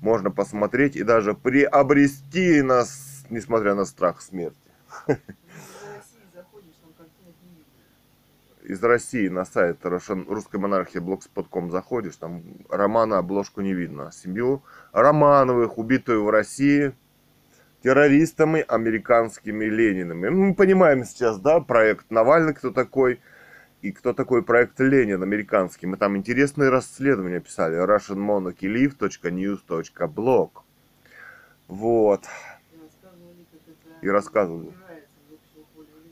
[0.01, 4.57] Можно посмотреть и даже приобрести нас, несмотря на страх смерти.
[8.62, 14.12] Из России на сайт русской монархии blogspot.com заходишь, там романа обложку не видно.
[14.12, 14.62] Семью
[14.93, 16.95] Романовых, убитую в России
[17.83, 20.29] террористами американскими Лениными.
[20.29, 23.20] Ну, Мы понимаем сейчас, да, проект Навальный, кто такой,
[23.81, 25.87] и кто такой проект Ленин американский.
[25.87, 27.77] Мы там интересные расследования писали.
[27.77, 30.51] russianmonarchylive.news.blog
[31.69, 32.25] Вот.
[34.03, 34.73] И рассказывали,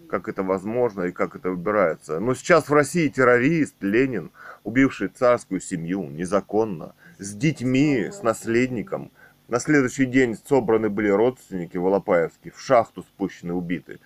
[0.08, 2.18] как это возможно и как это выбирается.
[2.20, 4.30] Но сейчас в России террорист Ленин,
[4.64, 9.10] убивший царскую семью незаконно, с детьми, с наследником.
[9.48, 14.00] На следующий день собраны были родственники Волопаевские, в шахту спущены, убиты.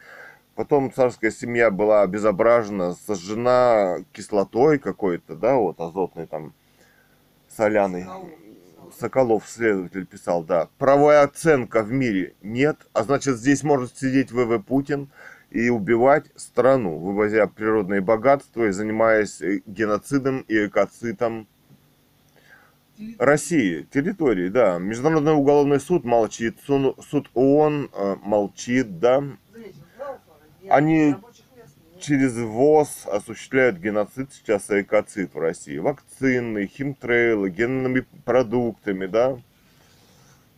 [0.61, 6.53] Потом царская семья была обезображена, сожжена кислотой какой-то, да, вот азотной там,
[7.49, 8.05] соляной.
[8.99, 10.69] Соколов следователь, писал, да.
[10.77, 15.09] Правая оценка в мире нет, а значит здесь может сидеть ВВ Путин
[15.49, 21.49] и убивать страну, вывозя природные богатства и занимаясь э, геноцидом и экоцитом
[23.19, 24.77] России, территории, да.
[24.77, 29.24] Международный уголовный суд молчит, суд ООН э, молчит, да.
[30.69, 31.16] Они.
[32.01, 35.77] Через ВОЗ осуществляют геноцид сейчас экоцид в России.
[35.77, 39.39] Вакцины, химтрейлы, генными продуктами, да.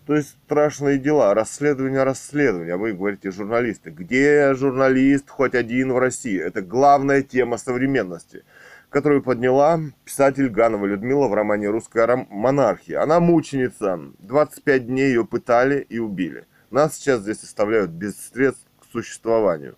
[0.07, 1.35] То есть страшные дела.
[1.35, 2.75] Расследование, расследование.
[2.75, 3.91] А вы говорите, журналисты.
[3.91, 6.41] Где журналист хоть один в России?
[6.41, 8.45] Это главная тема современности,
[8.89, 13.03] которую подняла писатель Ганова Людмила в романе «Русская монархия».
[13.03, 13.99] Она мученица.
[14.21, 16.47] 25 дней ее пытали и убили.
[16.71, 19.77] Нас сейчас здесь оставляют без средств к существованию.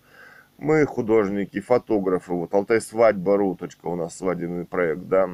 [0.57, 5.29] Мы художники, фотографы, вот Алтай Свадьба.ру, точка у нас свадебный проект, да.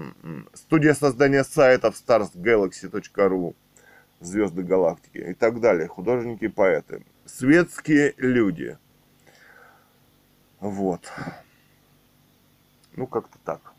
[0.53, 3.55] Студия создания сайтов starsgalaxy.ru,
[4.19, 5.87] Звезды Галактики и так далее.
[5.87, 7.03] Художники поэты.
[7.25, 8.77] Светские люди.
[10.59, 11.11] Вот.
[12.95, 13.73] Ну, как-то так.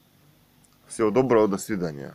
[0.87, 2.15] Всего доброго, до свидания.